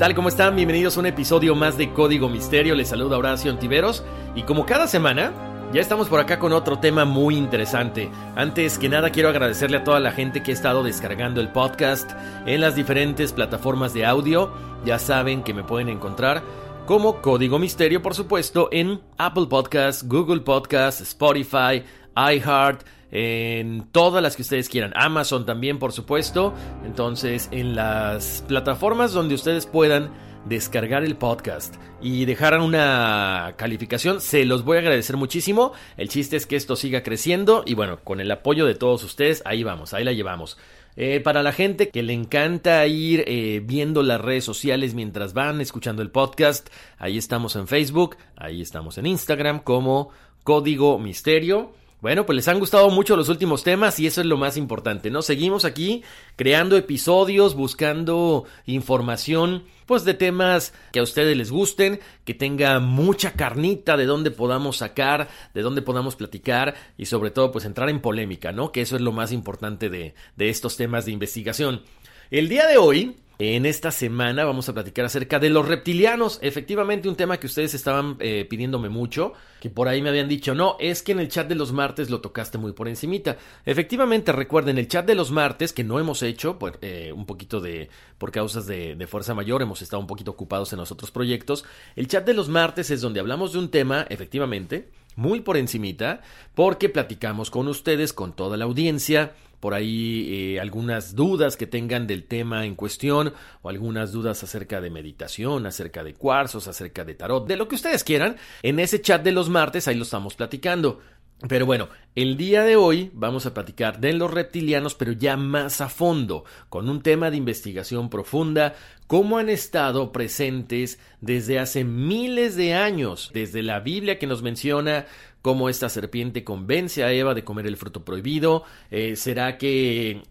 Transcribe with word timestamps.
Tal? 0.00 0.14
¿Cómo 0.14 0.30
están? 0.30 0.56
Bienvenidos 0.56 0.96
a 0.96 1.00
un 1.00 1.04
episodio 1.04 1.54
más 1.54 1.76
de 1.76 1.92
Código 1.92 2.30
Misterio. 2.30 2.74
Les 2.74 2.88
saluda 2.88 3.18
Horacio 3.18 3.50
Antiveros. 3.50 4.02
Y 4.34 4.44
como 4.44 4.64
cada 4.64 4.86
semana, 4.86 5.30
ya 5.74 5.82
estamos 5.82 6.08
por 6.08 6.20
acá 6.20 6.38
con 6.38 6.54
otro 6.54 6.78
tema 6.78 7.04
muy 7.04 7.36
interesante. 7.36 8.08
Antes 8.34 8.78
que 8.78 8.88
nada, 8.88 9.10
quiero 9.10 9.28
agradecerle 9.28 9.76
a 9.76 9.84
toda 9.84 10.00
la 10.00 10.12
gente 10.12 10.42
que 10.42 10.52
ha 10.52 10.54
estado 10.54 10.82
descargando 10.82 11.42
el 11.42 11.52
podcast 11.52 12.12
en 12.46 12.62
las 12.62 12.76
diferentes 12.76 13.34
plataformas 13.34 13.92
de 13.92 14.06
audio. 14.06 14.50
Ya 14.86 14.98
saben 14.98 15.42
que 15.42 15.52
me 15.52 15.64
pueden 15.64 15.90
encontrar 15.90 16.42
como 16.86 17.20
Código 17.20 17.58
Misterio, 17.58 18.00
por 18.00 18.14
supuesto, 18.14 18.70
en 18.72 19.02
Apple 19.18 19.48
Podcasts, 19.50 20.08
Google 20.08 20.40
Podcasts, 20.40 21.02
Spotify, 21.02 21.84
iHeart 22.16 22.86
en 23.12 23.88
todas 23.92 24.22
las 24.22 24.36
que 24.36 24.42
ustedes 24.42 24.68
quieran. 24.68 24.92
Amazon 24.94 25.46
también, 25.46 25.78
por 25.78 25.92
supuesto. 25.92 26.54
Entonces, 26.84 27.48
en 27.52 27.74
las 27.74 28.44
plataformas 28.46 29.12
donde 29.12 29.34
ustedes 29.34 29.66
puedan 29.66 30.10
descargar 30.46 31.04
el 31.04 31.16
podcast 31.16 31.76
y 32.00 32.24
dejar 32.24 32.58
una 32.60 33.54
calificación, 33.56 34.20
se 34.20 34.44
los 34.44 34.64
voy 34.64 34.78
a 34.78 34.80
agradecer 34.80 35.16
muchísimo. 35.16 35.72
El 35.96 36.08
chiste 36.08 36.36
es 36.36 36.46
que 36.46 36.56
esto 36.56 36.76
siga 36.76 37.02
creciendo 37.02 37.62
y 37.66 37.74
bueno, 37.74 38.00
con 38.02 38.20
el 38.20 38.30
apoyo 38.30 38.66
de 38.66 38.74
todos 38.74 39.04
ustedes, 39.04 39.42
ahí 39.44 39.62
vamos, 39.62 39.92
ahí 39.92 40.04
la 40.04 40.12
llevamos. 40.12 40.56
Eh, 40.96 41.20
para 41.20 41.42
la 41.42 41.52
gente 41.52 41.88
que 41.88 42.02
le 42.02 42.12
encanta 42.12 42.84
ir 42.86 43.24
eh, 43.26 43.62
viendo 43.64 44.02
las 44.02 44.20
redes 44.20 44.44
sociales 44.44 44.94
mientras 44.94 45.34
van 45.34 45.60
escuchando 45.60 46.02
el 46.02 46.10
podcast, 46.10 46.68
ahí 46.98 47.16
estamos 47.16 47.54
en 47.56 47.68
Facebook, 47.68 48.16
ahí 48.36 48.60
estamos 48.60 48.98
en 48.98 49.06
Instagram 49.06 49.60
como 49.60 50.10
Código 50.42 50.98
Misterio. 50.98 51.72
Bueno, 52.00 52.24
pues 52.24 52.34
les 52.34 52.48
han 52.48 52.58
gustado 52.58 52.88
mucho 52.88 53.14
los 53.14 53.28
últimos 53.28 53.62
temas 53.62 54.00
y 54.00 54.06
eso 54.06 54.22
es 54.22 54.26
lo 54.26 54.38
más 54.38 54.56
importante, 54.56 55.10
¿no? 55.10 55.20
Seguimos 55.20 55.66
aquí 55.66 56.02
creando 56.34 56.78
episodios, 56.78 57.54
buscando 57.54 58.44
información, 58.64 59.64
pues 59.84 60.04
de 60.04 60.14
temas 60.14 60.72
que 60.92 61.00
a 61.00 61.02
ustedes 61.02 61.36
les 61.36 61.50
gusten, 61.50 62.00
que 62.24 62.32
tenga 62.32 62.80
mucha 62.80 63.32
carnita 63.32 63.98
de 63.98 64.06
donde 64.06 64.30
podamos 64.30 64.78
sacar, 64.78 65.28
de 65.52 65.60
donde 65.60 65.82
podamos 65.82 66.16
platicar 66.16 66.74
y 66.96 67.04
sobre 67.04 67.30
todo 67.30 67.52
pues 67.52 67.66
entrar 67.66 67.90
en 67.90 68.00
polémica, 68.00 68.50
¿no? 68.50 68.72
Que 68.72 68.80
eso 68.80 68.96
es 68.96 69.02
lo 69.02 69.12
más 69.12 69.30
importante 69.30 69.90
de, 69.90 70.14
de 70.36 70.48
estos 70.48 70.78
temas 70.78 71.04
de 71.04 71.12
investigación. 71.12 71.82
El 72.30 72.48
día 72.48 72.66
de 72.66 72.78
hoy 72.78 73.16
en 73.40 73.64
esta 73.64 73.90
semana 73.90 74.44
vamos 74.44 74.68
a 74.68 74.74
platicar 74.74 75.06
acerca 75.06 75.38
de 75.38 75.48
los 75.48 75.66
reptilianos. 75.66 76.38
Efectivamente, 76.42 77.08
un 77.08 77.16
tema 77.16 77.40
que 77.40 77.46
ustedes 77.46 77.72
estaban 77.72 78.16
eh, 78.20 78.46
pidiéndome 78.48 78.90
mucho, 78.90 79.32
que 79.60 79.70
por 79.70 79.88
ahí 79.88 80.02
me 80.02 80.10
habían 80.10 80.28
dicho, 80.28 80.54
no, 80.54 80.76
es 80.78 81.02
que 81.02 81.12
en 81.12 81.20
el 81.20 81.28
chat 81.28 81.48
de 81.48 81.54
los 81.54 81.72
martes 81.72 82.10
lo 82.10 82.20
tocaste 82.20 82.58
muy 82.58 82.72
por 82.72 82.86
encimita. 82.86 83.38
Efectivamente, 83.64 84.30
recuerden, 84.32 84.76
el 84.76 84.88
chat 84.88 85.06
de 85.06 85.14
los 85.14 85.30
martes, 85.30 85.72
que 85.72 85.84
no 85.84 85.98
hemos 85.98 86.22
hecho, 86.22 86.58
pues, 86.58 86.74
un 87.14 87.24
poquito 87.24 87.60
de, 87.60 87.88
por 88.18 88.30
causas 88.30 88.66
de, 88.66 88.94
de 88.94 89.06
fuerza 89.06 89.34
mayor, 89.34 89.62
hemos 89.62 89.80
estado 89.80 90.00
un 90.00 90.06
poquito 90.06 90.30
ocupados 90.30 90.74
en 90.74 90.78
los 90.78 90.92
otros 90.92 91.10
proyectos. 91.10 91.64
El 91.96 92.08
chat 92.08 92.26
de 92.26 92.34
los 92.34 92.50
martes 92.50 92.90
es 92.90 93.00
donde 93.00 93.20
hablamos 93.20 93.54
de 93.54 93.58
un 93.58 93.70
tema, 93.70 94.06
efectivamente, 94.10 94.90
muy 95.16 95.40
por 95.40 95.56
encimita, 95.56 96.20
porque 96.54 96.88
platicamos 96.88 97.50
con 97.50 97.68
ustedes, 97.68 98.12
con 98.12 98.34
toda 98.34 98.56
la 98.56 98.64
audiencia, 98.64 99.32
por 99.60 99.74
ahí 99.74 100.54
eh, 100.54 100.60
algunas 100.60 101.14
dudas 101.14 101.56
que 101.56 101.66
tengan 101.66 102.06
del 102.06 102.24
tema 102.24 102.64
en 102.64 102.74
cuestión 102.74 103.34
o 103.62 103.68
algunas 103.68 104.10
dudas 104.10 104.42
acerca 104.42 104.80
de 104.80 104.90
meditación, 104.90 105.66
acerca 105.66 106.02
de 106.02 106.14
cuarzos, 106.14 106.66
acerca 106.66 107.04
de 107.04 107.14
tarot, 107.14 107.46
de 107.46 107.56
lo 107.56 107.68
que 107.68 107.74
ustedes 107.74 108.02
quieran, 108.02 108.36
en 108.62 108.80
ese 108.80 109.00
chat 109.02 109.22
de 109.22 109.32
los 109.32 109.50
martes 109.50 109.86
ahí 109.86 109.96
lo 109.96 110.04
estamos 110.04 110.34
platicando. 110.34 111.00
Pero 111.48 111.64
bueno, 111.64 111.88
el 112.14 112.36
día 112.36 112.64
de 112.64 112.76
hoy 112.76 113.10
vamos 113.14 113.46
a 113.46 113.54
platicar 113.54 113.98
de 113.98 114.12
los 114.12 114.30
reptilianos, 114.30 114.94
pero 114.94 115.12
ya 115.12 115.38
más 115.38 115.80
a 115.80 115.88
fondo, 115.88 116.44
con 116.68 116.90
un 116.90 117.02
tema 117.02 117.30
de 117.30 117.38
investigación 117.38 118.10
profunda, 118.10 118.74
cómo 119.06 119.38
han 119.38 119.48
estado 119.48 120.12
presentes 120.12 120.98
desde 121.22 121.58
hace 121.58 121.82
miles 121.82 122.56
de 122.56 122.74
años, 122.74 123.30
desde 123.32 123.62
la 123.62 123.80
Biblia 123.80 124.18
que 124.18 124.26
nos 124.26 124.42
menciona 124.42 125.06
cómo 125.42 125.68
esta 125.68 125.88
serpiente 125.88 126.44
convence 126.44 127.02
a 127.02 127.12
Eva 127.12 127.34
de 127.34 127.44
comer 127.44 127.66
el 127.66 127.76
fruto 127.76 128.04
prohibido. 128.04 128.64
Eh, 128.90 129.16
¿Será 129.16 129.58
que, 129.58 130.22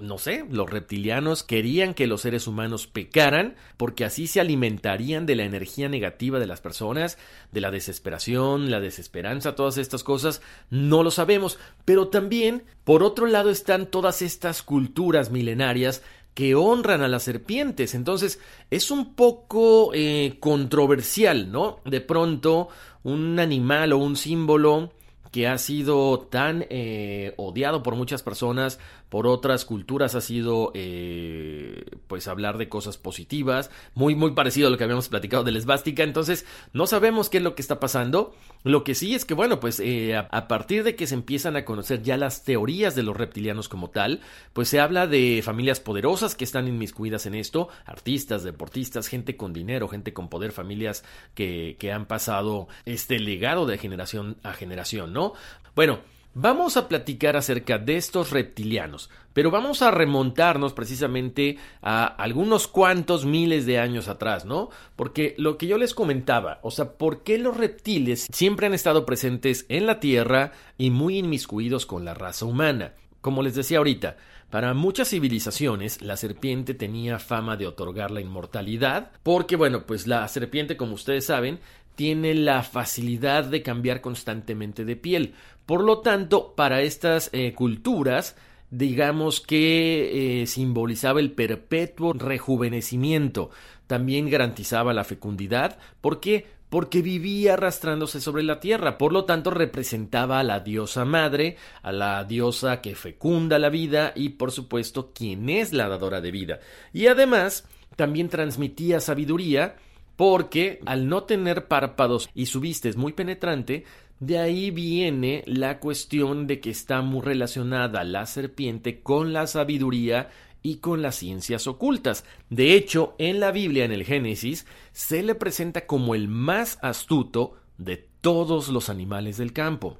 no 0.00 0.18
sé, 0.18 0.44
los 0.50 0.68
reptilianos 0.68 1.42
querían 1.42 1.94
que 1.94 2.06
los 2.06 2.22
seres 2.22 2.46
humanos 2.46 2.86
pecaran 2.86 3.54
porque 3.76 4.04
así 4.04 4.26
se 4.26 4.40
alimentarían 4.40 5.26
de 5.26 5.36
la 5.36 5.44
energía 5.44 5.88
negativa 5.88 6.38
de 6.38 6.46
las 6.46 6.60
personas, 6.60 7.18
de 7.52 7.60
la 7.60 7.70
desesperación, 7.70 8.70
la 8.70 8.80
desesperanza, 8.80 9.54
todas 9.54 9.78
estas 9.78 10.02
cosas? 10.02 10.42
No 10.70 11.02
lo 11.02 11.10
sabemos. 11.10 11.58
Pero 11.84 12.08
también, 12.08 12.64
por 12.84 13.02
otro 13.02 13.26
lado, 13.26 13.50
están 13.50 13.86
todas 13.86 14.22
estas 14.22 14.62
culturas 14.62 15.30
milenarias 15.30 16.02
que 16.36 16.54
honran 16.54 17.00
a 17.00 17.08
las 17.08 17.22
serpientes. 17.22 17.94
Entonces 17.94 18.38
es 18.70 18.90
un 18.90 19.14
poco 19.14 19.92
eh, 19.94 20.36
controversial, 20.38 21.50
¿no? 21.50 21.80
De 21.86 22.02
pronto 22.02 22.68
un 23.04 23.40
animal 23.40 23.94
o 23.94 23.96
un 23.96 24.16
símbolo 24.16 24.92
que 25.32 25.48
ha 25.48 25.56
sido 25.56 26.18
tan 26.18 26.66
eh, 26.68 27.32
odiado 27.38 27.82
por 27.82 27.96
muchas 27.96 28.22
personas, 28.22 28.78
por 29.08 29.26
otras 29.26 29.64
culturas 29.64 30.14
ha 30.14 30.20
sido 30.20 30.72
eh, 30.74 31.84
pues 32.06 32.28
hablar 32.28 32.58
de 32.58 32.68
cosas 32.68 32.98
positivas, 32.98 33.70
muy 33.94 34.14
muy 34.14 34.32
parecido 34.32 34.68
a 34.68 34.70
lo 34.70 34.78
que 34.78 34.84
habíamos 34.84 35.08
platicado 35.08 35.44
de 35.44 35.52
la 35.52 35.58
esvástica, 35.58 36.02
entonces 36.02 36.46
no 36.72 36.86
sabemos 36.86 37.28
qué 37.28 37.38
es 37.38 37.42
lo 37.42 37.54
que 37.54 37.62
está 37.62 37.80
pasando, 37.80 38.34
lo 38.64 38.84
que 38.84 38.94
sí 38.94 39.14
es 39.14 39.24
que 39.24 39.34
bueno 39.34 39.60
pues 39.60 39.80
eh, 39.80 40.16
a, 40.16 40.48
partir 40.48 40.84
de 40.84 40.96
que 40.96 41.06
se 41.06 41.14
empiezan 41.14 41.56
a 41.56 41.64
conocer 41.64 42.02
ya 42.02 42.16
las 42.16 42.44
teorías 42.44 42.94
de 42.94 43.02
los 43.02 43.16
reptilianos 43.16 43.68
como 43.68 43.90
tal, 43.90 44.20
pues 44.52 44.68
se 44.68 44.80
habla 44.80 45.06
de 45.06 45.40
familias 45.44 45.80
poderosas 45.80 46.34
que 46.34 46.44
están 46.44 46.68
inmiscuidas 46.68 47.26
en 47.26 47.34
esto, 47.34 47.68
artistas, 47.84 48.42
deportistas, 48.42 49.08
gente 49.08 49.36
con 49.36 49.52
dinero, 49.52 49.88
gente 49.88 50.12
con 50.12 50.28
poder, 50.28 50.52
familias 50.52 51.04
que, 51.34 51.76
que 51.78 51.92
han 51.92 52.06
pasado 52.06 52.68
este 52.84 53.18
legado 53.18 53.66
de 53.66 53.78
generación 53.78 54.36
a 54.42 54.52
generación, 54.52 55.12
¿no? 55.12 55.32
Bueno, 55.74 56.00
Vamos 56.38 56.76
a 56.76 56.86
platicar 56.86 57.34
acerca 57.34 57.78
de 57.78 57.96
estos 57.96 58.30
reptilianos, 58.30 59.08
pero 59.32 59.50
vamos 59.50 59.80
a 59.80 59.90
remontarnos 59.90 60.74
precisamente 60.74 61.56
a 61.80 62.04
algunos 62.04 62.68
cuantos 62.68 63.24
miles 63.24 63.64
de 63.64 63.78
años 63.78 64.06
atrás, 64.06 64.44
¿no? 64.44 64.68
Porque 64.96 65.34
lo 65.38 65.56
que 65.56 65.66
yo 65.66 65.78
les 65.78 65.94
comentaba, 65.94 66.58
o 66.62 66.70
sea, 66.70 66.92
¿por 66.98 67.22
qué 67.22 67.38
los 67.38 67.56
reptiles 67.56 68.26
siempre 68.30 68.66
han 68.66 68.74
estado 68.74 69.06
presentes 69.06 69.64
en 69.70 69.86
la 69.86 69.98
Tierra 69.98 70.52
y 70.76 70.90
muy 70.90 71.16
inmiscuidos 71.16 71.86
con 71.86 72.04
la 72.04 72.12
raza 72.12 72.44
humana? 72.44 72.92
Como 73.22 73.42
les 73.42 73.54
decía 73.54 73.78
ahorita, 73.78 74.18
para 74.50 74.74
muchas 74.74 75.08
civilizaciones 75.08 76.02
la 76.02 76.18
serpiente 76.18 76.74
tenía 76.74 77.18
fama 77.18 77.56
de 77.56 77.66
otorgar 77.66 78.10
la 78.10 78.20
inmortalidad, 78.20 79.10
porque 79.22 79.56
bueno, 79.56 79.86
pues 79.86 80.06
la 80.06 80.28
serpiente, 80.28 80.76
como 80.76 80.94
ustedes 80.96 81.24
saben, 81.24 81.60
tiene 81.96 82.34
la 82.34 82.62
facilidad 82.62 83.44
de 83.44 83.62
cambiar 83.62 84.00
constantemente 84.00 84.84
de 84.84 84.96
piel. 84.96 85.34
Por 85.64 85.82
lo 85.82 85.98
tanto, 86.00 86.54
para 86.54 86.82
estas 86.82 87.30
eh, 87.32 87.52
culturas, 87.54 88.36
digamos 88.70 89.40
que 89.40 90.42
eh, 90.42 90.46
simbolizaba 90.46 91.20
el 91.20 91.32
perpetuo 91.32 92.12
rejuvenecimiento. 92.12 93.50
También 93.86 94.30
garantizaba 94.30 94.92
la 94.92 95.04
fecundidad. 95.04 95.78
¿Por 96.00 96.20
qué? 96.20 96.46
Porque 96.68 97.00
vivía 97.00 97.54
arrastrándose 97.54 98.20
sobre 98.20 98.42
la 98.42 98.60
tierra. 98.60 98.98
Por 98.98 99.12
lo 99.12 99.24
tanto, 99.24 99.50
representaba 99.50 100.40
a 100.40 100.44
la 100.44 100.60
diosa 100.60 101.04
madre, 101.04 101.56
a 101.82 101.92
la 101.92 102.24
diosa 102.24 102.80
que 102.82 102.94
fecunda 102.94 103.58
la 103.58 103.70
vida 103.70 104.12
y, 104.14 104.30
por 104.30 104.52
supuesto, 104.52 105.12
quien 105.12 105.48
es 105.48 105.72
la 105.72 105.88
dadora 105.88 106.20
de 106.20 106.30
vida. 106.32 106.60
Y 106.92 107.06
además, 107.06 107.66
también 107.94 108.28
transmitía 108.28 109.00
sabiduría 109.00 109.76
porque 110.16 110.80
al 110.86 111.08
no 111.08 111.24
tener 111.24 111.68
párpados 111.68 112.28
y 112.34 112.46
su 112.46 112.60
vista 112.60 112.88
es 112.88 112.96
muy 112.96 113.12
penetrante, 113.12 113.84
de 114.18 114.38
ahí 114.38 114.70
viene 114.70 115.44
la 115.46 115.78
cuestión 115.78 116.46
de 116.46 116.58
que 116.60 116.70
está 116.70 117.02
muy 117.02 117.20
relacionada 117.20 118.02
la 118.02 118.24
serpiente 118.26 119.02
con 119.02 119.32
la 119.32 119.46
sabiduría 119.46 120.30
y 120.62 120.76
con 120.76 121.02
las 121.02 121.16
ciencias 121.16 121.66
ocultas. 121.66 122.24
De 122.50 122.74
hecho, 122.74 123.14
en 123.18 123.40
la 123.40 123.52
Biblia, 123.52 123.84
en 123.84 123.92
el 123.92 124.04
Génesis, 124.04 124.66
se 124.92 125.22
le 125.22 125.34
presenta 125.34 125.86
como 125.86 126.14
el 126.14 126.28
más 126.28 126.78
astuto 126.82 127.54
de 127.78 128.05
todos 128.20 128.68
los 128.68 128.88
animales 128.88 129.36
del 129.36 129.52
campo. 129.52 129.98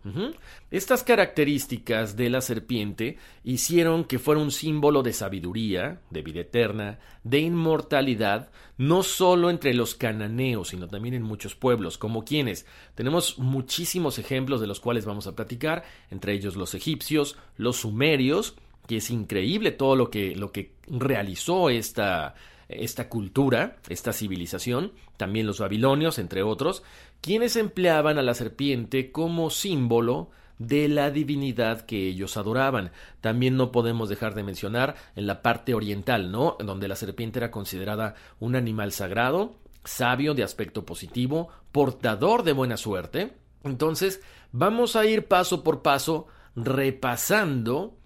Estas 0.71 1.03
características 1.05 2.17
de 2.17 2.29
la 2.29 2.41
serpiente 2.41 3.19
hicieron 3.45 4.05
que 4.05 4.19
fuera 4.19 4.41
un 4.41 4.51
símbolo 4.51 5.03
de 5.03 5.13
sabiduría, 5.13 6.01
de 6.11 6.23
vida 6.23 6.41
eterna, 6.41 6.99
de 7.23 7.39
inmortalidad, 7.41 8.51
no 8.79 9.03
solo 9.03 9.49
entre 9.51 9.75
los 9.75 9.95
cananeos, 9.95 10.69
sino 10.69 10.89
también 10.89 11.15
en 11.15 11.23
muchos 11.23 11.55
pueblos, 11.55 11.99
como 11.99 12.25
quienes. 12.25 12.67
Tenemos 12.95 13.39
muchísimos 13.39 14.19
ejemplos 14.19 14.61
de 14.61 14.67
los 14.67 14.81
cuales 14.81 15.05
vamos 15.05 15.27
a 15.27 15.37
platicar, 15.37 15.85
entre 16.11 16.33
ellos 16.33 16.57
los 16.57 16.75
egipcios, 16.75 17.37
los 17.57 17.77
sumerios, 17.77 18.57
que 18.87 18.99
es 18.99 19.11
increíble 19.11 19.73
todo 19.73 19.97
lo 19.97 20.11
que, 20.11 20.35
lo 20.37 20.53
que 20.53 20.73
realizó 20.89 21.71
esta, 21.71 22.35
esta 22.69 23.09
cultura, 23.09 23.77
esta 23.89 24.13
civilización, 24.13 24.93
también 25.17 25.47
los 25.47 25.61
babilonios, 25.61 26.19
entre 26.19 26.43
otros, 26.43 26.83
quienes 27.21 27.57
empleaban 27.57 28.19
a 28.19 28.23
la 28.23 28.35
serpiente 28.35 29.13
como 29.13 29.51
símbolo 29.51 30.31
de 30.59 30.89
la 30.89 31.11
divinidad 31.11 31.83
que 31.83 32.07
ellos 32.09 32.37
adoraban. 32.37 32.93
También 33.21 33.57
no 33.57 33.73
podemos 33.73 34.09
dejar 34.09 34.35
de 34.35 34.43
mencionar 34.43 34.97
en 35.15 35.27
la 35.27 35.43
parte 35.43 35.75
oriental, 35.75 36.31
¿no? 36.31 36.57
Donde 36.59 36.89
la 36.89 36.97
serpiente 36.97 37.39
era 37.39 37.51
considerada 37.51 38.15
un 38.41 38.57
animal 38.57 38.93
sagrado, 38.93 39.57
sabio, 39.85 40.35
de 40.35 40.43
aspecto 40.43 40.85
positivo, 40.85 41.49
portador 41.73 42.43
de 42.43 42.53
buena 42.53 42.77
suerte. 42.77 43.35
Entonces, 43.65 44.21
vamos 44.53 44.97
a 44.97 45.05
ir 45.05 45.27
paso 45.27 45.63
por 45.63 45.83
paso 45.83 46.27
repasando 46.55 47.97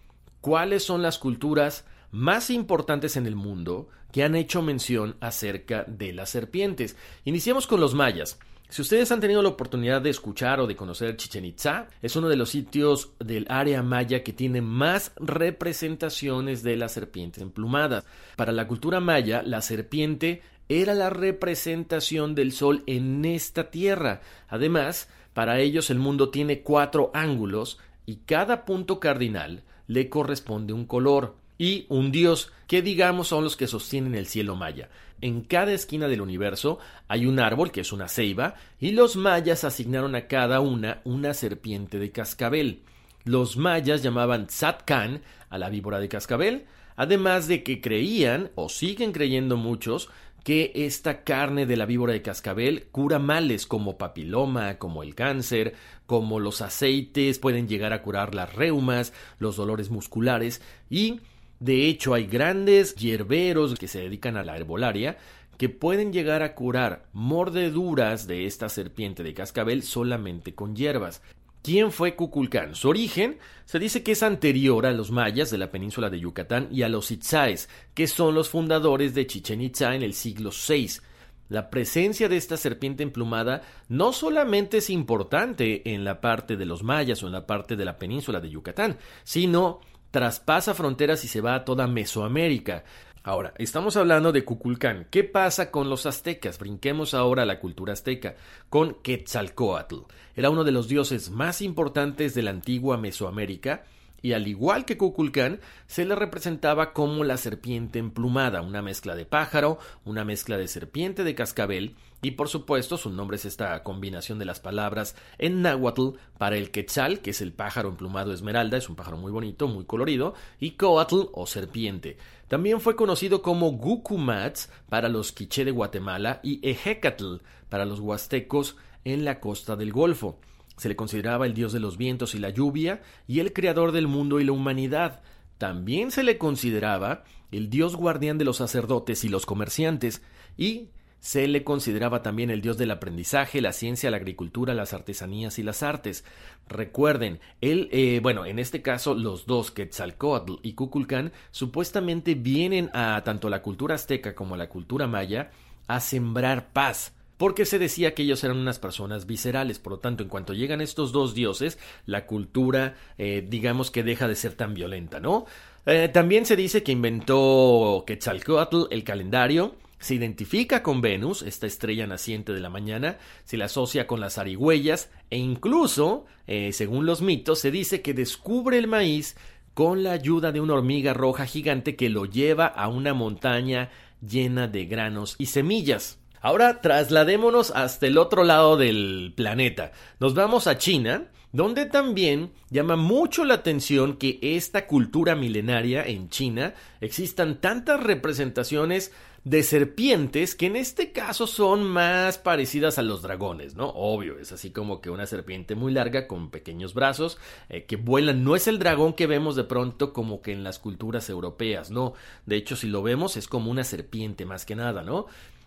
cuáles 0.40 0.82
son 0.82 1.02
las 1.02 1.18
culturas 1.18 1.84
más 2.10 2.50
importantes 2.50 3.16
en 3.16 3.26
el 3.26 3.36
mundo 3.36 3.88
que 4.10 4.24
han 4.24 4.34
hecho 4.34 4.62
mención 4.62 5.16
acerca 5.20 5.84
de 5.84 6.12
las 6.12 6.30
serpientes. 6.30 6.96
Iniciamos 7.24 7.68
con 7.68 7.80
los 7.80 7.94
mayas. 7.94 8.40
Si 8.70 8.82
ustedes 8.82 9.10
han 9.10 9.18
tenido 9.18 9.42
la 9.42 9.48
oportunidad 9.48 10.00
de 10.00 10.10
escuchar 10.10 10.60
o 10.60 10.66
de 10.68 10.76
conocer 10.76 11.16
Chichen 11.16 11.44
Itza, 11.44 11.88
es 12.00 12.14
uno 12.14 12.28
de 12.28 12.36
los 12.36 12.50
sitios 12.50 13.10
del 13.18 13.46
área 13.48 13.82
maya 13.82 14.22
que 14.22 14.32
tiene 14.32 14.62
más 14.62 15.10
representaciones 15.16 16.62
de 16.62 16.76
las 16.76 16.92
serpientes 16.92 17.42
emplumadas. 17.42 18.04
Para 18.36 18.52
la 18.52 18.68
cultura 18.68 19.00
maya, 19.00 19.42
la 19.42 19.60
serpiente 19.60 20.42
era 20.68 20.94
la 20.94 21.10
representación 21.10 22.36
del 22.36 22.52
sol 22.52 22.84
en 22.86 23.24
esta 23.24 23.72
tierra. 23.72 24.20
Además, 24.46 25.08
para 25.34 25.58
ellos 25.58 25.90
el 25.90 25.98
mundo 25.98 26.28
tiene 26.28 26.60
cuatro 26.60 27.10
ángulos 27.12 27.80
y 28.06 28.18
cada 28.18 28.64
punto 28.64 29.00
cardinal 29.00 29.64
le 29.88 30.08
corresponde 30.08 30.72
un 30.72 30.86
color 30.86 31.34
y 31.60 31.84
un 31.90 32.10
dios, 32.10 32.52
que 32.66 32.80
digamos 32.80 33.28
son 33.28 33.44
los 33.44 33.54
que 33.54 33.66
sostienen 33.66 34.14
el 34.14 34.26
cielo 34.26 34.56
maya. 34.56 34.88
En 35.22 35.42
cada 35.42 35.72
esquina 35.72 36.08
del 36.08 36.22
universo 36.22 36.78
hay 37.06 37.26
un 37.26 37.40
árbol 37.40 37.70
que 37.70 37.82
es 37.82 37.92
una 37.92 38.08
ceiba, 38.08 38.54
y 38.78 38.92
los 38.92 39.16
mayas 39.16 39.64
asignaron 39.64 40.14
a 40.14 40.26
cada 40.26 40.60
una 40.60 41.02
una 41.04 41.34
serpiente 41.34 41.98
de 41.98 42.10
cascabel. 42.10 42.82
Los 43.24 43.56
mayas 43.56 44.02
llamaban 44.02 44.46
Tzatkan 44.46 45.20
a 45.50 45.58
la 45.58 45.68
víbora 45.68 45.98
de 45.98 46.08
cascabel, 46.08 46.64
además 46.96 47.48
de 47.48 47.62
que 47.62 47.80
creían, 47.80 48.50
o 48.54 48.68
siguen 48.70 49.12
creyendo 49.12 49.58
muchos, 49.58 50.08
que 50.42 50.72
esta 50.74 51.22
carne 51.22 51.66
de 51.66 51.76
la 51.76 51.84
víbora 51.84 52.14
de 52.14 52.22
cascabel 52.22 52.86
cura 52.90 53.18
males 53.18 53.66
como 53.66 53.98
papiloma, 53.98 54.78
como 54.78 55.02
el 55.02 55.14
cáncer, 55.14 55.74
como 56.06 56.40
los 56.40 56.62
aceites 56.62 57.38
pueden 57.38 57.68
llegar 57.68 57.92
a 57.92 58.02
curar 58.02 58.34
las 58.34 58.54
reumas, 58.54 59.12
los 59.38 59.56
dolores 59.56 59.90
musculares 59.90 60.62
y 60.88 61.20
de 61.60 61.88
hecho, 61.88 62.14
hay 62.14 62.26
grandes 62.26 62.94
hierberos 62.94 63.74
que 63.78 63.86
se 63.86 64.00
dedican 64.00 64.38
a 64.38 64.42
la 64.42 64.56
herbolaria 64.56 65.18
que 65.58 65.68
pueden 65.68 66.10
llegar 66.10 66.42
a 66.42 66.54
curar 66.54 67.04
mordeduras 67.12 68.26
de 68.26 68.46
esta 68.46 68.70
serpiente 68.70 69.22
de 69.22 69.34
cascabel 69.34 69.82
solamente 69.82 70.54
con 70.54 70.74
hierbas. 70.74 71.20
¿Quién 71.62 71.92
fue 71.92 72.16
Kukulcán? 72.16 72.74
Su 72.74 72.88
origen 72.88 73.36
se 73.66 73.78
dice 73.78 74.02
que 74.02 74.12
es 74.12 74.22
anterior 74.22 74.86
a 74.86 74.92
los 74.92 75.10
mayas 75.10 75.50
de 75.50 75.58
la 75.58 75.70
península 75.70 76.08
de 76.08 76.20
Yucatán 76.20 76.68
y 76.72 76.80
a 76.80 76.88
los 76.88 77.10
itzáes, 77.10 77.68
que 77.92 78.06
son 78.06 78.34
los 78.34 78.48
fundadores 78.48 79.12
de 79.12 79.26
Chichen 79.26 79.60
Itza 79.60 79.94
en 79.94 80.02
el 80.02 80.14
siglo 80.14 80.52
VI. 80.66 81.02
La 81.50 81.68
presencia 81.68 82.30
de 82.30 82.38
esta 82.38 82.56
serpiente 82.56 83.02
emplumada 83.02 83.60
no 83.88 84.14
solamente 84.14 84.78
es 84.78 84.88
importante 84.88 85.92
en 85.92 86.04
la 86.04 86.22
parte 86.22 86.56
de 86.56 86.64
los 86.64 86.82
mayas 86.82 87.22
o 87.22 87.26
en 87.26 87.32
la 87.32 87.46
parte 87.46 87.76
de 87.76 87.84
la 87.84 87.98
península 87.98 88.40
de 88.40 88.48
Yucatán, 88.48 88.96
sino 89.24 89.80
traspasa 90.10 90.74
fronteras 90.74 91.24
y 91.24 91.28
se 91.28 91.40
va 91.40 91.54
a 91.54 91.64
toda 91.64 91.86
Mesoamérica. 91.86 92.84
Ahora, 93.22 93.52
estamos 93.58 93.96
hablando 93.96 94.32
de 94.32 94.44
Cuculcán. 94.44 95.06
¿Qué 95.10 95.24
pasa 95.24 95.70
con 95.70 95.90
los 95.90 96.06
aztecas? 96.06 96.58
Brinquemos 96.58 97.12
ahora 97.12 97.42
a 97.42 97.46
la 97.46 97.60
cultura 97.60 97.92
azteca, 97.92 98.34
con 98.70 98.94
Quetzalcoatl. 99.02 99.96
Era 100.34 100.48
uno 100.48 100.64
de 100.64 100.72
los 100.72 100.88
dioses 100.88 101.30
más 101.30 101.60
importantes 101.60 102.34
de 102.34 102.42
la 102.42 102.50
antigua 102.50 102.96
Mesoamérica 102.96 103.84
y 104.22 104.32
al 104.32 104.48
igual 104.48 104.84
que 104.84 104.96
Kukulcán, 104.96 105.60
se 105.86 106.04
le 106.04 106.14
representaba 106.14 106.92
como 106.92 107.24
la 107.24 107.36
serpiente 107.36 107.98
emplumada, 107.98 108.62
una 108.62 108.82
mezcla 108.82 109.14
de 109.14 109.26
pájaro, 109.26 109.78
una 110.04 110.24
mezcla 110.24 110.56
de 110.56 110.68
serpiente 110.68 111.24
de 111.24 111.34
cascabel, 111.34 111.96
y 112.22 112.32
por 112.32 112.48
supuesto 112.48 112.98
su 112.98 113.10
nombre 113.10 113.36
es 113.36 113.46
esta 113.46 113.82
combinación 113.82 114.38
de 114.38 114.44
las 114.44 114.60
palabras 114.60 115.16
en 115.38 115.62
náhuatl 115.62 116.18
para 116.36 116.56
el 116.56 116.70
quetzal, 116.70 117.20
que 117.20 117.30
es 117.30 117.40
el 117.40 117.52
pájaro 117.52 117.88
emplumado 117.88 118.32
esmeralda, 118.32 118.76
es 118.76 118.88
un 118.88 118.96
pájaro 118.96 119.16
muy 119.16 119.32
bonito, 119.32 119.68
muy 119.68 119.84
colorido, 119.84 120.34
y 120.58 120.72
coatl 120.72 121.28
o 121.32 121.46
serpiente. 121.46 122.18
También 122.48 122.80
fue 122.80 122.96
conocido 122.96 123.42
como 123.42 123.70
Gucumats 123.70 124.70
para 124.88 125.08
los 125.08 125.32
quiché 125.32 125.64
de 125.64 125.70
Guatemala 125.70 126.40
y 126.42 126.60
Ejecatl 126.68 127.36
para 127.68 127.86
los 127.86 128.00
huastecos 128.00 128.76
en 129.04 129.24
la 129.24 129.40
costa 129.40 129.76
del 129.76 129.92
Golfo. 129.92 130.38
Se 130.80 130.88
le 130.88 130.96
consideraba 130.96 131.44
el 131.44 131.52
dios 131.52 131.74
de 131.74 131.78
los 131.78 131.98
vientos 131.98 132.34
y 132.34 132.38
la 132.38 132.48
lluvia 132.48 133.02
y 133.28 133.40
el 133.40 133.52
creador 133.52 133.92
del 133.92 134.08
mundo 134.08 134.40
y 134.40 134.44
la 134.44 134.52
humanidad. 134.52 135.20
También 135.58 136.10
se 136.10 136.22
le 136.22 136.38
consideraba 136.38 137.22
el 137.52 137.68
dios 137.68 137.96
guardián 137.96 138.38
de 138.38 138.46
los 138.46 138.56
sacerdotes 138.56 139.22
y 139.24 139.28
los 139.28 139.44
comerciantes 139.44 140.22
y 140.56 140.88
se 141.18 141.46
le 141.48 141.64
consideraba 141.64 142.22
también 142.22 142.48
el 142.48 142.62
dios 142.62 142.78
del 142.78 142.92
aprendizaje, 142.92 143.60
la 143.60 143.74
ciencia, 143.74 144.10
la 144.10 144.16
agricultura, 144.16 144.72
las 144.72 144.94
artesanías 144.94 145.58
y 145.58 145.62
las 145.62 145.82
artes. 145.82 146.24
Recuerden, 146.66 147.40
él, 147.60 147.90
eh, 147.92 148.20
bueno, 148.22 148.46
en 148.46 148.58
este 148.58 148.80
caso 148.80 149.12
los 149.12 149.44
dos, 149.44 149.70
Quetzalcoatl 149.72 150.60
y 150.62 150.72
Kukulcán, 150.72 151.32
supuestamente 151.50 152.36
vienen 152.36 152.88
a 152.94 153.22
tanto 153.22 153.50
la 153.50 153.60
cultura 153.60 153.96
azteca 153.96 154.34
como 154.34 154.56
la 154.56 154.70
cultura 154.70 155.06
maya 155.06 155.50
a 155.88 156.00
sembrar 156.00 156.72
paz 156.72 157.12
porque 157.40 157.64
se 157.64 157.78
decía 157.78 158.12
que 158.12 158.24
ellos 158.24 158.44
eran 158.44 158.58
unas 158.58 158.78
personas 158.78 159.24
viscerales. 159.24 159.78
Por 159.78 159.94
lo 159.94 159.98
tanto, 159.98 160.22
en 160.22 160.28
cuanto 160.28 160.52
llegan 160.52 160.82
estos 160.82 161.10
dos 161.10 161.34
dioses, 161.34 161.78
la 162.04 162.26
cultura, 162.26 162.96
eh, 163.16 163.42
digamos 163.48 163.90
que 163.90 164.02
deja 164.02 164.28
de 164.28 164.34
ser 164.34 164.52
tan 164.52 164.74
violenta, 164.74 165.20
¿no? 165.20 165.46
Eh, 165.86 166.10
también 166.12 166.44
se 166.44 166.54
dice 166.54 166.82
que 166.82 166.92
inventó 166.92 168.04
Quetzalcoatl 168.06 168.88
el 168.90 169.04
calendario, 169.04 169.74
se 169.98 170.16
identifica 170.16 170.82
con 170.82 171.00
Venus, 171.00 171.40
esta 171.40 171.66
estrella 171.66 172.06
naciente 172.06 172.52
de 172.52 172.60
la 172.60 172.68
mañana, 172.68 173.16
se 173.44 173.56
la 173.56 173.64
asocia 173.64 174.06
con 174.06 174.20
las 174.20 174.36
arigüeyas 174.36 175.08
e 175.30 175.38
incluso, 175.38 176.26
eh, 176.46 176.74
según 176.74 177.06
los 177.06 177.22
mitos, 177.22 177.58
se 177.58 177.70
dice 177.70 178.02
que 178.02 178.12
descubre 178.12 178.76
el 178.76 178.86
maíz 178.86 179.34
con 179.72 180.02
la 180.02 180.12
ayuda 180.12 180.52
de 180.52 180.60
una 180.60 180.74
hormiga 180.74 181.14
roja 181.14 181.46
gigante 181.46 181.96
que 181.96 182.10
lo 182.10 182.26
lleva 182.26 182.66
a 182.66 182.88
una 182.88 183.14
montaña 183.14 183.88
llena 184.20 184.68
de 184.68 184.84
granos 184.84 185.36
y 185.38 185.46
semillas. 185.46 186.19
Ahora 186.40 186.80
trasladémonos 186.80 187.70
hasta 187.70 188.06
el 188.06 188.16
otro 188.16 188.44
lado 188.44 188.76
del 188.76 189.32
planeta. 189.36 189.92
Nos 190.20 190.34
vamos 190.34 190.66
a 190.66 190.78
China, 190.78 191.28
donde 191.52 191.84
también 191.84 192.52
llama 192.70 192.96
mucho 192.96 193.44
la 193.44 193.54
atención 193.54 194.16
que 194.16 194.38
esta 194.40 194.86
cultura 194.86 195.34
milenaria 195.34 196.04
en 196.06 196.30
China 196.30 196.74
existan 197.00 197.60
tantas 197.60 198.02
representaciones 198.02 199.12
de 199.44 199.62
serpientes 199.62 200.54
que 200.54 200.66
en 200.66 200.76
este 200.76 201.12
caso 201.12 201.46
son 201.46 201.84
más 201.84 202.36
parecidas 202.36 202.98
a 202.98 203.02
los 203.02 203.22
dragones, 203.22 203.74
¿no? 203.74 203.88
Obvio, 203.88 204.38
es 204.38 204.52
así 204.52 204.70
como 204.70 205.00
que 205.00 205.08
una 205.08 205.26
serpiente 205.26 205.74
muy 205.74 205.92
larga 205.92 206.26
con 206.26 206.50
pequeños 206.50 206.92
brazos 206.92 207.38
eh, 207.70 207.84
que 207.84 207.96
vuelan. 207.96 208.44
No 208.44 208.54
es 208.54 208.68
el 208.68 208.78
dragón 208.78 209.14
que 209.14 209.26
vemos 209.26 209.56
de 209.56 209.64
pronto 209.64 210.12
como 210.12 210.42
que 210.42 210.52
en 210.52 210.62
las 210.62 210.78
culturas 210.78 211.30
europeas, 211.30 211.90
¿no? 211.90 212.12
De 212.44 212.56
hecho, 212.56 212.76
si 212.76 212.86
lo 212.88 213.02
vemos 213.02 213.36
es 213.38 213.48
como 213.48 213.70
una 213.70 213.84
serpiente 213.84 214.44
más 214.44 214.66
que 214.66 214.76
nada, 214.76 215.02
¿no? 215.02 215.26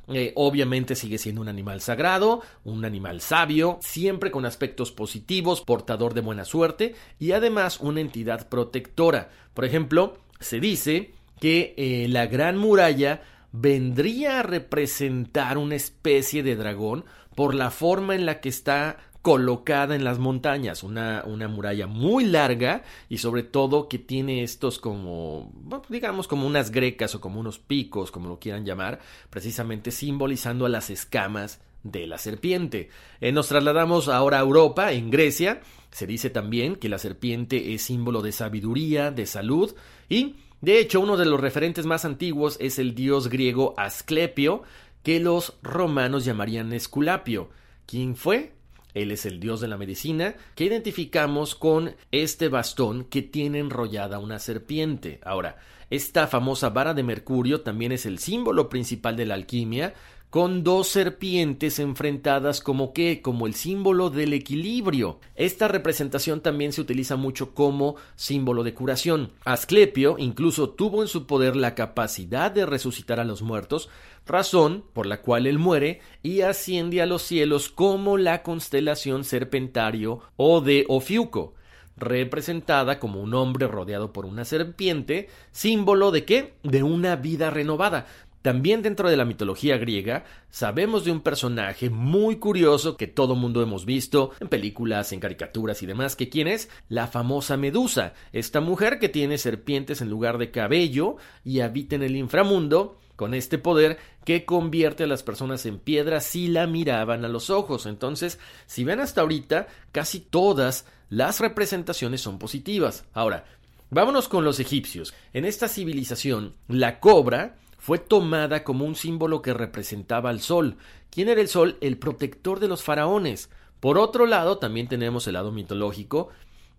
Eh, 0.10 0.34
obviamente 0.36 0.96
sigue 0.96 1.18
siendo 1.18 1.42
un 1.42 1.48
animal 1.48 1.80
sagrado, 1.80 2.42
un 2.66 2.84
animal 2.84 3.22
sabio, 3.22 3.80
siempre 3.82 4.32
con 4.32 4.46
aspectos 4.46 4.92
positivos, 4.92 5.62
portador 5.62 6.14
de 6.14 6.22
buena 6.22 6.44
suerte 6.44 6.96
y 7.20 7.32
además 7.32 7.80
una 7.80 8.02
entidad 8.02 8.50
protectora. 8.50 9.30
Por 9.54 9.64
ejemplo, 9.64 10.18
se 10.40 10.60
dice 10.60 11.14
que 11.40 11.74
eh, 11.78 12.08
la 12.10 12.28
gran 12.28 12.58
muralla 12.58 13.22
vendría 13.54 14.40
a 14.40 14.44
representar 14.44 15.58
una 15.58 15.76
especie 15.76 16.44
de 16.44 16.56
dragón 16.56 17.06
por 17.36 17.56
la 17.56 17.72
forma 17.72 18.16
en 18.16 18.26
la 18.26 18.42
que 18.42 18.50
está 18.50 18.98
colocada 19.24 19.96
en 19.96 20.04
las 20.04 20.20
montañas, 20.20 20.84
una, 20.84 21.24
una, 21.26 21.48
muralla 21.48 21.88
muy 21.88 22.26
larga 22.26 22.84
y 23.08 23.20
sobre 23.20 23.42
todo 23.42 23.88
que 23.88 23.98
tiene 23.98 24.44
estos 24.44 24.80
como, 24.80 25.52
digamos 25.88 26.28
como 26.28 26.46
unas 26.46 26.72
grecas 26.72 27.16
o 27.16 27.22
como 27.22 27.40
unos 27.40 27.58
picos, 27.58 28.12
como 28.12 28.28
lo 28.28 28.38
quieran 28.38 28.66
llamar, 28.66 29.00
precisamente 29.30 29.92
simbolizando 29.92 30.66
a 30.66 30.70
las 30.70 30.90
escamas 30.90 31.62
de 31.84 32.06
la 32.06 32.18
serpiente. 32.18 32.90
Eh, 33.22 33.32
nos 33.32 33.48
trasladamos 33.48 34.10
ahora 34.10 34.40
a 34.40 34.42
Europa, 34.42 34.92
en 34.92 35.10
Grecia, 35.10 35.62
se 35.90 36.06
dice 36.06 36.30
también 36.30 36.76
que 36.76 36.90
la 36.90 37.00
serpiente 37.00 37.74
es 37.74 37.84
símbolo 37.84 38.22
de 38.22 38.34
sabiduría, 38.34 39.10
de 39.10 39.26
salud 39.26 39.74
y 40.10 40.36
de 40.60 40.80
hecho, 40.80 41.02
uno 41.02 41.18
de 41.18 41.26
los 41.26 41.42
referentes 41.42 41.86
más 41.86 42.06
antiguos 42.06 42.56
es 42.62 42.80
el 42.80 42.96
dios 42.96 43.28
griego 43.28 43.74
Asclepio, 43.76 44.64
que 45.04 45.20
los 45.20 45.58
romanos 45.62 46.24
llamarían 46.24 46.72
Esculapio. 46.72 47.50
¿Quién 47.86 48.16
fue? 48.16 48.54
Él 48.94 49.12
es 49.12 49.26
el 49.26 49.40
dios 49.40 49.60
de 49.62 49.68
la 49.68 49.78
medicina, 49.78 50.36
que 50.56 50.66
identificamos 50.66 51.56
con 51.56 51.96
este 52.12 52.48
bastón 52.50 53.06
que 53.06 53.22
tiene 53.22 53.60
enrollada 53.60 54.20
una 54.20 54.40
serpiente. 54.40 55.20
Ahora, 55.24 55.58
esta 55.90 56.28
famosa 56.28 56.70
vara 56.70 56.94
de 56.94 57.04
mercurio 57.04 57.62
también 57.62 57.92
es 57.92 58.06
el 58.06 58.20
símbolo 58.20 58.70
principal 58.70 59.16
de 59.16 59.26
la 59.26 59.36
alquimia, 59.36 59.94
con 60.34 60.64
dos 60.64 60.88
serpientes 60.88 61.78
enfrentadas 61.78 62.60
como 62.60 62.92
que, 62.92 63.22
como 63.22 63.46
el 63.46 63.54
símbolo 63.54 64.10
del 64.10 64.34
equilibrio. 64.34 65.20
Esta 65.36 65.68
representación 65.68 66.42
también 66.42 66.74
se 66.74 66.82
utiliza 66.82 67.18
mucho 67.18 67.54
como 67.54 67.98
símbolo 68.16 68.64
de 68.64 68.74
curación. 68.74 69.34
Asclepio 69.46 70.16
incluso 70.18 70.72
tuvo 70.72 71.04
en 71.04 71.08
su 71.08 71.28
poder 71.28 71.56
la 71.56 71.76
capacidad 71.76 72.50
de 72.50 72.66
resucitar 72.66 73.20
a 73.20 73.26
los 73.26 73.44
muertos, 73.44 73.90
razón 74.26 74.84
por 74.94 75.06
la 75.06 75.22
cual 75.22 75.46
él 75.46 75.60
muere 75.60 76.02
y 76.24 76.42
asciende 76.42 77.04
a 77.04 77.06
los 77.06 77.22
cielos 77.22 77.70
como 77.70 78.18
la 78.18 78.42
constelación 78.42 79.26
Serpentario 79.26 80.22
o 80.36 80.62
de 80.62 80.86
Ofiuco 80.90 81.54
representada 81.96 82.98
como 82.98 83.22
un 83.22 83.36
hombre 83.36 83.68
rodeado 83.68 84.14
por 84.14 84.26
una 84.26 84.46
serpiente, 84.46 85.30
símbolo 85.52 86.10
de 86.10 86.26
qué? 86.26 86.56
De 86.64 86.82
una 86.82 87.16
vida 87.16 87.52
renovada. 87.52 88.08
También 88.44 88.82
dentro 88.82 89.10
de 89.10 89.16
la 89.16 89.24
mitología 89.24 89.78
griega 89.78 90.26
sabemos 90.50 91.06
de 91.06 91.12
un 91.12 91.22
personaje 91.22 91.90
muy 91.90 92.36
curioso 92.40 92.98
que 92.98 93.08
todo 93.08 93.36
mundo 93.36 93.62
hemos 93.62 93.86
visto 93.86 94.32
en 94.42 94.50
películas, 94.50 95.14
en 95.14 95.22
caricaturas 95.22 95.82
y 95.82 95.86
demás, 95.86 96.18
que 96.18 96.28
quién 96.28 96.50
es 96.50 96.70
la 96.90 97.08
famosa 97.08 97.56
Medusa, 97.56 98.14
esta 98.34 98.60
mujer 98.60 99.00
que 99.00 99.08
tiene 99.08 99.38
serpientes 99.38 100.02
en 100.02 100.10
lugar 100.10 100.38
de 100.38 100.52
cabello 100.52 101.16
y 101.46 101.62
habita 101.62 101.96
en 101.96 102.04
el 102.04 102.18
inframundo 102.18 103.00
con 103.16 103.34
este 103.34 103.58
poder 103.58 103.98
que 104.26 104.44
convierte 104.44 105.06
a 105.06 105.08
las 105.08 105.24
personas 105.24 105.66
en 105.66 105.80
piedra 105.80 106.20
si 106.20 106.50
la 106.50 106.68
miraban 106.68 107.24
a 107.24 107.30
los 107.30 107.50
ojos. 107.50 107.86
Entonces, 107.86 108.40
si 108.66 108.84
ven 108.84 109.00
hasta 109.00 109.22
ahorita, 109.22 109.68
casi 109.94 110.20
todas 110.20 110.86
las 111.10 111.40
representaciones 111.40 112.20
son 112.20 112.40
positivas. 112.40 113.06
Ahora, 113.14 113.46
vámonos 113.90 114.28
con 114.28 114.44
los 114.44 114.60
egipcios. 114.60 115.14
En 115.32 115.46
esta 115.46 115.70
civilización, 115.70 116.56
la 116.68 117.00
cobra 117.00 117.56
fue 117.84 118.00
tomada 118.00 118.64
como 118.64 118.86
un 118.86 118.96
símbolo 118.96 119.42
que 119.42 119.54
representaba 119.54 120.30
al 120.30 120.40
sol. 120.40 120.78
¿Quién 121.10 121.28
era 121.28 121.42
el 121.42 121.50
sol? 121.50 121.76
El 121.82 121.98
protector 121.98 122.62
de 122.62 122.70
los 122.70 122.82
faraones. 122.82 123.50
Por 123.82 123.98
otro 123.98 124.26
lado, 124.26 124.58
también 124.58 124.88
tenemos 124.88 125.28
el 125.28 125.34
lado 125.34 125.52
mitológico, 125.52 126.30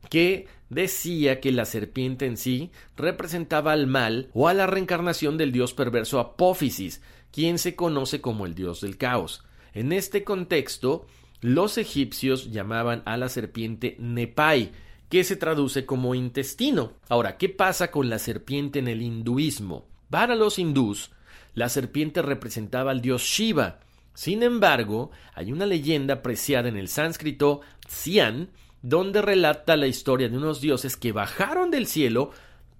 que 0.08 0.48
decía 0.70 1.40
que 1.40 1.52
la 1.52 1.66
serpiente 1.66 2.24
en 2.24 2.38
sí 2.38 2.70
representaba 2.96 3.72
al 3.72 3.86
mal 3.86 4.30
o 4.32 4.48
a 4.48 4.54
la 4.54 4.66
reencarnación 4.66 5.36
del 5.36 5.52
dios 5.52 5.74
perverso 5.74 6.20
Apófisis, 6.20 7.02
quien 7.30 7.58
se 7.58 7.76
conoce 7.76 8.22
como 8.22 8.46
el 8.46 8.54
dios 8.54 8.80
del 8.80 8.96
caos. 8.96 9.44
En 9.74 9.92
este 9.92 10.24
contexto, 10.24 11.04
los 11.42 11.76
egipcios 11.76 12.50
llamaban 12.50 13.02
a 13.04 13.18
la 13.18 13.28
serpiente 13.28 13.94
Nepai, 13.98 14.72
que 15.10 15.22
se 15.22 15.36
traduce 15.36 15.84
como 15.84 16.14
intestino. 16.14 16.94
Ahora, 17.10 17.36
¿qué 17.36 17.50
pasa 17.50 17.90
con 17.90 18.08
la 18.08 18.18
serpiente 18.18 18.78
en 18.78 18.88
el 18.88 19.02
hinduismo? 19.02 19.92
Para 20.14 20.36
los 20.36 20.60
hindús, 20.60 21.10
la 21.54 21.68
serpiente 21.68 22.22
representaba 22.22 22.92
al 22.92 23.00
dios 23.00 23.22
Shiva. 23.22 23.80
Sin 24.12 24.44
embargo, 24.44 25.10
hay 25.34 25.50
una 25.50 25.66
leyenda 25.66 26.14
apreciada 26.14 26.68
en 26.68 26.76
el 26.76 26.86
sánscrito 26.86 27.62
Xian, 27.88 28.48
donde 28.80 29.22
relata 29.22 29.76
la 29.76 29.88
historia 29.88 30.28
de 30.28 30.36
unos 30.36 30.60
dioses 30.60 30.96
que 30.96 31.10
bajaron 31.10 31.72
del 31.72 31.88
cielo 31.88 32.30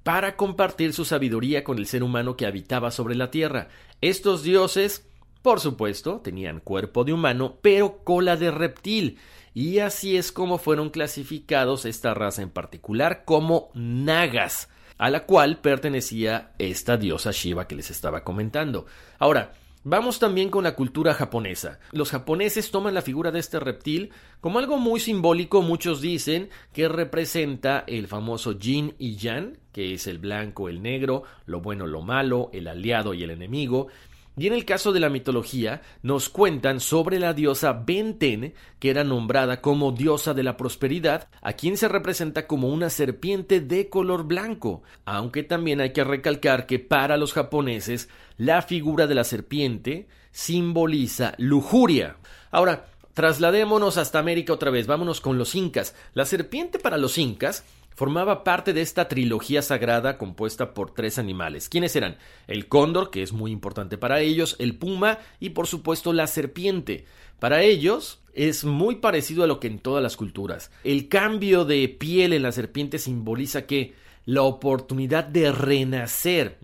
para 0.05 0.37
compartir 0.37 0.93
su 0.93 1.05
sabiduría 1.05 1.65
con 1.65 1.79
el 1.79 1.87
ser 1.87 2.05
humano 2.05 2.37
que 2.37 2.47
habitaba 2.47 2.93
sobre 2.93 3.17
la 3.17 3.33
tierra. 3.33 3.67
Estos 4.01 4.45
dioses, 4.45 5.05
por 5.43 5.59
supuesto, 5.59 6.21
tenían 6.21 6.61
cuerpo 6.61 7.03
de 7.03 7.15
humano, 7.15 7.59
pero 7.61 8.05
cola 8.05 8.37
de 8.37 8.53
reptil, 8.53 9.19
y 9.55 9.81
así 9.81 10.17
es 10.17 10.31
como 10.31 10.59
fueron 10.59 10.89
clasificados 10.91 11.85
esta 11.85 12.15
raza 12.15 12.43
en 12.43 12.51
particular 12.51 13.25
como 13.25 13.71
nagas 13.75 14.69
a 14.99 15.11
la 15.11 15.25
cual 15.25 15.59
pertenecía 15.59 16.53
esta 16.59 16.97
diosa 16.97 17.31
Shiva 17.33 17.67
que 17.67 17.77
les 17.77 17.91
estaba 17.91 18.25
comentando. 18.25 18.87
Ahora, 19.19 19.53
Vamos 19.87 20.19
también 20.19 20.49
con 20.49 20.65
la 20.65 20.75
cultura 20.75 21.13
japonesa. 21.13 21.79
Los 21.93 22.11
japoneses 22.11 22.71
toman 22.71 22.95
la 22.95 23.03
figura 23.03 23.31
de 23.31 23.39
este 23.39 23.61
reptil 23.61 24.13
como 24.41 24.59
algo 24.59 24.79
muy 24.79 24.99
simbólico, 24.99 25.61
muchos 25.61 26.01
dicen 26.01 26.49
que 26.73 26.89
representa 26.89 27.85
el 27.87 28.07
famoso 28.07 28.53
yin 28.53 28.95
y 28.99 29.17
yang, 29.17 29.59
que 29.73 29.93
es 29.93 30.07
el 30.07 30.17
blanco, 30.19 30.71
el 30.71 30.81
negro, 30.81 31.25
lo 31.45 31.61
bueno, 31.61 31.87
lo 31.87 32.01
malo, 32.01 32.49
el 32.55 32.67
aliado 32.67 33.13
y 33.13 33.25
el 33.25 33.31
enemigo, 33.31 33.89
y 34.37 34.47
en 34.47 34.53
el 34.53 34.65
caso 34.65 34.93
de 34.93 35.01
la 35.01 35.11
mitología, 35.11 35.83
nos 36.03 36.29
cuentan 36.29 36.81
sobre 36.81 37.19
la 37.19 37.35
diosa 37.35 37.73
Benten, 37.73 38.55
que 38.81 38.91
era 38.91 39.05
nombrada 39.05 39.61
como 39.61 39.93
diosa 39.93 40.35
de 40.35 40.43
la 40.43 40.57
prosperidad, 40.57 41.29
a 41.41 41.53
quien 41.53 41.77
se 41.77 41.89
representa 41.89 42.47
como 42.47 42.69
una 42.69 42.91
serpiente 42.91 43.61
de 43.61 43.89
color 43.89 44.25
blanco, 44.25 44.83
aunque 45.05 45.45
también 45.45 45.81
hay 45.81 45.93
que 45.93 46.05
recalcar 46.05 46.67
que 46.67 46.81
para 46.81 47.17
los 47.17 47.33
japoneses 47.33 48.09
la 48.37 48.63
figura 48.63 49.07
de 49.07 49.15
la 49.15 49.25
serpiente 49.25 50.09
simboliza 50.33 51.35
lujuria. 51.39 52.17
Ahora, 52.51 52.87
trasladémonos 53.15 53.97
hasta 53.99 54.19
América 54.19 54.53
otra 54.53 54.71
vez, 54.73 54.89
vámonos 54.89 55.21
con 55.21 55.39
los 55.39 55.55
incas. 55.55 55.95
La 56.13 56.25
serpiente 56.25 56.81
para 56.81 56.99
los 56.99 57.19
incas 57.19 57.65
formaba 57.95 58.45
parte 58.45 58.73
de 58.73 58.83
esta 58.83 59.09
trilogía 59.09 59.63
sagrada 59.63 60.19
compuesta 60.19 60.75
por 60.75 60.93
tres 60.93 61.19
animales. 61.19 61.69
¿Quiénes 61.69 61.95
eran? 61.97 62.17
El 62.47 62.69
cóndor, 62.69 63.11
que 63.11 63.23
es 63.23 63.33
muy 63.33 63.51
importante 63.51 63.99
para 63.99 64.21
ellos, 64.21 64.57
el 64.59 64.77
puma 64.77 65.19
y 65.41 65.51
por 65.51 65.67
supuesto 65.67 66.13
la 66.13 66.27
serpiente. 66.27 67.05
Para 67.39 67.63
ellos 67.63 68.21
es 68.35 68.65
muy 68.65 68.97
parecido 68.97 69.45
a 69.45 69.47
lo 69.47 69.61
que 69.61 69.69
en 69.69 69.79
todas 69.79 70.03
las 70.03 70.17
culturas. 70.17 70.71
El 70.83 71.09
cambio 71.09 71.65
de 71.65 71.89
piel 71.89 72.33
en 72.33 72.43
la 72.43 72.53
serpiente 72.53 72.99
simboliza 72.99 73.67
que 73.67 73.95
la 74.27 74.43
oportunidad 74.43 75.25
de 75.25 75.53
renacer. 75.53 76.59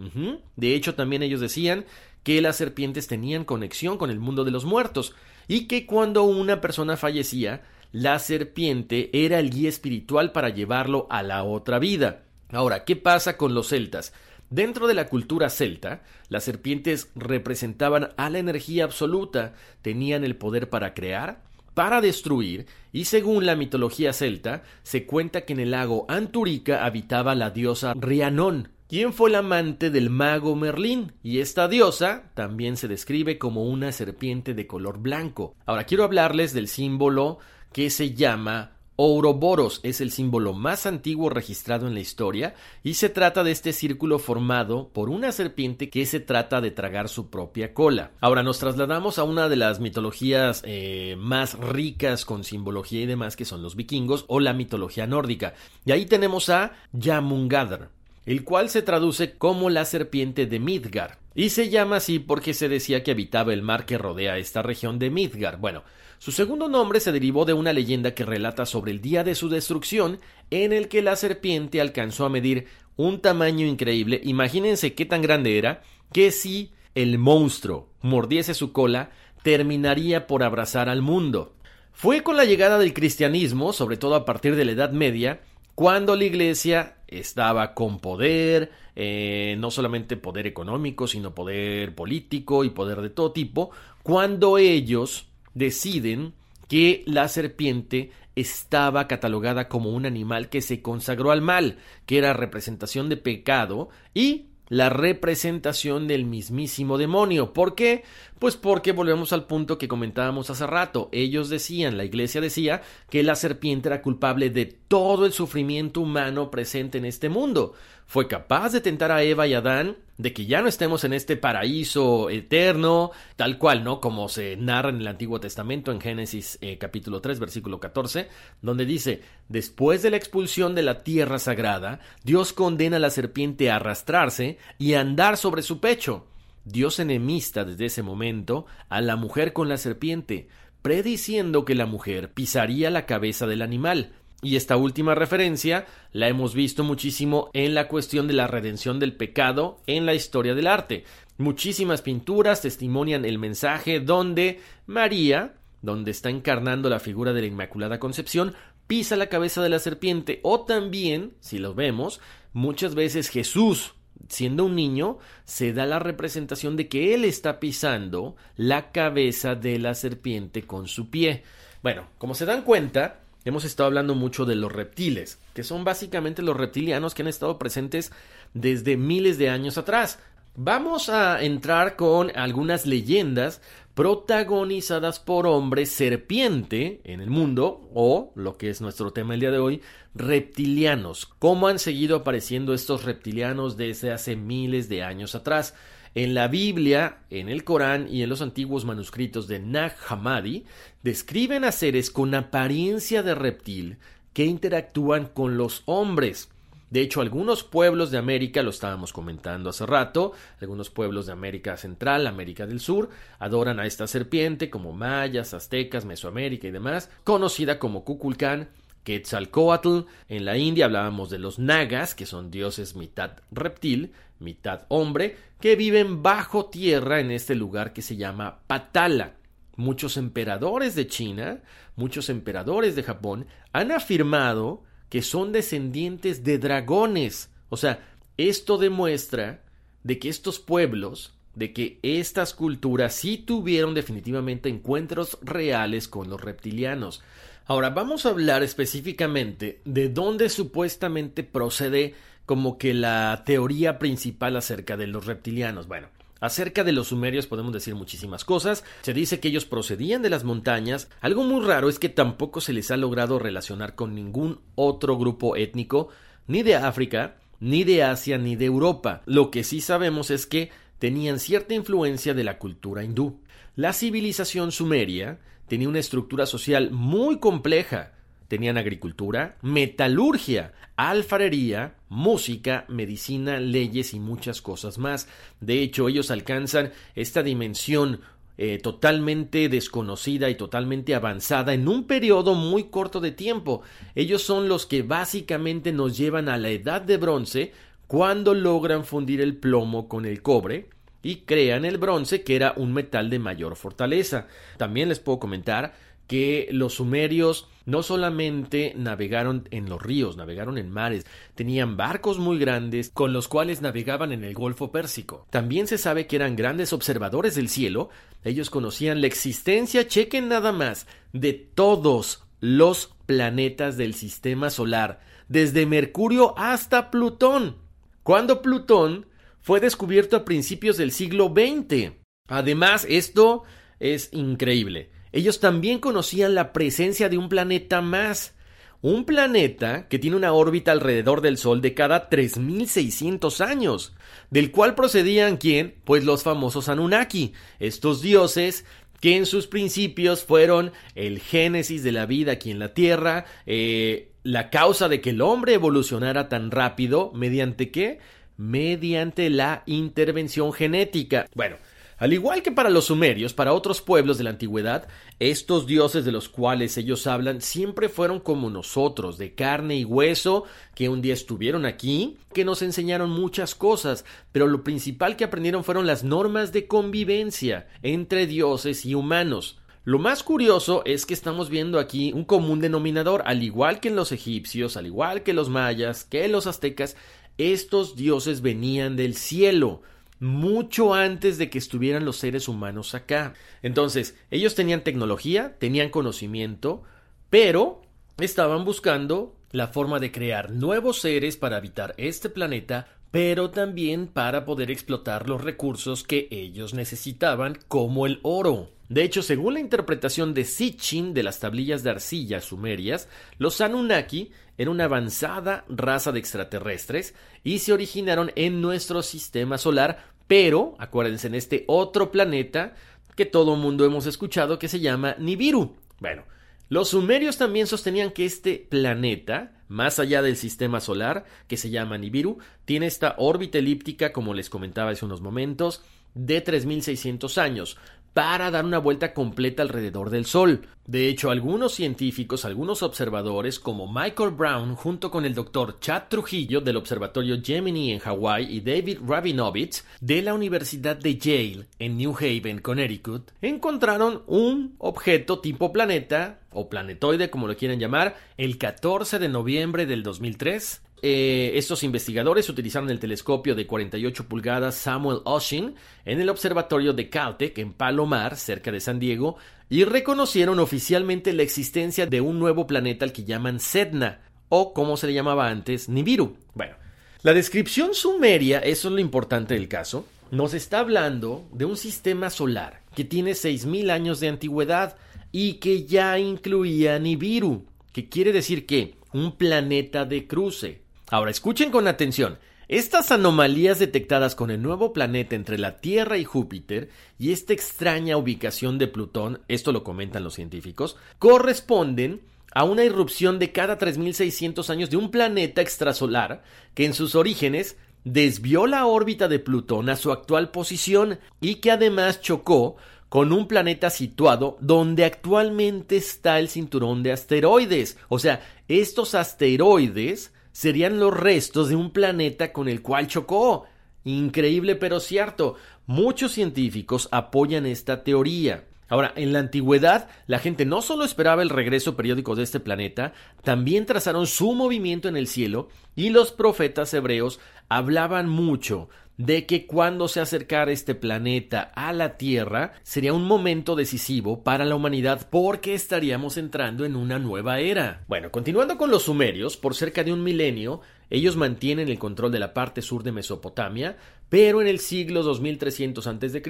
De 0.56 0.74
hecho, 0.74 0.94
también 0.94 1.22
ellos 1.22 1.40
decían 1.40 1.84
que 2.22 2.40
las 2.40 2.56
serpientes 2.56 3.06
tenían 3.06 3.44
conexión 3.44 3.98
con 3.98 4.10
el 4.10 4.18
mundo 4.18 4.44
de 4.44 4.50
los 4.50 4.64
muertos 4.64 5.14
y 5.48 5.66
que 5.66 5.86
cuando 5.86 6.22
una 6.22 6.60
persona 6.60 6.96
fallecía, 6.96 7.62
la 7.92 8.18
serpiente 8.18 9.10
era 9.12 9.38
el 9.38 9.50
guía 9.50 9.68
espiritual 9.68 10.32
para 10.32 10.50
llevarlo 10.50 11.06
a 11.10 11.22
la 11.22 11.42
otra 11.42 11.78
vida. 11.78 12.22
Ahora, 12.50 12.84
¿qué 12.84 12.96
pasa 12.96 13.36
con 13.36 13.54
los 13.54 13.68
celtas? 13.68 14.12
Dentro 14.48 14.86
de 14.88 14.94
la 14.94 15.08
cultura 15.08 15.48
celta, 15.48 16.02
las 16.28 16.44
serpientes 16.44 17.10
representaban 17.14 18.08
a 18.16 18.30
la 18.30 18.38
energía 18.38 18.84
absoluta, 18.84 19.54
tenían 19.82 20.24
el 20.24 20.36
poder 20.36 20.68
para 20.68 20.92
crear, 20.92 21.42
para 21.74 22.00
destruir, 22.00 22.66
y 22.92 23.04
según 23.04 23.46
la 23.46 23.54
mitología 23.54 24.12
celta, 24.12 24.64
se 24.82 25.06
cuenta 25.06 25.42
que 25.42 25.52
en 25.52 25.60
el 25.60 25.70
lago 25.70 26.04
Anturica 26.08 26.84
habitaba 26.84 27.36
la 27.36 27.50
diosa 27.50 27.94
Rhiannon, 27.94 28.70
quien 28.88 29.12
fue 29.12 29.30
la 29.30 29.38
amante 29.38 29.90
del 29.90 30.10
mago 30.10 30.56
Merlín, 30.56 31.12
y 31.22 31.38
esta 31.38 31.68
diosa 31.68 32.24
también 32.34 32.76
se 32.76 32.88
describe 32.88 33.38
como 33.38 33.62
una 33.62 33.92
serpiente 33.92 34.52
de 34.52 34.66
color 34.66 34.98
blanco. 34.98 35.54
Ahora 35.64 35.84
quiero 35.84 36.02
hablarles 36.02 36.52
del 36.52 36.66
símbolo 36.66 37.38
que 37.72 37.90
se 37.90 38.14
llama 38.14 38.72
Ouroboros 39.02 39.80
es 39.82 40.02
el 40.02 40.10
símbolo 40.10 40.52
más 40.52 40.84
antiguo 40.84 41.30
registrado 41.30 41.86
en 41.86 41.94
la 41.94 42.00
historia 42.00 42.54
y 42.82 42.94
se 42.94 43.08
trata 43.08 43.42
de 43.42 43.50
este 43.50 43.72
círculo 43.72 44.18
formado 44.18 44.90
por 44.92 45.08
una 45.08 45.32
serpiente 45.32 45.88
que 45.88 46.04
se 46.04 46.20
trata 46.20 46.60
de 46.60 46.70
tragar 46.70 47.08
su 47.08 47.30
propia 47.30 47.72
cola. 47.72 48.10
Ahora 48.20 48.42
nos 48.42 48.58
trasladamos 48.58 49.18
a 49.18 49.24
una 49.24 49.48
de 49.48 49.56
las 49.56 49.80
mitologías 49.80 50.62
eh, 50.66 51.16
más 51.18 51.58
ricas 51.58 52.26
con 52.26 52.44
simbología 52.44 53.00
y 53.00 53.06
demás 53.06 53.36
que 53.36 53.46
son 53.46 53.62
los 53.62 53.74
vikingos 53.74 54.26
o 54.28 54.38
la 54.38 54.52
mitología 54.52 55.06
nórdica. 55.06 55.54
Y 55.86 55.92
ahí 55.92 56.04
tenemos 56.04 56.50
a 56.50 56.72
Jamungadr, 56.92 57.88
el 58.26 58.44
cual 58.44 58.68
se 58.68 58.82
traduce 58.82 59.38
como 59.38 59.70
la 59.70 59.86
serpiente 59.86 60.44
de 60.44 60.60
Midgard. 60.60 61.16
Y 61.34 61.50
se 61.50 61.70
llama 61.70 61.96
así 61.96 62.18
porque 62.18 62.52
se 62.52 62.68
decía 62.68 63.02
que 63.02 63.12
habitaba 63.12 63.54
el 63.54 63.62
mar 63.62 63.86
que 63.86 63.96
rodea 63.96 64.36
esta 64.36 64.60
región 64.60 64.98
de 64.98 65.08
Midgard. 65.08 65.58
Bueno, 65.58 65.84
su 66.20 66.32
segundo 66.32 66.68
nombre 66.68 67.00
se 67.00 67.12
derivó 67.12 67.46
de 67.46 67.54
una 67.54 67.72
leyenda 67.72 68.14
que 68.14 68.26
relata 68.26 68.66
sobre 68.66 68.90
el 68.90 69.00
día 69.00 69.24
de 69.24 69.34
su 69.34 69.48
destrucción, 69.48 70.20
en 70.50 70.74
el 70.74 70.88
que 70.88 71.00
la 71.00 71.16
serpiente 71.16 71.80
alcanzó 71.80 72.26
a 72.26 72.28
medir 72.28 72.66
un 72.96 73.22
tamaño 73.22 73.66
increíble. 73.66 74.20
Imagínense 74.22 74.92
qué 74.92 75.06
tan 75.06 75.22
grande 75.22 75.56
era, 75.56 75.82
que 76.12 76.30
si 76.30 76.72
el 76.94 77.16
monstruo 77.16 77.88
mordiese 78.02 78.52
su 78.52 78.70
cola, 78.70 79.12
terminaría 79.42 80.26
por 80.26 80.42
abrazar 80.42 80.90
al 80.90 81.00
mundo. 81.00 81.54
Fue 81.90 82.22
con 82.22 82.36
la 82.36 82.44
llegada 82.44 82.78
del 82.78 82.92
cristianismo, 82.92 83.72
sobre 83.72 83.96
todo 83.96 84.14
a 84.14 84.26
partir 84.26 84.56
de 84.56 84.66
la 84.66 84.72
Edad 84.72 84.92
Media, 84.92 85.40
cuando 85.74 86.16
la 86.16 86.24
Iglesia 86.24 86.96
estaba 87.08 87.72
con 87.72 87.98
poder, 87.98 88.70
eh, 88.94 89.56
no 89.58 89.70
solamente 89.70 90.18
poder 90.18 90.46
económico, 90.46 91.06
sino 91.06 91.34
poder 91.34 91.94
político 91.94 92.62
y 92.62 92.68
poder 92.68 93.00
de 93.00 93.08
todo 93.08 93.32
tipo, 93.32 93.70
cuando 94.02 94.58
ellos 94.58 95.29
deciden 95.54 96.34
que 96.68 97.02
la 97.06 97.28
serpiente 97.28 98.12
estaba 98.36 99.08
catalogada 99.08 99.68
como 99.68 99.90
un 99.90 100.06
animal 100.06 100.48
que 100.48 100.60
se 100.60 100.82
consagró 100.82 101.30
al 101.30 101.42
mal, 101.42 101.78
que 102.06 102.18
era 102.18 102.32
representación 102.32 103.08
de 103.08 103.16
pecado 103.16 103.88
y 104.14 104.46
la 104.70 104.88
representación 104.88 106.06
del 106.06 106.24
mismísimo 106.24 106.96
demonio. 106.96 107.52
¿Por 107.52 107.74
qué? 107.74 108.04
Pues 108.38 108.56
porque 108.56 108.92
volvemos 108.92 109.32
al 109.32 109.46
punto 109.46 109.78
que 109.78 109.88
comentábamos 109.88 110.48
hace 110.48 110.64
rato. 110.64 111.08
Ellos 111.10 111.48
decían, 111.48 111.96
la 111.96 112.04
iglesia 112.04 112.40
decía, 112.40 112.82
que 113.10 113.24
la 113.24 113.34
serpiente 113.34 113.88
era 113.88 114.00
culpable 114.00 114.48
de 114.48 114.66
todo 114.66 115.26
el 115.26 115.32
sufrimiento 115.32 116.00
humano 116.00 116.52
presente 116.52 116.98
en 116.98 117.04
este 117.04 117.28
mundo. 117.28 117.74
Fue 118.10 118.26
capaz 118.26 118.72
de 118.72 118.80
tentar 118.80 119.12
a 119.12 119.22
Eva 119.22 119.46
y 119.46 119.54
Adán 119.54 119.96
de 120.18 120.32
que 120.32 120.44
ya 120.44 120.62
no 120.62 120.66
estemos 120.66 121.04
en 121.04 121.12
este 121.12 121.36
paraíso 121.36 122.28
eterno, 122.28 123.12
tal 123.36 123.56
cual, 123.56 123.84
¿no? 123.84 124.00
Como 124.00 124.28
se 124.28 124.56
narra 124.56 124.88
en 124.88 124.96
el 124.96 125.06
Antiguo 125.06 125.38
Testamento 125.38 125.92
en 125.92 126.00
Génesis 126.00 126.58
eh, 126.60 126.76
capítulo 126.76 127.20
3, 127.20 127.38
versículo 127.38 127.78
14, 127.78 128.26
donde 128.62 128.84
dice, 128.84 129.22
después 129.48 130.02
de 130.02 130.10
la 130.10 130.16
expulsión 130.16 130.74
de 130.74 130.82
la 130.82 131.04
tierra 131.04 131.38
sagrada, 131.38 132.00
Dios 132.24 132.52
condena 132.52 132.96
a 132.96 132.98
la 132.98 133.10
serpiente 133.10 133.70
a 133.70 133.76
arrastrarse 133.76 134.58
y 134.76 134.94
a 134.94 135.02
andar 135.02 135.36
sobre 135.36 135.62
su 135.62 135.78
pecho. 135.78 136.26
Dios 136.64 136.98
enemista 136.98 137.64
desde 137.64 137.86
ese 137.86 138.02
momento 138.02 138.66
a 138.88 139.00
la 139.00 139.14
mujer 139.14 139.52
con 139.52 139.68
la 139.68 139.76
serpiente, 139.76 140.48
prediciendo 140.82 141.64
que 141.64 141.76
la 141.76 141.86
mujer 141.86 142.32
pisaría 142.32 142.90
la 142.90 143.06
cabeza 143.06 143.46
del 143.46 143.62
animal, 143.62 144.14
y 144.42 144.56
esta 144.56 144.76
última 144.76 145.14
referencia 145.14 145.86
la 146.12 146.28
hemos 146.28 146.54
visto 146.54 146.84
muchísimo 146.84 147.50
en 147.52 147.74
la 147.74 147.88
cuestión 147.88 148.26
de 148.26 148.34
la 148.34 148.46
redención 148.46 148.98
del 148.98 149.14
pecado 149.14 149.80
en 149.86 150.06
la 150.06 150.14
historia 150.14 150.54
del 150.54 150.66
arte. 150.66 151.04
Muchísimas 151.38 152.02
pinturas 152.02 152.62
testimonian 152.62 153.24
el 153.24 153.38
mensaje 153.38 154.00
donde 154.00 154.60
María, 154.86 155.54
donde 155.82 156.10
está 156.10 156.30
encarnando 156.30 156.88
la 156.88 157.00
figura 157.00 157.32
de 157.32 157.42
la 157.42 157.46
Inmaculada 157.46 157.98
Concepción, 157.98 158.54
pisa 158.86 159.16
la 159.16 159.28
cabeza 159.28 159.62
de 159.62 159.68
la 159.68 159.78
serpiente 159.78 160.40
o 160.42 160.60
también, 160.64 161.34
si 161.40 161.58
lo 161.58 161.74
vemos, 161.74 162.20
muchas 162.52 162.94
veces 162.94 163.28
Jesús, 163.28 163.94
siendo 164.28 164.64
un 164.64 164.74
niño, 164.74 165.18
se 165.44 165.72
da 165.72 165.86
la 165.86 165.98
representación 165.98 166.76
de 166.76 166.88
que 166.88 167.14
él 167.14 167.24
está 167.24 167.60
pisando 167.60 168.36
la 168.56 168.90
cabeza 168.90 169.54
de 169.54 169.78
la 169.78 169.94
serpiente 169.94 170.62
con 170.62 170.88
su 170.88 171.08
pie. 171.08 171.44
Bueno, 171.82 172.08
como 172.18 172.34
se 172.34 172.46
dan 172.46 172.62
cuenta, 172.62 173.20
hemos 173.44 173.64
estado 173.64 173.86
hablando 173.86 174.14
mucho 174.14 174.44
de 174.44 174.54
los 174.54 174.72
reptiles, 174.72 175.38
que 175.54 175.64
son 175.64 175.84
básicamente 175.84 176.42
los 176.42 176.56
reptilianos 176.56 177.14
que 177.14 177.22
han 177.22 177.28
estado 177.28 177.58
presentes 177.58 178.12
desde 178.54 178.96
miles 178.96 179.38
de 179.38 179.50
años 179.50 179.78
atrás. 179.78 180.18
Vamos 180.56 181.08
a 181.08 181.42
entrar 181.42 181.96
con 181.96 182.36
algunas 182.36 182.84
leyendas 182.84 183.60
protagonizadas 183.94 185.20
por 185.20 185.46
hombres 185.46 185.90
serpiente 185.90 187.00
en 187.04 187.20
el 187.20 187.30
mundo, 187.30 187.88
o 187.94 188.32
lo 188.34 188.56
que 188.56 188.70
es 188.70 188.80
nuestro 188.80 189.12
tema 189.12 189.34
el 189.34 189.40
día 189.40 189.50
de 189.50 189.58
hoy, 189.58 189.82
reptilianos. 190.14 191.26
¿Cómo 191.26 191.68
han 191.68 191.78
seguido 191.78 192.16
apareciendo 192.16 192.74
estos 192.74 193.04
reptilianos 193.04 193.76
desde 193.76 194.12
hace 194.12 194.36
miles 194.36 194.88
de 194.88 195.02
años 195.02 195.34
atrás? 195.34 195.74
En 196.14 196.34
la 196.34 196.48
Biblia, 196.48 197.18
en 197.30 197.48
el 197.48 197.62
Corán 197.62 198.08
y 198.10 198.22
en 198.22 198.28
los 198.28 198.42
antiguos 198.42 198.84
manuscritos 198.84 199.46
de 199.46 199.60
Nag 199.60 199.94
Hammadi, 200.08 200.64
describen 201.04 201.62
a 201.62 201.70
seres 201.70 202.10
con 202.10 202.34
apariencia 202.34 203.22
de 203.22 203.36
reptil 203.36 203.98
que 204.32 204.44
interactúan 204.44 205.26
con 205.26 205.56
los 205.56 205.82
hombres. 205.86 206.48
De 206.90 207.00
hecho, 207.00 207.20
algunos 207.20 207.62
pueblos 207.62 208.10
de 208.10 208.18
América, 208.18 208.64
lo 208.64 208.70
estábamos 208.70 209.12
comentando 209.12 209.70
hace 209.70 209.86
rato, 209.86 210.32
algunos 210.60 210.90
pueblos 210.90 211.26
de 211.26 211.32
América 211.32 211.76
Central, 211.76 212.26
América 212.26 212.66
del 212.66 212.80
Sur, 212.80 213.10
adoran 213.38 213.78
a 213.78 213.86
esta 213.86 214.08
serpiente 214.08 214.68
como 214.68 214.92
mayas, 214.92 215.54
aztecas, 215.54 216.04
Mesoamérica 216.04 216.66
y 216.66 216.72
demás, 216.72 217.08
conocida 217.22 217.78
como 217.78 218.04
Kukulcán, 218.04 218.68
Quetzalcoatl. 219.04 220.00
En 220.28 220.44
la 220.44 220.56
India 220.56 220.86
hablábamos 220.86 221.30
de 221.30 221.38
los 221.38 221.58
nagas, 221.58 222.14
que 222.14 222.26
son 222.26 222.50
dioses 222.50 222.96
mitad 222.96 223.32
reptil, 223.50 224.12
mitad 224.38 224.86
hombre, 224.88 225.36
que 225.60 225.76
viven 225.76 226.22
bajo 226.22 226.66
tierra 226.66 227.20
en 227.20 227.30
este 227.30 227.54
lugar 227.54 227.92
que 227.92 228.02
se 228.02 228.16
llama 228.16 228.60
Patala. 228.66 229.34
Muchos 229.76 230.16
emperadores 230.16 230.94
de 230.94 231.06
China, 231.06 231.62
muchos 231.96 232.28
emperadores 232.28 232.96
de 232.96 233.02
Japón 233.02 233.46
han 233.72 233.92
afirmado 233.92 234.82
que 235.08 235.22
son 235.22 235.52
descendientes 235.52 236.44
de 236.44 236.58
dragones. 236.58 237.50
O 237.68 237.76
sea, 237.76 238.06
esto 238.36 238.78
demuestra 238.78 239.62
de 240.02 240.18
que 240.18 240.28
estos 240.28 240.58
pueblos, 240.58 241.34
de 241.54 241.72
que 241.72 241.98
estas 242.02 242.54
culturas 242.54 243.14
sí 243.14 243.36
tuvieron 243.38 243.92
definitivamente 243.94 244.68
encuentros 244.68 245.38
reales 245.42 246.08
con 246.08 246.30
los 246.30 246.40
reptilianos. 246.40 247.22
Ahora 247.70 247.90
vamos 247.90 248.26
a 248.26 248.30
hablar 248.30 248.64
específicamente 248.64 249.80
de 249.84 250.08
dónde 250.08 250.48
supuestamente 250.48 251.44
procede 251.44 252.16
como 252.44 252.78
que 252.78 252.94
la 252.94 253.44
teoría 253.46 254.00
principal 254.00 254.56
acerca 254.56 254.96
de 254.96 255.06
los 255.06 255.24
reptilianos. 255.24 255.86
Bueno, 255.86 256.08
Acerca 256.40 256.82
de 256.82 256.90
los 256.90 257.08
sumerios 257.08 257.46
podemos 257.46 257.72
decir 257.72 257.94
muchísimas 257.94 258.44
cosas. 258.44 258.82
Se 259.02 259.14
dice 259.14 259.38
que 259.38 259.46
ellos 259.46 259.66
procedían 259.66 260.20
de 260.20 260.30
las 260.30 260.42
montañas. 260.42 261.08
Algo 261.20 261.44
muy 261.44 261.64
raro 261.64 261.88
es 261.88 262.00
que 262.00 262.08
tampoco 262.08 262.60
se 262.60 262.72
les 262.72 262.90
ha 262.90 262.96
logrado 262.96 263.38
relacionar 263.38 263.94
con 263.94 264.16
ningún 264.16 264.58
otro 264.74 265.16
grupo 265.16 265.54
étnico, 265.54 266.08
ni 266.48 266.64
de 266.64 266.74
África, 266.74 267.36
ni 267.60 267.84
de 267.84 268.02
Asia, 268.02 268.36
ni 268.36 268.56
de 268.56 268.64
Europa. 268.64 269.22
Lo 269.26 269.52
que 269.52 269.62
sí 269.62 269.80
sabemos 269.80 270.32
es 270.32 270.44
que 270.44 270.70
tenían 270.98 271.38
cierta 271.38 271.74
influencia 271.74 272.34
de 272.34 272.42
la 272.42 272.58
cultura 272.58 273.04
hindú. 273.04 273.38
La 273.76 273.92
civilización 273.92 274.72
sumeria 274.72 275.38
tenía 275.70 275.88
una 275.88 276.00
estructura 276.00 276.44
social 276.44 276.90
muy 276.90 277.38
compleja 277.38 278.12
Tenían 278.50 278.78
agricultura, 278.78 279.58
metalurgia, 279.62 280.72
alfarería, 280.96 281.94
música, 282.08 282.84
medicina, 282.88 283.60
leyes 283.60 284.12
y 284.12 284.18
muchas 284.18 284.60
cosas 284.60 284.98
más. 284.98 285.28
De 285.60 285.82
hecho, 285.82 286.08
ellos 286.08 286.32
alcanzan 286.32 286.90
esta 287.14 287.44
dimensión 287.44 288.22
eh, 288.58 288.80
totalmente 288.82 289.68
desconocida 289.68 290.50
y 290.50 290.56
totalmente 290.56 291.14
avanzada 291.14 291.74
en 291.74 291.86
un 291.86 292.08
periodo 292.08 292.56
muy 292.56 292.90
corto 292.90 293.20
de 293.20 293.30
tiempo. 293.30 293.82
Ellos 294.16 294.42
son 294.42 294.68
los 294.68 294.84
que 294.84 295.02
básicamente 295.02 295.92
nos 295.92 296.18
llevan 296.18 296.48
a 296.48 296.58
la 296.58 296.70
edad 296.70 297.02
de 297.02 297.18
bronce 297.18 297.72
cuando 298.08 298.52
logran 298.54 299.04
fundir 299.04 299.40
el 299.40 299.54
plomo 299.58 300.08
con 300.08 300.26
el 300.26 300.42
cobre 300.42 300.88
y 301.22 301.36
crean 301.42 301.84
el 301.84 301.98
bronce 301.98 302.42
que 302.42 302.56
era 302.56 302.74
un 302.76 302.92
metal 302.92 303.30
de 303.30 303.38
mayor 303.38 303.76
fortaleza. 303.76 304.46
También 304.76 305.08
les 305.08 305.20
puedo 305.20 305.38
comentar 305.38 305.94
que 306.26 306.68
los 306.70 306.94
sumerios 306.94 307.68
no 307.86 308.04
solamente 308.04 308.92
navegaron 308.96 309.66
en 309.72 309.88
los 309.88 310.00
ríos, 310.00 310.36
navegaron 310.36 310.78
en 310.78 310.88
mares, 310.88 311.26
tenían 311.56 311.96
barcos 311.96 312.38
muy 312.38 312.56
grandes 312.56 313.10
con 313.10 313.32
los 313.32 313.48
cuales 313.48 313.82
navegaban 313.82 314.30
en 314.30 314.44
el 314.44 314.54
Golfo 314.54 314.92
Pérsico. 314.92 315.46
También 315.50 315.88
se 315.88 315.98
sabe 315.98 316.28
que 316.28 316.36
eran 316.36 316.54
grandes 316.54 316.92
observadores 316.92 317.56
del 317.56 317.68
cielo, 317.68 318.10
ellos 318.44 318.70
conocían 318.70 319.20
la 319.20 319.26
existencia, 319.26 320.06
chequen 320.06 320.48
nada 320.48 320.70
más, 320.70 321.08
de 321.32 321.52
todos 321.52 322.44
los 322.60 323.12
planetas 323.26 323.96
del 323.96 324.14
sistema 324.14 324.70
solar, 324.70 325.20
desde 325.48 325.84
Mercurio 325.84 326.54
hasta 326.56 327.10
Plutón. 327.10 327.76
Cuando 328.22 328.62
Plutón 328.62 329.26
fue 329.60 329.80
descubierto 329.80 330.36
a 330.36 330.44
principios 330.44 330.96
del 330.96 331.12
siglo 331.12 331.54
XX. 331.54 332.12
Además, 332.48 333.06
esto 333.08 333.62
es 333.98 334.30
increíble. 334.32 335.10
Ellos 335.32 335.60
también 335.60 335.98
conocían 335.98 336.54
la 336.54 336.72
presencia 336.72 337.28
de 337.28 337.38
un 337.38 337.48
planeta 337.48 338.00
más. 338.00 338.54
Un 339.02 339.24
planeta 339.24 340.08
que 340.08 340.18
tiene 340.18 340.36
una 340.36 340.52
órbita 340.52 340.92
alrededor 340.92 341.40
del 341.40 341.56
Sol 341.56 341.80
de 341.80 341.94
cada 341.94 342.28
3600 342.28 343.62
años, 343.62 344.14
del 344.50 344.70
cual 344.70 344.94
procedían 344.94 345.56
quién? 345.56 345.94
Pues 346.04 346.24
los 346.24 346.42
famosos 346.42 346.90
Anunnaki, 346.90 347.54
estos 347.78 348.20
dioses 348.20 348.84
que 349.20 349.36
en 349.36 349.46
sus 349.46 349.66
principios 349.66 350.44
fueron 350.44 350.92
el 351.14 351.40
génesis 351.40 352.02
de 352.02 352.12
la 352.12 352.26
vida 352.26 352.52
aquí 352.52 352.70
en 352.70 352.78
la 352.78 352.92
Tierra, 352.92 353.46
eh, 353.66 354.32
la 354.42 354.70
causa 354.70 355.08
de 355.08 355.20
que 355.20 355.30
el 355.30 355.42
hombre 355.42 355.74
evolucionara 355.74 356.48
tan 356.48 356.70
rápido, 356.70 357.30
mediante 357.34 357.90
qué? 357.90 358.18
Mediante 358.60 359.48
la 359.48 359.84
intervención 359.86 360.74
genética. 360.74 361.48
Bueno, 361.54 361.76
al 362.18 362.34
igual 362.34 362.62
que 362.62 362.70
para 362.70 362.90
los 362.90 363.06
sumerios, 363.06 363.54
para 363.54 363.72
otros 363.72 364.02
pueblos 364.02 364.36
de 364.36 364.44
la 364.44 364.50
antigüedad, 364.50 365.08
estos 365.38 365.86
dioses 365.86 366.26
de 366.26 366.32
los 366.32 366.50
cuales 366.50 366.98
ellos 366.98 367.26
hablan 367.26 367.62
siempre 367.62 368.10
fueron 368.10 368.38
como 368.38 368.68
nosotros, 368.68 369.38
de 369.38 369.54
carne 369.54 369.96
y 369.96 370.04
hueso, 370.04 370.64
que 370.94 371.08
un 371.08 371.22
día 371.22 371.32
estuvieron 371.32 371.86
aquí, 371.86 372.36
que 372.52 372.66
nos 372.66 372.82
enseñaron 372.82 373.30
muchas 373.30 373.74
cosas, 373.74 374.26
pero 374.52 374.66
lo 374.66 374.84
principal 374.84 375.36
que 375.36 375.44
aprendieron 375.44 375.82
fueron 375.82 376.06
las 376.06 376.22
normas 376.22 376.70
de 376.70 376.86
convivencia 376.86 377.88
entre 378.02 378.46
dioses 378.46 379.06
y 379.06 379.14
humanos. 379.14 379.80
Lo 380.04 380.18
más 380.18 380.42
curioso 380.42 381.02
es 381.04 381.26
que 381.26 381.34
estamos 381.34 381.68
viendo 381.68 381.98
aquí 381.98 382.32
un 382.32 382.44
común 382.44 382.80
denominador, 382.80 383.42
al 383.44 383.62
igual 383.62 384.00
que 384.00 384.08
en 384.08 384.16
los 384.16 384.32
egipcios, 384.32 384.96
al 384.96 385.06
igual 385.06 385.42
que 385.42 385.52
los 385.52 385.68
mayas, 385.68 386.24
que 386.24 386.48
los 386.48 386.66
aztecas, 386.66 387.16
estos 387.60 388.16
dioses 388.16 388.60
venían 388.62 389.16
del 389.16 389.34
cielo 389.34 390.02
mucho 390.40 391.14
antes 391.14 391.58
de 391.58 391.68
que 391.68 391.78
estuvieran 391.78 392.24
los 392.24 392.38
seres 392.38 392.66
humanos 392.66 393.14
acá. 393.14 393.54
Entonces, 393.82 394.36
ellos 394.50 394.74
tenían 394.74 395.04
tecnología, 395.04 395.76
tenían 395.78 396.08
conocimiento, 396.08 397.02
pero 397.50 398.02
estaban 398.38 398.84
buscando 398.84 399.54
la 399.70 399.88
forma 399.88 400.18
de 400.18 400.32
crear 400.32 400.70
nuevos 400.70 401.20
seres 401.20 401.56
para 401.56 401.76
habitar 401.76 402.14
este 402.16 402.48
planeta, 402.48 403.06
pero 403.30 403.70
también 403.70 404.26
para 404.26 404.64
poder 404.64 404.90
explotar 404.90 405.48
los 405.48 405.62
recursos 405.62 406.24
que 406.24 406.48
ellos 406.50 406.94
necesitaban, 406.94 407.78
como 407.88 408.26
el 408.26 408.40
oro. 408.42 408.90
De 409.08 409.24
hecho, 409.24 409.42
según 409.42 409.74
la 409.74 409.80
interpretación 409.80 410.54
de 410.54 410.64
Sitchin 410.64 411.34
de 411.34 411.42
las 411.42 411.58
tablillas 411.58 412.02
de 412.02 412.10
arcilla 412.10 412.60
sumerias, 412.60 413.28
los 413.58 413.80
Anunnaki 413.80 414.52
eran 414.78 414.92
una 414.94 415.04
avanzada 415.04 415.84
raza 415.88 416.32
de 416.32 416.38
extraterrestres 416.38 417.34
y 417.64 417.80
se 417.80 417.92
originaron 417.92 418.52
en 418.54 418.80
nuestro 418.80 419.22
sistema 419.22 419.78
solar 419.78 420.30
pero, 420.50 420.96
acuérdense, 420.98 421.46
en 421.46 421.54
este 421.54 421.84
otro 421.86 422.32
planeta 422.32 422.94
que 423.36 423.46
todo 423.46 423.76
mundo 423.76 424.04
hemos 424.04 424.26
escuchado 424.26 424.80
que 424.80 424.88
se 424.88 424.98
llama 424.98 425.36
Nibiru. 425.38 425.94
Bueno, 426.18 426.42
los 426.88 427.10
sumerios 427.10 427.56
también 427.56 427.86
sostenían 427.86 428.32
que 428.32 428.46
este 428.46 428.84
planeta, 428.90 429.79
más 429.90 430.20
allá 430.20 430.40
del 430.40 430.56
sistema 430.56 431.00
solar, 431.00 431.44
que 431.66 431.76
se 431.76 431.90
llama 431.90 432.16
Nibiru, 432.16 432.58
tiene 432.84 433.06
esta 433.06 433.34
órbita 433.38 433.78
elíptica, 433.78 434.32
como 434.32 434.54
les 434.54 434.70
comentaba 434.70 435.10
hace 435.10 435.24
unos 435.24 435.40
momentos, 435.40 436.02
de 436.34 436.64
3.600 436.64 437.58
años, 437.58 437.98
para 438.34 438.70
dar 438.70 438.84
una 438.84 438.98
vuelta 438.98 439.34
completa 439.34 439.82
alrededor 439.82 440.30
del 440.30 440.46
Sol. 440.46 440.86
De 441.06 441.28
hecho, 441.28 441.50
algunos 441.50 441.92
científicos, 441.94 442.64
algunos 442.64 443.02
observadores, 443.02 443.80
como 443.80 444.12
Michael 444.12 444.50
Brown, 444.50 444.94
junto 444.94 445.30
con 445.30 445.44
el 445.44 445.54
doctor 445.54 445.98
Chad 445.98 446.24
Trujillo 446.28 446.80
del 446.80 446.96
Observatorio 446.96 447.60
Gemini 447.62 448.12
en 448.12 448.20
Hawái 448.20 448.72
y 448.72 448.80
David 448.80 449.18
Rabinovich 449.26 450.04
de 450.20 450.42
la 450.42 450.54
Universidad 450.54 451.16
de 451.16 451.36
Yale 451.36 451.86
en 451.98 452.16
New 452.16 452.36
Haven, 452.38 452.78
Connecticut, 452.78 453.50
encontraron 453.60 454.42
un 454.46 454.94
objeto 454.98 455.58
tipo 455.58 455.92
planeta 455.92 456.60
o 456.72 456.88
planetoide, 456.88 457.50
como 457.50 457.66
lo 457.66 457.76
quieran 457.76 457.98
llamar, 457.98 458.36
el 458.56 458.78
14 458.78 459.40
de 459.40 459.48
noviembre 459.48 460.06
del 460.06 460.22
2003 460.22 461.02
eh, 461.22 461.72
estos 461.74 462.02
investigadores 462.02 462.68
utilizaron 462.68 463.10
el 463.10 463.20
telescopio 463.20 463.74
de 463.74 463.86
48 463.86 464.46
pulgadas 464.46 464.94
Samuel 464.94 465.40
Oshin 465.44 465.94
en 466.24 466.40
el 466.40 466.48
observatorio 466.48 467.12
de 467.12 467.28
Caltech 467.28 467.76
en 467.78 467.92
Palomar, 467.92 468.56
cerca 468.56 468.90
de 468.90 469.00
San 469.00 469.18
Diego, 469.18 469.56
y 469.88 470.04
reconocieron 470.04 470.78
oficialmente 470.78 471.52
la 471.52 471.62
existencia 471.62 472.26
de 472.26 472.40
un 472.40 472.58
nuevo 472.58 472.86
planeta 472.86 473.24
al 473.24 473.32
que 473.32 473.44
llaman 473.44 473.80
Sedna, 473.80 474.40
o 474.68 474.94
como 474.94 475.16
se 475.16 475.26
le 475.26 475.34
llamaba 475.34 475.68
antes, 475.68 476.08
Nibiru. 476.08 476.56
Bueno, 476.74 476.94
la 477.42 477.54
descripción 477.54 478.14
sumeria, 478.14 478.78
eso 478.78 479.08
es 479.08 479.14
lo 479.14 479.20
importante 479.20 479.74
del 479.74 479.88
caso, 479.88 480.26
nos 480.50 480.74
está 480.74 481.00
hablando 481.00 481.68
de 481.72 481.84
un 481.84 481.96
sistema 481.96 482.50
solar 482.50 483.02
que 483.14 483.24
tiene 483.24 483.52
6.000 483.52 484.10
años 484.10 484.40
de 484.40 484.48
antigüedad 484.48 485.16
y 485.52 485.74
que 485.74 486.04
ya 486.04 486.38
incluía 486.38 487.18
Nibiru, 487.18 487.86
que 488.12 488.28
quiere 488.28 488.52
decir 488.52 488.86
que 488.86 489.16
un 489.32 489.56
planeta 489.56 490.24
de 490.24 490.46
cruce. 490.46 490.99
Ahora 491.30 491.52
escuchen 491.52 491.92
con 491.92 492.08
atención. 492.08 492.58
Estas 492.88 493.30
anomalías 493.30 494.00
detectadas 494.00 494.56
con 494.56 494.72
el 494.72 494.82
nuevo 494.82 495.12
planeta 495.12 495.54
entre 495.54 495.78
la 495.78 496.00
Tierra 496.00 496.38
y 496.38 496.44
Júpiter 496.44 497.08
y 497.38 497.52
esta 497.52 497.72
extraña 497.72 498.36
ubicación 498.36 498.98
de 498.98 499.06
Plutón, 499.06 499.60
esto 499.68 499.92
lo 499.92 500.02
comentan 500.02 500.42
los 500.42 500.54
científicos, 500.54 501.16
corresponden 501.38 502.40
a 502.72 502.82
una 502.82 503.04
irrupción 503.04 503.60
de 503.60 503.70
cada 503.70 503.96
3.600 503.96 504.90
años 504.90 505.08
de 505.08 505.18
un 505.18 505.30
planeta 505.30 505.80
extrasolar 505.80 506.64
que 506.94 507.04
en 507.04 507.14
sus 507.14 507.36
orígenes 507.36 507.96
desvió 508.24 508.88
la 508.88 509.06
órbita 509.06 509.46
de 509.46 509.60
Plutón 509.60 510.08
a 510.08 510.16
su 510.16 510.32
actual 510.32 510.72
posición 510.72 511.38
y 511.60 511.76
que 511.76 511.92
además 511.92 512.40
chocó 512.40 512.96
con 513.28 513.52
un 513.52 513.68
planeta 513.68 514.10
situado 514.10 514.76
donde 514.80 515.24
actualmente 515.24 516.16
está 516.16 516.58
el 516.58 516.68
cinturón 516.68 517.22
de 517.22 517.30
asteroides. 517.30 518.18
O 518.28 518.40
sea, 518.40 518.68
estos 518.88 519.36
asteroides 519.36 520.52
serían 520.72 521.18
los 521.20 521.36
restos 521.36 521.88
de 521.88 521.96
un 521.96 522.10
planeta 522.10 522.72
con 522.72 522.88
el 522.88 523.02
cual 523.02 523.26
chocó. 523.26 523.86
Increíble 524.24 524.96
pero 524.96 525.20
cierto. 525.20 525.76
Muchos 526.06 526.52
científicos 526.52 527.28
apoyan 527.30 527.86
esta 527.86 528.22
teoría. 528.24 528.84
Ahora, 529.08 529.32
en 529.34 529.52
la 529.52 529.58
antigüedad, 529.58 530.28
la 530.46 530.60
gente 530.60 530.86
no 530.86 531.02
solo 531.02 531.24
esperaba 531.24 531.62
el 531.62 531.68
regreso 531.68 532.16
periódico 532.16 532.54
de 532.54 532.62
este 532.62 532.78
planeta, 532.78 533.32
también 533.64 534.06
trazaron 534.06 534.46
su 534.46 534.72
movimiento 534.72 535.28
en 535.28 535.36
el 535.36 535.48
cielo 535.48 535.88
y 536.14 536.30
los 536.30 536.52
profetas 536.52 537.12
hebreos 537.12 537.58
hablaban 537.88 538.48
mucho 538.48 539.08
de 539.40 539.64
que 539.64 539.86
cuando 539.86 540.28
se 540.28 540.40
acercara 540.40 540.92
este 540.92 541.14
planeta 541.14 541.80
a 541.94 542.12
la 542.12 542.36
Tierra 542.36 542.92
sería 543.02 543.32
un 543.32 543.44
momento 543.44 543.96
decisivo 543.96 544.62
para 544.62 544.84
la 544.84 544.94
humanidad 544.94 545.48
porque 545.48 545.94
estaríamos 545.94 546.58
entrando 546.58 547.06
en 547.06 547.16
una 547.16 547.38
nueva 547.38 547.80
era. 547.80 548.22
Bueno, 548.28 548.50
continuando 548.50 548.98
con 548.98 549.10
los 549.10 549.22
sumerios, 549.22 549.78
por 549.78 549.94
cerca 549.94 550.24
de 550.24 550.34
un 550.34 550.42
milenio, 550.42 551.00
ellos 551.30 551.56
mantienen 551.56 552.10
el 552.10 552.18
control 552.18 552.52
de 552.52 552.58
la 552.58 552.74
parte 552.74 553.00
sur 553.00 553.22
de 553.22 553.32
Mesopotamia, 553.32 554.18
pero 554.50 554.82
en 554.82 554.88
el 554.88 554.98
siglo 554.98 555.42
2300 555.42 556.26
a.C., 556.26 556.62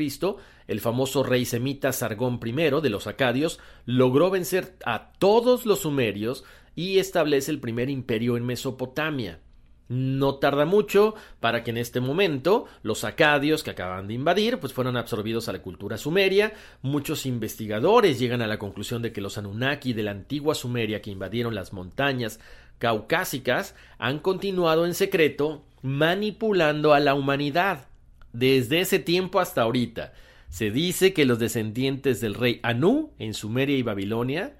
el 0.68 0.80
famoso 0.80 1.24
rey 1.24 1.46
semita 1.46 1.90
Sargón 1.90 2.38
I 2.44 2.52
de 2.52 2.90
los 2.90 3.08
acadios 3.08 3.58
logró 3.84 4.30
vencer 4.30 4.76
a 4.84 5.10
todos 5.18 5.66
los 5.66 5.80
sumerios 5.80 6.44
y 6.76 7.00
establece 7.00 7.50
el 7.50 7.58
primer 7.58 7.90
imperio 7.90 8.36
en 8.36 8.46
Mesopotamia. 8.46 9.40
No 9.90 10.36
tarda 10.36 10.66
mucho 10.66 11.16
para 11.40 11.64
que 11.64 11.72
en 11.72 11.76
este 11.76 11.98
momento 11.98 12.66
los 12.84 13.02
acadios 13.02 13.64
que 13.64 13.70
acaban 13.70 14.06
de 14.06 14.14
invadir 14.14 14.60
pues 14.60 14.72
fueran 14.72 14.96
absorbidos 14.96 15.48
a 15.48 15.52
la 15.52 15.62
cultura 15.62 15.98
sumeria. 15.98 16.52
Muchos 16.80 17.26
investigadores 17.26 18.20
llegan 18.20 18.40
a 18.40 18.46
la 18.46 18.60
conclusión 18.60 19.02
de 19.02 19.12
que 19.12 19.20
los 19.20 19.36
Anunnaki 19.36 19.92
de 19.92 20.04
la 20.04 20.12
antigua 20.12 20.54
Sumeria 20.54 21.02
que 21.02 21.10
invadieron 21.10 21.56
las 21.56 21.72
montañas 21.72 22.38
caucásicas 22.78 23.74
han 23.98 24.20
continuado 24.20 24.86
en 24.86 24.94
secreto 24.94 25.64
manipulando 25.82 26.94
a 26.94 27.00
la 27.00 27.14
humanidad 27.14 27.88
desde 28.32 28.82
ese 28.82 29.00
tiempo 29.00 29.40
hasta 29.40 29.62
ahorita. 29.62 30.12
Se 30.50 30.70
dice 30.70 31.12
que 31.12 31.24
los 31.24 31.40
descendientes 31.40 32.20
del 32.20 32.34
rey 32.34 32.60
Anu 32.62 33.10
en 33.18 33.34
Sumeria 33.34 33.76
y 33.76 33.82
Babilonia 33.82 34.54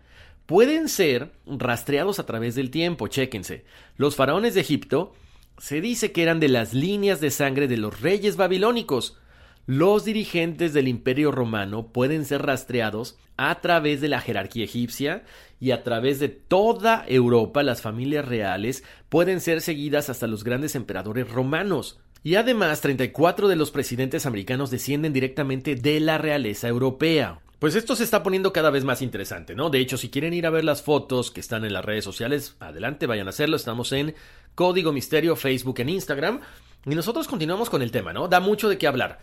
pueden 0.47 0.89
ser 0.89 1.31
rastreados 1.47 2.19
a 2.19 2.27
través 2.27 2.57
del 2.57 2.73
tiempo. 2.73 3.07
Chéquense. 3.07 3.65
Los 3.97 4.17
faraones 4.17 4.55
de 4.55 4.63
Egipto 4.63 5.13
se 5.61 5.83
dice 5.83 6.11
que 6.11 6.23
eran 6.23 6.41
de 6.41 6.49
las 6.49 6.73
líneas 6.73 7.21
de 7.21 7.31
sangre 7.31 7.69
de 7.69 7.77
los 7.77 8.01
reyes 8.01 8.37
babilónicos. 8.37 9.19
los 9.67 10.05
dirigentes 10.05 10.73
del 10.73 10.89
imperio 10.89 11.31
romano 11.31 11.93
pueden 11.93 12.25
ser 12.25 12.43
rastreados 12.43 13.19
a 13.37 13.61
través 13.61 14.01
de 14.01 14.09
la 14.09 14.21
jerarquía 14.21 14.65
egipcia 14.65 15.23
y 15.61 15.71
a 15.71 15.85
través 15.85 16.19
de 16.19 16.29
toda 16.29 17.05
Europa 17.07 17.63
las 17.63 17.83
familias 17.83 18.27
reales 18.27 18.83
pueden 19.09 19.41
ser 19.41 19.61
seguidas 19.61 20.09
hasta 20.09 20.27
los 20.27 20.43
grandes 20.43 20.75
emperadores 20.75 21.31
romanos. 21.31 22.01
Y 22.25 22.35
además 22.35 22.81
34 22.81 23.47
de 23.47 23.57
los 23.57 23.71
presidentes 23.71 24.27
americanos 24.27 24.71
descienden 24.71 25.13
directamente 25.13 25.77
de 25.77 26.01
la 26.01 26.19
realeza 26.19 26.67
europea. 26.67 27.41
Pues 27.61 27.75
esto 27.75 27.95
se 27.95 28.05
está 28.05 28.23
poniendo 28.23 28.55
cada 28.55 28.71
vez 28.71 28.85
más 28.85 29.03
interesante, 29.03 29.55
¿no? 29.55 29.69
De 29.69 29.81
hecho, 29.81 29.99
si 29.99 30.09
quieren 30.09 30.33
ir 30.33 30.47
a 30.47 30.51
ver 30.51 30.65
las 30.65 30.81
fotos 30.81 31.31
que 31.31 31.41
están 31.41 31.67
en 31.67 31.75
las 31.75 31.85
redes 31.85 32.05
sociales, 32.05 32.57
adelante, 32.59 33.07
vayan 33.07 33.27
a 33.27 33.31
hacerlo. 33.31 33.55
Estamos 33.55 33.93
en 33.93 34.15
Código 34.55 34.93
Misterio, 34.93 35.37
Facebook, 35.37 35.81
en 35.81 35.89
Instagram. 35.89 36.41
Y 36.87 36.95
nosotros 36.95 37.29
continuamos 37.29 37.71
con 37.71 37.83
el 37.83 37.91
tema, 37.91 38.13
¿no? 38.13 38.29
Da 38.29 38.41
mucho 38.41 38.69
de 38.69 38.79
qué 38.79 38.87
hablar. 38.87 39.21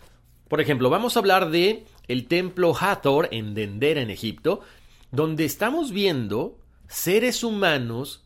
Por 0.48 0.60
ejemplo, 0.60 0.90
vamos 0.90 1.16
a 1.16 1.20
hablar 1.20 1.50
de 1.50 1.84
el 2.06 2.26
templo 2.26 2.74
Hathor 2.78 3.28
en 3.32 3.54
Dendera, 3.54 4.00
en 4.00 4.10
Egipto, 4.10 4.60
donde 5.10 5.44
estamos 5.44 5.92
viendo 5.92 6.58
seres 6.88 7.44
humanos, 7.44 8.24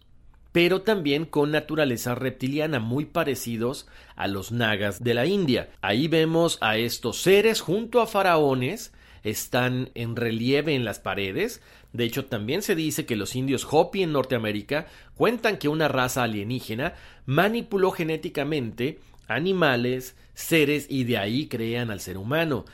pero 0.52 0.82
también 0.82 1.24
con 1.24 1.50
naturaleza 1.50 2.14
reptiliana, 2.14 2.78
muy 2.78 3.06
parecidos 3.06 3.88
a 4.14 4.28
los 4.28 4.52
nagas 4.52 5.02
de 5.02 5.14
la 5.14 5.26
India. 5.26 5.70
Ahí 5.80 6.08
vemos 6.08 6.58
a 6.60 6.76
estos 6.76 7.22
seres 7.22 7.60
junto 7.60 8.00
a 8.00 8.06
faraones, 8.06 8.92
están 9.24 9.90
en 9.94 10.14
relieve 10.14 10.74
en 10.74 10.84
las 10.84 11.00
paredes. 11.00 11.62
De 11.92 12.04
hecho, 12.04 12.24
también 12.24 12.62
se 12.62 12.74
dice 12.74 13.04
que 13.04 13.16
los 13.16 13.36
indios 13.36 13.66
Hopi 13.70 14.02
en 14.02 14.12
Norteamérica 14.12 14.86
cuentan 15.14 15.58
que 15.58 15.68
una 15.68 15.88
raza 15.88 16.22
alienígena 16.22 16.94
manipuló 17.26 17.90
genéticamente 17.90 19.00
animales, 19.28 20.16
seres 20.34 20.86
y 20.88 21.04
de 21.04 21.18
ahí 21.18 21.48
crean 21.48 21.90
al 21.90 22.00
ser 22.00 22.16
humano. 22.16 22.64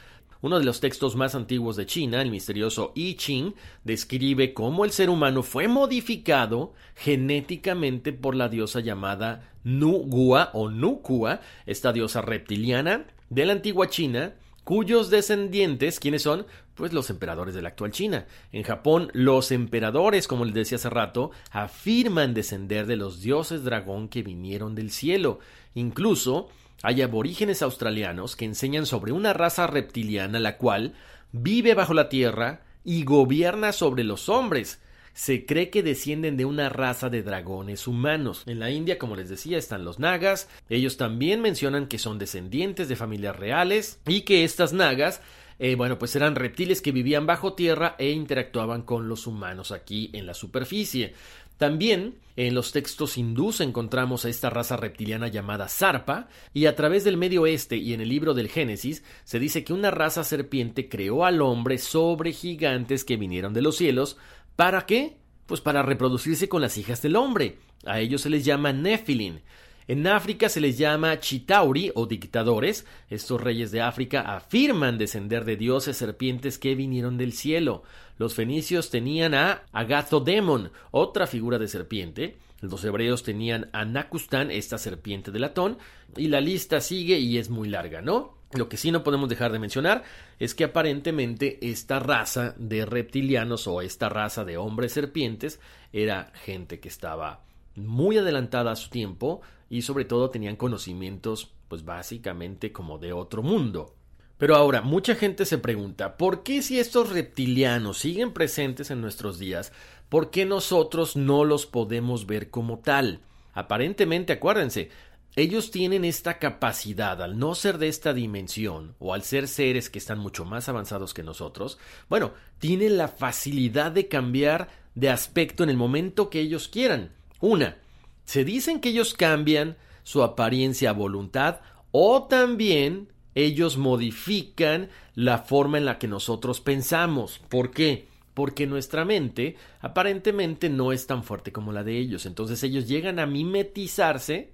Uno 0.40 0.60
de 0.60 0.64
los 0.64 0.78
textos 0.78 1.16
más 1.16 1.34
antiguos 1.34 1.74
de 1.74 1.86
China, 1.86 2.22
el 2.22 2.30
misterioso 2.30 2.92
I 2.94 3.14
Ching, 3.16 3.54
describe 3.82 4.54
cómo 4.54 4.84
el 4.84 4.92
ser 4.92 5.10
humano 5.10 5.42
fue 5.42 5.66
modificado 5.66 6.74
genéticamente 6.94 8.12
por 8.12 8.36
la 8.36 8.48
diosa 8.48 8.78
llamada 8.78 9.50
Nugua 9.64 10.50
o 10.52 10.70
Nukua, 10.70 11.40
esta 11.66 11.92
diosa 11.92 12.22
reptiliana 12.22 13.06
de 13.30 13.46
la 13.46 13.52
antigua 13.52 13.88
China, 13.88 14.34
cuyos 14.62 15.10
descendientes, 15.10 15.98
¿quiénes 15.98 16.22
son? 16.22 16.46
Pues 16.78 16.92
los 16.92 17.10
emperadores 17.10 17.56
de 17.56 17.62
la 17.62 17.70
actual 17.70 17.90
China. 17.90 18.26
En 18.52 18.62
Japón, 18.62 19.10
los 19.12 19.50
emperadores, 19.50 20.28
como 20.28 20.44
les 20.44 20.54
decía 20.54 20.76
hace 20.76 20.88
rato, 20.88 21.32
afirman 21.50 22.34
descender 22.34 22.86
de 22.86 22.94
los 22.94 23.20
dioses 23.20 23.64
dragón 23.64 24.08
que 24.08 24.22
vinieron 24.22 24.76
del 24.76 24.92
cielo. 24.92 25.40
Incluso 25.74 26.48
hay 26.84 27.02
aborígenes 27.02 27.62
australianos 27.62 28.36
que 28.36 28.44
enseñan 28.44 28.86
sobre 28.86 29.10
una 29.10 29.32
raza 29.32 29.66
reptiliana 29.66 30.38
la 30.38 30.56
cual 30.56 30.94
vive 31.32 31.74
bajo 31.74 31.94
la 31.94 32.08
tierra 32.08 32.62
y 32.84 33.02
gobierna 33.02 33.72
sobre 33.72 34.04
los 34.04 34.28
hombres. 34.28 34.80
Se 35.14 35.46
cree 35.46 35.70
que 35.70 35.82
descienden 35.82 36.36
de 36.36 36.44
una 36.44 36.68
raza 36.68 37.10
de 37.10 37.24
dragones 37.24 37.88
humanos. 37.88 38.44
En 38.46 38.60
la 38.60 38.70
India, 38.70 38.98
como 38.98 39.16
les 39.16 39.28
decía, 39.28 39.58
están 39.58 39.84
los 39.84 39.98
nagas. 39.98 40.48
Ellos 40.68 40.96
también 40.96 41.40
mencionan 41.40 41.88
que 41.88 41.98
son 41.98 42.20
descendientes 42.20 42.88
de 42.88 42.94
familias 42.94 43.34
reales 43.34 43.98
y 44.06 44.20
que 44.20 44.44
estas 44.44 44.72
nagas 44.72 45.20
eh, 45.58 45.74
bueno, 45.74 45.98
pues 45.98 46.14
eran 46.16 46.36
reptiles 46.36 46.80
que 46.80 46.92
vivían 46.92 47.26
bajo 47.26 47.54
tierra 47.54 47.96
e 47.98 48.10
interactuaban 48.10 48.82
con 48.82 49.08
los 49.08 49.26
humanos 49.26 49.72
aquí 49.72 50.10
en 50.12 50.26
la 50.26 50.34
superficie. 50.34 51.14
También 51.58 52.14
en 52.36 52.54
los 52.54 52.70
textos 52.70 53.18
hindús 53.18 53.60
encontramos 53.60 54.24
a 54.24 54.28
esta 54.28 54.48
raza 54.48 54.76
reptiliana 54.76 55.26
llamada 55.26 55.68
Sarpa, 55.68 56.28
y 56.54 56.66
a 56.66 56.76
través 56.76 57.02
del 57.02 57.16
Medio 57.16 57.42
Oeste 57.42 57.76
y 57.76 57.94
en 57.94 58.00
el 58.00 58.08
libro 58.08 58.32
del 58.32 58.48
Génesis 58.48 59.02
se 59.24 59.40
dice 59.40 59.64
que 59.64 59.72
una 59.72 59.90
raza 59.90 60.22
serpiente 60.22 60.88
creó 60.88 61.24
al 61.24 61.42
hombre 61.42 61.78
sobre 61.78 62.32
gigantes 62.32 63.04
que 63.04 63.16
vinieron 63.16 63.54
de 63.54 63.62
los 63.62 63.76
cielos. 63.76 64.16
¿Para 64.54 64.86
qué? 64.86 65.16
Pues 65.46 65.60
para 65.60 65.82
reproducirse 65.82 66.48
con 66.48 66.62
las 66.62 66.78
hijas 66.78 67.02
del 67.02 67.16
hombre. 67.16 67.58
A 67.84 67.98
ellos 67.98 68.20
se 68.20 68.30
les 68.30 68.44
llama 68.44 68.72
Nephilim. 68.72 69.40
En 69.88 70.06
África 70.06 70.50
se 70.50 70.60
les 70.60 70.76
llama 70.76 71.18
Chitauri 71.18 71.90
o 71.94 72.04
dictadores. 72.04 72.84
Estos 73.08 73.40
reyes 73.40 73.70
de 73.70 73.80
África 73.80 74.20
afirman 74.20 74.98
descender 74.98 75.46
de 75.46 75.56
dioses 75.56 75.96
serpientes 75.96 76.58
que 76.58 76.74
vinieron 76.74 77.16
del 77.16 77.32
cielo. 77.32 77.84
Los 78.18 78.34
fenicios 78.34 78.90
tenían 78.90 79.32
a 79.32 79.62
Agathodemon, 79.72 80.72
otra 80.90 81.26
figura 81.26 81.58
de 81.58 81.68
serpiente. 81.68 82.36
Los 82.60 82.84
hebreos 82.84 83.22
tenían 83.22 83.70
a 83.72 83.86
Nakustan, 83.86 84.50
esta 84.50 84.76
serpiente 84.76 85.30
de 85.30 85.38
latón. 85.38 85.78
Y 86.18 86.28
la 86.28 86.42
lista 86.42 86.82
sigue 86.82 87.18
y 87.18 87.38
es 87.38 87.48
muy 87.48 87.70
larga, 87.70 88.02
¿no? 88.02 88.36
Lo 88.52 88.68
que 88.68 88.76
sí 88.76 88.90
no 88.90 89.02
podemos 89.02 89.30
dejar 89.30 89.52
de 89.52 89.58
mencionar 89.58 90.04
es 90.38 90.54
que 90.54 90.64
aparentemente 90.64 91.58
esta 91.62 91.98
raza 91.98 92.54
de 92.58 92.84
reptilianos 92.84 93.66
o 93.66 93.80
esta 93.80 94.10
raza 94.10 94.44
de 94.44 94.58
hombres 94.58 94.92
serpientes 94.92 95.60
era 95.94 96.30
gente 96.44 96.78
que 96.78 96.88
estaba 96.88 97.47
muy 97.86 98.18
adelantada 98.18 98.72
a 98.72 98.76
su 98.76 98.90
tiempo 98.90 99.40
y 99.70 99.82
sobre 99.82 100.04
todo 100.04 100.30
tenían 100.30 100.56
conocimientos 100.56 101.52
pues 101.68 101.84
básicamente 101.84 102.72
como 102.72 102.98
de 102.98 103.12
otro 103.12 103.42
mundo. 103.42 103.94
Pero 104.38 104.54
ahora, 104.54 104.82
mucha 104.82 105.16
gente 105.16 105.44
se 105.44 105.58
pregunta, 105.58 106.16
¿por 106.16 106.44
qué 106.44 106.62
si 106.62 106.78
estos 106.78 107.10
reptilianos 107.10 107.98
siguen 107.98 108.32
presentes 108.32 108.90
en 108.90 109.00
nuestros 109.00 109.38
días, 109.38 109.72
por 110.08 110.30
qué 110.30 110.46
nosotros 110.46 111.16
no 111.16 111.44
los 111.44 111.66
podemos 111.66 112.24
ver 112.26 112.48
como 112.48 112.78
tal? 112.78 113.20
Aparentemente, 113.52 114.32
acuérdense, 114.32 114.90
ellos 115.34 115.72
tienen 115.72 116.04
esta 116.04 116.38
capacidad, 116.38 117.20
al 117.20 117.38
no 117.38 117.56
ser 117.56 117.78
de 117.78 117.88
esta 117.88 118.12
dimensión, 118.12 118.94
o 119.00 119.12
al 119.12 119.22
ser 119.22 119.48
seres 119.48 119.90
que 119.90 119.98
están 119.98 120.20
mucho 120.20 120.44
más 120.44 120.68
avanzados 120.68 121.14
que 121.14 121.24
nosotros, 121.24 121.78
bueno, 122.08 122.32
tienen 122.58 122.96
la 122.96 123.08
facilidad 123.08 123.90
de 123.90 124.06
cambiar 124.06 124.68
de 124.94 125.10
aspecto 125.10 125.64
en 125.64 125.70
el 125.70 125.76
momento 125.76 126.30
que 126.30 126.40
ellos 126.40 126.68
quieran. 126.68 127.12
Una, 127.40 127.76
se 128.24 128.44
dicen 128.44 128.80
que 128.80 128.90
ellos 128.90 129.14
cambian 129.14 129.76
su 130.02 130.22
apariencia 130.22 130.90
a 130.90 130.94
voluntad 130.94 131.60
o 131.90 132.24
también 132.24 133.08
ellos 133.34 133.76
modifican 133.76 134.88
la 135.14 135.38
forma 135.38 135.78
en 135.78 135.84
la 135.84 135.98
que 135.98 136.08
nosotros 136.08 136.60
pensamos. 136.60 137.40
¿Por 137.48 137.70
qué? 137.70 138.08
Porque 138.34 138.66
nuestra 138.66 139.04
mente 139.04 139.56
aparentemente 139.80 140.68
no 140.68 140.92
es 140.92 141.06
tan 141.06 141.22
fuerte 141.22 141.52
como 141.52 141.72
la 141.72 141.84
de 141.84 141.98
ellos. 141.98 142.26
Entonces 142.26 142.62
ellos 142.62 142.88
llegan 142.88 143.18
a 143.18 143.26
mimetizarse 143.26 144.50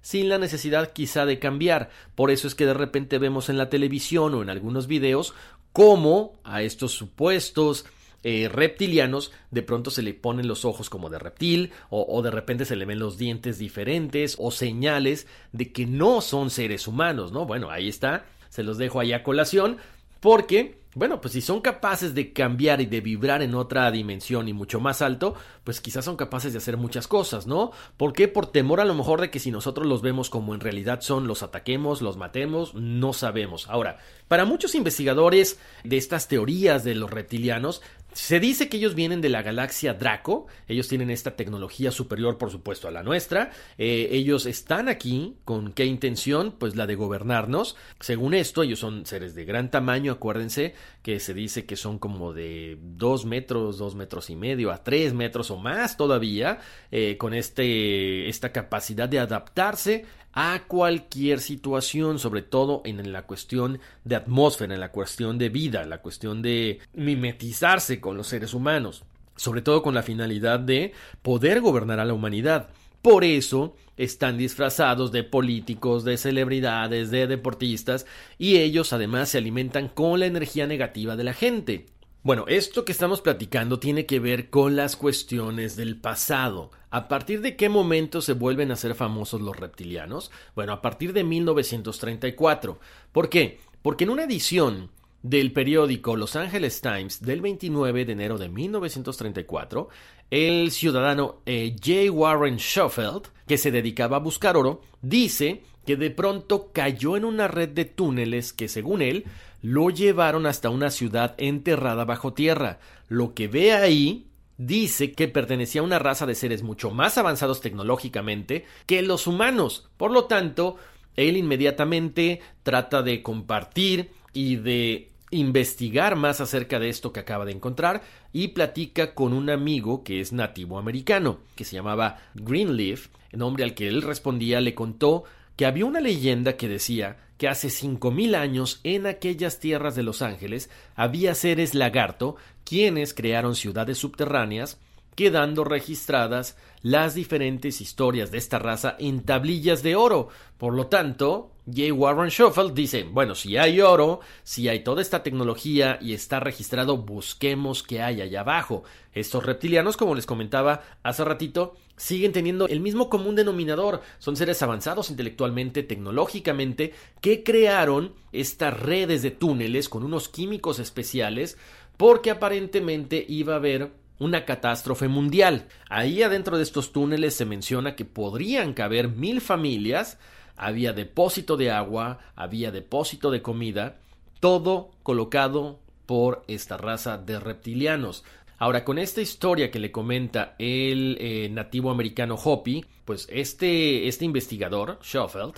sin 0.00 0.28
la 0.28 0.38
necesidad 0.38 0.92
quizá 0.92 1.26
de 1.26 1.38
cambiar. 1.38 1.90
Por 2.14 2.30
eso 2.30 2.46
es 2.48 2.54
que 2.54 2.66
de 2.66 2.74
repente 2.74 3.18
vemos 3.18 3.48
en 3.48 3.58
la 3.58 3.70
televisión 3.70 4.34
o 4.34 4.42
en 4.42 4.50
algunos 4.50 4.86
videos 4.86 5.34
cómo 5.72 6.34
a 6.44 6.62
estos 6.62 6.92
supuestos 6.92 7.86
eh, 8.24 8.48
reptilianos, 8.48 9.32
de 9.50 9.62
pronto 9.62 9.90
se 9.90 10.02
le 10.02 10.14
ponen 10.14 10.48
los 10.48 10.64
ojos 10.64 10.90
como 10.90 11.10
de 11.10 11.18
reptil, 11.18 11.72
o, 11.90 12.06
o, 12.08 12.22
de 12.22 12.30
repente 12.30 12.64
se 12.64 12.76
le 12.76 12.84
ven 12.84 12.98
los 12.98 13.18
dientes 13.18 13.58
diferentes, 13.58 14.36
o 14.38 14.50
señales 14.50 15.26
de 15.52 15.72
que 15.72 15.86
no 15.86 16.20
son 16.20 16.50
seres 16.50 16.86
humanos, 16.86 17.32
¿no? 17.32 17.46
Bueno, 17.46 17.70
ahí 17.70 17.88
está, 17.88 18.24
se 18.48 18.62
los 18.62 18.78
dejo 18.78 19.00
ahí 19.00 19.12
a 19.12 19.22
colación, 19.22 19.78
porque 20.20 20.82
bueno, 20.94 21.22
pues 21.22 21.32
si 21.32 21.40
son 21.40 21.62
capaces 21.62 22.14
de 22.14 22.34
cambiar 22.34 22.82
y 22.82 22.86
de 22.86 23.00
vibrar 23.00 23.40
en 23.40 23.54
otra 23.54 23.90
dimensión 23.90 24.46
y 24.46 24.52
mucho 24.52 24.78
más 24.78 25.00
alto, 25.00 25.34
pues 25.64 25.80
quizás 25.80 26.04
son 26.04 26.16
capaces 26.16 26.52
de 26.52 26.58
hacer 26.58 26.76
muchas 26.76 27.08
cosas, 27.08 27.46
¿no? 27.46 27.70
¿Por 27.96 28.12
qué? 28.12 28.28
Por 28.28 28.46
temor 28.46 28.78
a 28.78 28.84
lo 28.84 28.94
mejor 28.94 29.22
de 29.22 29.30
que 29.30 29.38
si 29.38 29.50
nosotros 29.50 29.86
los 29.86 30.02
vemos 30.02 30.28
como 30.28 30.54
en 30.54 30.60
realidad 30.60 31.00
son, 31.00 31.26
los 31.26 31.42
ataquemos, 31.42 32.02
los 32.02 32.18
matemos, 32.18 32.74
no 32.74 33.14
sabemos. 33.14 33.70
Ahora, 33.70 33.96
para 34.28 34.44
muchos 34.44 34.74
investigadores 34.74 35.58
de 35.82 35.96
estas 35.96 36.28
teorías 36.28 36.84
de 36.84 36.94
los 36.94 37.10
reptilianos, 37.10 37.80
se 38.14 38.40
dice 38.40 38.68
que 38.68 38.76
ellos 38.76 38.94
vienen 38.94 39.20
de 39.20 39.28
la 39.28 39.42
galaxia 39.42 39.94
Draco, 39.94 40.46
ellos 40.68 40.88
tienen 40.88 41.10
esta 41.10 41.36
tecnología 41.36 41.90
superior 41.90 42.38
por 42.38 42.50
supuesto 42.50 42.88
a 42.88 42.90
la 42.90 43.02
nuestra, 43.02 43.50
eh, 43.78 44.08
ellos 44.12 44.46
están 44.46 44.88
aquí 44.88 45.36
con 45.44 45.72
qué 45.72 45.86
intención, 45.86 46.54
pues 46.58 46.76
la 46.76 46.86
de 46.86 46.94
gobernarnos, 46.94 47.76
según 48.00 48.34
esto 48.34 48.62
ellos 48.62 48.78
son 48.78 49.06
seres 49.06 49.34
de 49.34 49.44
gran 49.44 49.70
tamaño, 49.70 50.12
acuérdense 50.12 50.74
que 51.02 51.20
se 51.20 51.34
dice 51.34 51.66
que 51.66 51.76
son 51.76 51.98
como 51.98 52.32
de 52.32 52.78
dos 52.80 53.24
metros, 53.24 53.78
dos 53.78 53.94
metros 53.94 54.30
y 54.30 54.36
medio 54.36 54.70
a 54.70 54.82
tres 54.82 55.14
metros 55.14 55.50
o 55.50 55.56
más 55.56 55.96
todavía, 55.96 56.60
eh, 56.90 57.16
con 57.16 57.34
este, 57.34 58.28
esta 58.28 58.52
capacidad 58.52 59.08
de 59.08 59.18
adaptarse 59.18 60.04
a 60.32 60.62
cualquier 60.66 61.40
situación, 61.40 62.18
sobre 62.18 62.42
todo 62.42 62.82
en 62.84 63.12
la 63.12 63.22
cuestión 63.26 63.80
de 64.04 64.16
atmósfera, 64.16 64.74
en 64.74 64.80
la 64.80 64.90
cuestión 64.90 65.38
de 65.38 65.48
vida, 65.48 65.82
en 65.82 65.90
la 65.90 66.02
cuestión 66.02 66.42
de 66.42 66.80
mimetizarse 66.94 68.00
con 68.00 68.16
los 68.16 68.28
seres 68.28 68.54
humanos, 68.54 69.04
sobre 69.36 69.62
todo 69.62 69.82
con 69.82 69.94
la 69.94 70.02
finalidad 70.02 70.60
de 70.60 70.92
poder 71.22 71.60
gobernar 71.60 72.00
a 72.00 72.04
la 72.04 72.14
humanidad. 72.14 72.70
Por 73.02 73.24
eso 73.24 73.74
están 73.96 74.38
disfrazados 74.38 75.10
de 75.10 75.24
políticos, 75.24 76.04
de 76.04 76.16
celebridades, 76.16 77.10
de 77.10 77.26
deportistas, 77.26 78.06
y 78.38 78.58
ellos 78.58 78.92
además 78.92 79.30
se 79.30 79.38
alimentan 79.38 79.88
con 79.88 80.20
la 80.20 80.26
energía 80.26 80.66
negativa 80.66 81.16
de 81.16 81.24
la 81.24 81.34
gente. 81.34 81.86
Bueno, 82.24 82.44
esto 82.46 82.84
que 82.84 82.92
estamos 82.92 83.20
platicando 83.20 83.80
tiene 83.80 84.06
que 84.06 84.20
ver 84.20 84.48
con 84.48 84.76
las 84.76 84.94
cuestiones 84.94 85.74
del 85.74 85.96
pasado. 85.96 86.70
¿A 86.90 87.08
partir 87.08 87.40
de 87.40 87.56
qué 87.56 87.68
momento 87.68 88.20
se 88.20 88.34
vuelven 88.34 88.70
a 88.70 88.76
ser 88.76 88.94
famosos 88.94 89.40
los 89.40 89.56
reptilianos? 89.56 90.30
Bueno, 90.54 90.72
a 90.72 90.80
partir 90.80 91.12
de 91.14 91.24
1934. 91.24 92.78
¿Por 93.10 93.28
qué? 93.28 93.58
Porque 93.82 94.04
en 94.04 94.10
una 94.10 94.22
edición 94.22 94.90
del 95.24 95.52
periódico 95.52 96.14
Los 96.14 96.36
Angeles 96.36 96.80
Times 96.80 97.22
del 97.22 97.40
29 97.40 98.04
de 98.04 98.12
enero 98.12 98.38
de 98.38 98.48
1934, 98.48 99.88
el 100.30 100.70
ciudadano 100.70 101.42
eh, 101.44 101.74
J. 101.76 102.12
Warren 102.12 102.60
Schofield, 102.60 103.30
que 103.48 103.58
se 103.58 103.72
dedicaba 103.72 104.18
a 104.18 104.20
buscar 104.20 104.56
oro, 104.56 104.80
dice 105.00 105.64
que 105.84 105.96
de 105.96 106.12
pronto 106.12 106.70
cayó 106.72 107.16
en 107.16 107.24
una 107.24 107.48
red 107.48 107.70
de 107.70 107.84
túneles 107.84 108.52
que, 108.52 108.68
según 108.68 109.02
él, 109.02 109.24
lo 109.62 109.90
llevaron 109.90 110.46
hasta 110.46 110.70
una 110.70 110.90
ciudad 110.90 111.34
enterrada 111.38 112.04
bajo 112.04 112.34
tierra. 112.34 112.80
Lo 113.08 113.32
que 113.32 113.48
ve 113.48 113.72
ahí 113.72 114.26
dice 114.58 115.12
que 115.12 115.28
pertenecía 115.28 115.80
a 115.80 115.84
una 115.84 115.98
raza 115.98 116.26
de 116.26 116.34
seres 116.34 116.62
mucho 116.62 116.90
más 116.90 117.16
avanzados 117.16 117.60
tecnológicamente 117.60 118.66
que 118.86 119.02
los 119.02 119.26
humanos. 119.26 119.88
Por 119.96 120.10
lo 120.10 120.24
tanto, 120.24 120.76
él 121.16 121.36
inmediatamente 121.36 122.40
trata 122.62 123.02
de 123.02 123.22
compartir 123.22 124.10
y 124.32 124.56
de 124.56 125.10
investigar 125.30 126.16
más 126.16 126.40
acerca 126.40 126.78
de 126.78 126.90
esto 126.90 127.12
que 127.12 127.20
acaba 127.20 127.44
de 127.44 127.52
encontrar 127.52 128.02
y 128.32 128.48
platica 128.48 129.14
con 129.14 129.32
un 129.32 129.48
amigo 129.48 130.04
que 130.04 130.20
es 130.20 130.32
nativo 130.32 130.78
americano, 130.78 131.38
que 131.54 131.64
se 131.64 131.74
llamaba 131.74 132.18
Greenleaf, 132.34 133.08
nombre 133.32 133.64
al 133.64 133.74
que 133.74 133.88
él 133.88 134.02
respondía 134.02 134.60
le 134.60 134.74
contó 134.74 135.24
que 135.56 135.66
había 135.66 135.86
una 135.86 136.00
leyenda 136.00 136.56
que 136.56 136.68
decía 136.68 137.16
que 137.42 137.48
hace 137.48 137.70
cinco 137.70 138.12
mil 138.12 138.36
años 138.36 138.78
en 138.84 139.04
aquellas 139.04 139.58
tierras 139.58 139.96
de 139.96 140.04
Los 140.04 140.22
Ángeles 140.22 140.70
había 140.94 141.34
seres 141.34 141.74
lagarto 141.74 142.36
quienes 142.62 143.14
crearon 143.14 143.56
ciudades 143.56 143.98
subterráneas 143.98 144.78
quedando 145.16 145.64
registradas 145.64 146.56
las 146.82 147.16
diferentes 147.16 147.80
historias 147.80 148.30
de 148.30 148.38
esta 148.38 148.60
raza 148.60 148.94
en 148.96 149.24
tablillas 149.24 149.82
de 149.82 149.96
oro. 149.96 150.28
Por 150.56 150.74
lo 150.74 150.86
tanto, 150.86 151.50
J. 151.66 151.92
Warren 151.92 152.30
Schofield 152.30 152.74
dice, 152.74 153.02
bueno, 153.02 153.34
si 153.34 153.56
hay 153.56 153.80
oro, 153.80 154.20
si 154.44 154.68
hay 154.68 154.84
toda 154.84 155.02
esta 155.02 155.24
tecnología 155.24 155.98
y 156.00 156.14
está 156.14 156.38
registrado, 156.38 156.96
busquemos 156.96 157.82
qué 157.82 158.02
hay 158.02 158.20
allá 158.20 158.42
abajo. 158.42 158.84
Estos 159.14 159.44
reptilianos, 159.44 159.96
como 159.96 160.14
les 160.14 160.26
comentaba 160.26 160.82
hace 161.02 161.24
ratito, 161.24 161.74
siguen 161.96 162.32
teniendo 162.32 162.68
el 162.68 162.80
mismo 162.80 163.08
común 163.08 163.34
denominador. 163.34 164.02
Son 164.18 164.36
seres 164.36 164.62
avanzados 164.62 165.10
intelectualmente, 165.10 165.82
tecnológicamente, 165.82 166.94
que 167.20 167.42
crearon 167.42 168.14
estas 168.32 168.78
redes 168.78 169.22
de 169.22 169.30
túneles 169.30 169.88
con 169.88 170.02
unos 170.02 170.28
químicos 170.28 170.78
especiales 170.78 171.58
porque 171.96 172.30
aparentemente 172.30 173.24
iba 173.28 173.54
a 173.54 173.56
haber 173.56 173.92
una 174.18 174.44
catástrofe 174.44 175.08
mundial. 175.08 175.66
Ahí 175.88 176.22
adentro 176.22 176.56
de 176.56 176.62
estos 176.62 176.92
túneles 176.92 177.34
se 177.34 177.44
menciona 177.44 177.96
que 177.96 178.04
podrían 178.04 178.72
caber 178.72 179.08
mil 179.08 179.40
familias, 179.40 180.18
había 180.56 180.92
depósito 180.92 181.56
de 181.56 181.70
agua, 181.70 182.18
había 182.36 182.70
depósito 182.70 183.30
de 183.30 183.42
comida, 183.42 183.98
todo 184.40 184.90
colocado 185.02 185.80
por 186.06 186.44
esta 186.46 186.76
raza 186.76 187.18
de 187.18 187.40
reptilianos. 187.40 188.24
Ahora, 188.62 188.84
con 188.84 188.96
esta 189.00 189.20
historia 189.20 189.72
que 189.72 189.80
le 189.80 189.90
comenta 189.90 190.54
el 190.56 191.18
eh, 191.20 191.48
nativo 191.50 191.90
americano 191.90 192.36
Hopi, 192.36 192.84
pues 193.04 193.26
este, 193.28 194.06
este 194.06 194.24
investigador, 194.24 195.00
Schofield, 195.02 195.54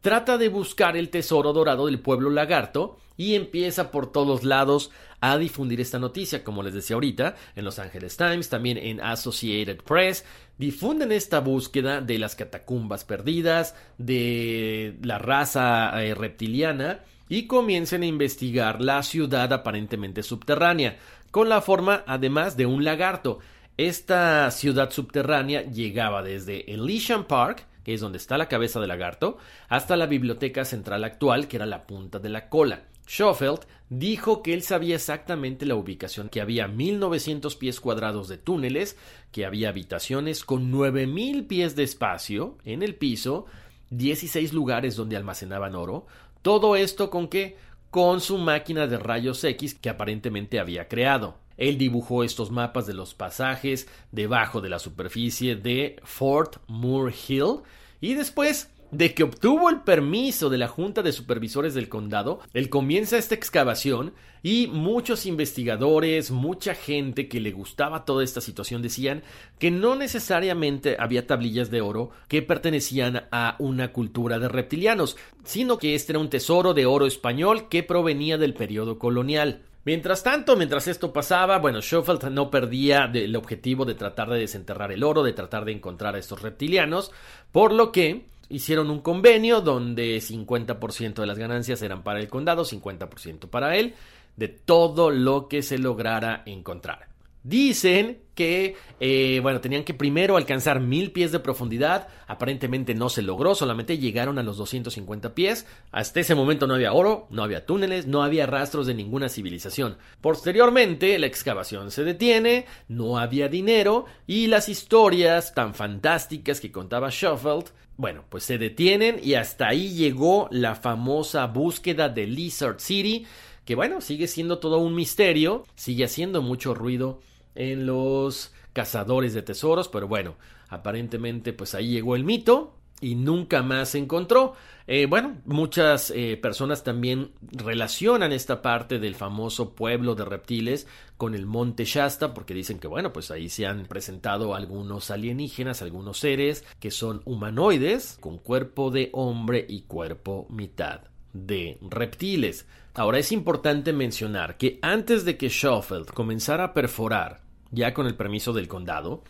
trata 0.00 0.36
de 0.36 0.48
buscar 0.48 0.96
el 0.96 1.10
tesoro 1.10 1.52
dorado 1.52 1.86
del 1.86 2.00
pueblo 2.00 2.28
lagarto 2.28 2.98
y 3.16 3.36
empieza 3.36 3.92
por 3.92 4.10
todos 4.10 4.42
lados 4.42 4.90
a 5.20 5.38
difundir 5.38 5.80
esta 5.80 6.00
noticia, 6.00 6.42
como 6.42 6.64
les 6.64 6.74
decía 6.74 6.94
ahorita, 6.94 7.36
en 7.54 7.64
Los 7.64 7.78
Angeles 7.78 8.16
Times, 8.16 8.48
también 8.48 8.78
en 8.78 9.00
Associated 9.00 9.84
Press, 9.84 10.24
difunden 10.58 11.12
esta 11.12 11.38
búsqueda 11.38 12.00
de 12.00 12.18
las 12.18 12.34
catacumbas 12.34 13.04
perdidas, 13.04 13.76
de 13.96 14.96
la 15.02 15.18
raza 15.18 16.02
eh, 16.02 16.16
reptiliana, 16.16 17.04
y 17.30 17.46
comienzan 17.46 18.02
a 18.02 18.06
investigar 18.06 18.80
la 18.80 19.04
ciudad 19.04 19.52
aparentemente 19.52 20.24
subterránea 20.24 20.98
con 21.30 21.48
la 21.48 21.60
forma 21.60 22.04
además 22.06 22.56
de 22.56 22.66
un 22.66 22.84
lagarto. 22.84 23.38
Esta 23.76 24.50
ciudad 24.50 24.90
subterránea 24.90 25.62
llegaba 25.62 26.22
desde 26.22 26.72
Elysian 26.72 27.24
Park, 27.24 27.66
que 27.84 27.94
es 27.94 28.00
donde 28.00 28.18
está 28.18 28.36
la 28.36 28.48
cabeza 28.48 28.78
del 28.78 28.88
lagarto, 28.88 29.38
hasta 29.68 29.96
la 29.96 30.06
biblioteca 30.06 30.64
central 30.64 31.04
actual, 31.04 31.48
que 31.48 31.56
era 31.56 31.66
la 31.66 31.86
punta 31.86 32.18
de 32.18 32.28
la 32.28 32.48
cola. 32.48 32.84
Schofield 33.08 33.60
dijo 33.88 34.42
que 34.42 34.54
él 34.54 34.62
sabía 34.62 34.94
exactamente 34.94 35.66
la 35.66 35.74
ubicación, 35.74 36.28
que 36.28 36.40
había 36.40 36.68
1900 36.68 37.56
pies 37.56 37.80
cuadrados 37.80 38.28
de 38.28 38.38
túneles, 38.38 38.96
que 39.32 39.44
había 39.44 39.70
habitaciones 39.70 40.44
con 40.44 40.70
9000 40.70 41.46
pies 41.46 41.74
de 41.74 41.82
espacio 41.82 42.58
en 42.64 42.82
el 42.82 42.94
piso, 42.94 43.46
16 43.90 44.52
lugares 44.52 44.94
donde 44.94 45.16
almacenaban 45.16 45.74
oro, 45.74 46.06
todo 46.42 46.76
esto 46.76 47.10
con 47.10 47.28
qué? 47.28 47.56
Con 47.90 48.20
su 48.20 48.38
máquina 48.38 48.86
de 48.86 48.98
rayos 48.98 49.42
X 49.42 49.74
que 49.74 49.90
aparentemente 49.90 50.60
había 50.60 50.88
creado. 50.88 51.36
Él 51.56 51.76
dibujó 51.76 52.24
estos 52.24 52.50
mapas 52.50 52.86
de 52.86 52.94
los 52.94 53.14
pasajes 53.14 53.88
debajo 54.12 54.60
de 54.60 54.70
la 54.70 54.78
superficie 54.78 55.56
de 55.56 55.96
Fort 56.04 56.56
Moore 56.68 57.14
Hill 57.28 57.60
y 58.00 58.14
después 58.14 58.70
de 58.90 59.14
que 59.14 59.22
obtuvo 59.22 59.70
el 59.70 59.80
permiso 59.80 60.50
de 60.50 60.58
la 60.58 60.68
Junta 60.68 61.02
de 61.02 61.12
Supervisores 61.12 61.74
del 61.74 61.88
Condado, 61.88 62.40
él 62.54 62.68
comienza 62.68 63.18
esta 63.18 63.34
excavación 63.34 64.12
y 64.42 64.68
muchos 64.68 65.26
investigadores, 65.26 66.30
mucha 66.30 66.74
gente 66.74 67.28
que 67.28 67.40
le 67.40 67.52
gustaba 67.52 68.04
toda 68.04 68.24
esta 68.24 68.40
situación 68.40 68.82
decían 68.82 69.22
que 69.58 69.70
no 69.70 69.96
necesariamente 69.96 70.96
había 70.98 71.26
tablillas 71.26 71.70
de 71.70 71.82
oro 71.82 72.10
que 72.26 72.42
pertenecían 72.42 73.24
a 73.30 73.56
una 73.58 73.92
cultura 73.92 74.38
de 74.38 74.48
reptilianos, 74.48 75.16
sino 75.44 75.78
que 75.78 75.94
este 75.94 76.12
era 76.12 76.20
un 76.20 76.30
tesoro 76.30 76.74
de 76.74 76.86
oro 76.86 77.06
español 77.06 77.68
que 77.68 77.82
provenía 77.82 78.38
del 78.38 78.54
periodo 78.54 78.98
colonial. 78.98 79.62
Mientras 79.84 80.22
tanto, 80.22 80.56
mientras 80.56 80.88
esto 80.88 81.12
pasaba, 81.12 81.58
bueno, 81.58 81.80
Schofield 81.80 82.24
no 82.30 82.50
perdía 82.50 83.10
el 83.14 83.34
objetivo 83.34 83.86
de 83.86 83.94
tratar 83.94 84.28
de 84.28 84.38
desenterrar 84.38 84.92
el 84.92 85.02
oro, 85.02 85.22
de 85.22 85.32
tratar 85.32 85.64
de 85.64 85.72
encontrar 85.72 86.14
a 86.14 86.18
estos 86.18 86.42
reptilianos, 86.42 87.12
por 87.50 87.72
lo 87.72 87.90
que 87.90 88.26
hicieron 88.50 88.90
un 88.90 89.00
convenio 89.00 89.60
donde 89.60 90.18
50% 90.18 91.14
de 91.14 91.26
las 91.26 91.38
ganancias 91.38 91.80
eran 91.82 92.02
para 92.02 92.20
el 92.20 92.28
condado, 92.28 92.64
50% 92.64 93.48
para 93.48 93.76
él, 93.76 93.94
de 94.36 94.48
todo 94.48 95.10
lo 95.10 95.48
que 95.48 95.62
se 95.62 95.78
lograra 95.78 96.42
encontrar. 96.44 97.09
Dicen 97.42 98.18
que, 98.34 98.76
eh, 99.00 99.40
bueno, 99.42 99.60
tenían 99.60 99.84
que 99.84 99.94
primero 99.94 100.36
alcanzar 100.36 100.80
mil 100.80 101.10
pies 101.10 101.32
de 101.32 101.40
profundidad. 101.40 102.08
Aparentemente 102.26 102.94
no 102.94 103.08
se 103.08 103.22
logró, 103.22 103.54
solamente 103.54 103.98
llegaron 103.98 104.38
a 104.38 104.42
los 104.42 104.58
250 104.58 105.34
pies. 105.34 105.66
Hasta 105.90 106.20
ese 106.20 106.34
momento 106.34 106.66
no 106.66 106.74
había 106.74 106.92
oro, 106.92 107.26
no 107.30 107.42
había 107.42 107.64
túneles, 107.64 108.06
no 108.06 108.22
había 108.22 108.46
rastros 108.46 108.86
de 108.86 108.94
ninguna 108.94 109.28
civilización. 109.28 109.96
Posteriormente, 110.20 111.18
la 111.18 111.26
excavación 111.26 111.90
se 111.90 112.04
detiene, 112.04 112.66
no 112.88 113.18
había 113.18 113.48
dinero 113.48 114.04
y 114.26 114.46
las 114.46 114.68
historias 114.68 115.54
tan 115.54 115.74
fantásticas 115.74 116.60
que 116.60 116.72
contaba 116.72 117.10
Schofield 117.10 117.70
bueno, 117.96 118.24
pues 118.30 118.44
se 118.44 118.56
detienen 118.56 119.20
y 119.22 119.34
hasta 119.34 119.68
ahí 119.68 119.90
llegó 119.90 120.48
la 120.50 120.74
famosa 120.74 121.46
búsqueda 121.46 122.08
de 122.08 122.26
Lizard 122.26 122.80
City, 122.80 123.26
que 123.66 123.74
bueno, 123.74 124.00
sigue 124.00 124.26
siendo 124.26 124.58
todo 124.58 124.78
un 124.78 124.94
misterio, 124.94 125.66
sigue 125.74 126.04
haciendo 126.04 126.40
mucho 126.40 126.72
ruido 126.74 127.20
en 127.54 127.86
los 127.86 128.52
cazadores 128.72 129.34
de 129.34 129.42
tesoros, 129.42 129.88
pero 129.88 130.08
bueno, 130.08 130.36
aparentemente 130.68 131.52
pues 131.52 131.74
ahí 131.74 131.88
llegó 131.88 132.16
el 132.16 132.24
mito 132.24 132.74
y 133.00 133.14
nunca 133.14 133.62
más 133.62 133.90
se 133.90 133.98
encontró. 133.98 134.54
Eh, 134.86 135.06
bueno, 135.06 135.36
muchas 135.44 136.10
eh, 136.10 136.36
personas 136.36 136.84
también 136.84 137.32
relacionan 137.40 138.32
esta 138.32 138.60
parte 138.60 138.98
del 138.98 139.14
famoso 139.14 139.74
pueblo 139.74 140.14
de 140.14 140.24
reptiles 140.24 140.86
con 141.16 141.34
el 141.34 141.46
monte 141.46 141.84
Shasta 141.84 142.34
porque 142.34 142.54
dicen 142.54 142.78
que 142.78 142.88
bueno, 142.88 143.12
pues 143.12 143.30
ahí 143.30 143.48
se 143.48 143.66
han 143.66 143.86
presentado 143.86 144.54
algunos 144.54 145.10
alienígenas, 145.10 145.82
algunos 145.82 146.18
seres 146.18 146.64
que 146.78 146.90
son 146.90 147.22
humanoides 147.24 148.18
con 148.20 148.38
cuerpo 148.38 148.90
de 148.90 149.10
hombre 149.12 149.64
y 149.68 149.82
cuerpo 149.82 150.46
mitad 150.50 151.09
de 151.32 151.78
reptiles. 151.82 152.66
Ahora 152.94 153.18
es 153.18 153.32
importante 153.32 153.92
mencionar 153.92 154.56
que 154.56 154.78
antes 154.82 155.24
de 155.24 155.36
que 155.36 155.48
Schofield 155.48 156.06
comenzara 156.06 156.64
a 156.64 156.74
perforar, 156.74 157.42
ya 157.70 157.94
con 157.94 158.06
el 158.06 158.16
permiso 158.16 158.52
del 158.52 158.68
condado, 158.68 159.22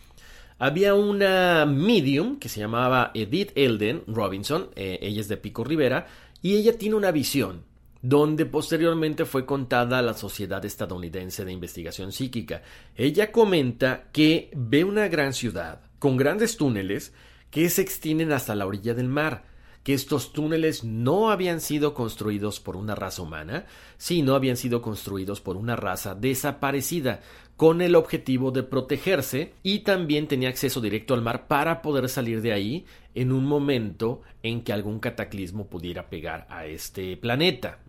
había 0.58 0.94
una 0.94 1.66
medium 1.66 2.38
que 2.38 2.48
se 2.48 2.60
llamaba 2.60 3.10
Edith 3.14 3.52
Elden 3.54 4.02
Robinson, 4.06 4.70
eh, 4.76 4.98
ella 5.02 5.20
es 5.20 5.28
de 5.28 5.36
Pico 5.36 5.64
Rivera, 5.64 6.06
y 6.42 6.56
ella 6.56 6.76
tiene 6.76 6.96
una 6.96 7.10
visión 7.10 7.64
donde 8.02 8.46
posteriormente 8.46 9.26
fue 9.26 9.44
contada 9.44 9.98
a 9.98 10.02
la 10.02 10.14
Sociedad 10.14 10.64
Estadounidense 10.64 11.44
de 11.44 11.52
Investigación 11.52 12.12
Psíquica. 12.12 12.62
Ella 12.96 13.30
comenta 13.30 14.08
que 14.12 14.50
ve 14.54 14.84
una 14.84 15.08
gran 15.08 15.34
ciudad 15.34 15.82
con 15.98 16.16
grandes 16.16 16.56
túneles 16.56 17.12
que 17.50 17.68
se 17.68 17.82
extienden 17.82 18.32
hasta 18.32 18.54
la 18.54 18.66
orilla 18.66 18.94
del 18.94 19.08
mar 19.08 19.44
que 19.82 19.94
estos 19.94 20.32
túneles 20.32 20.84
no 20.84 21.30
habían 21.30 21.60
sido 21.60 21.94
construidos 21.94 22.60
por 22.60 22.76
una 22.76 22.94
raza 22.94 23.22
humana, 23.22 23.66
sino 23.96 24.34
habían 24.34 24.56
sido 24.56 24.82
construidos 24.82 25.40
por 25.40 25.56
una 25.56 25.76
raza 25.76 26.14
desaparecida, 26.14 27.20
con 27.60 27.82
el 27.82 27.94
objetivo 27.94 28.52
de 28.52 28.62
protegerse 28.62 29.52
y 29.62 29.80
también 29.80 30.26
tenía 30.26 30.48
acceso 30.48 30.80
directo 30.80 31.12
al 31.12 31.20
mar 31.20 31.46
para 31.46 31.82
poder 31.82 32.08
salir 32.08 32.40
de 32.40 32.54
ahí 32.54 32.86
en 33.14 33.32
un 33.32 33.44
momento 33.44 34.22
en 34.42 34.62
que 34.62 34.72
algún 34.72 34.98
cataclismo 34.98 35.66
pudiera 35.66 36.08
pegar 36.08 36.46
a 36.48 36.64
este 36.64 37.18
planeta. 37.18 37.80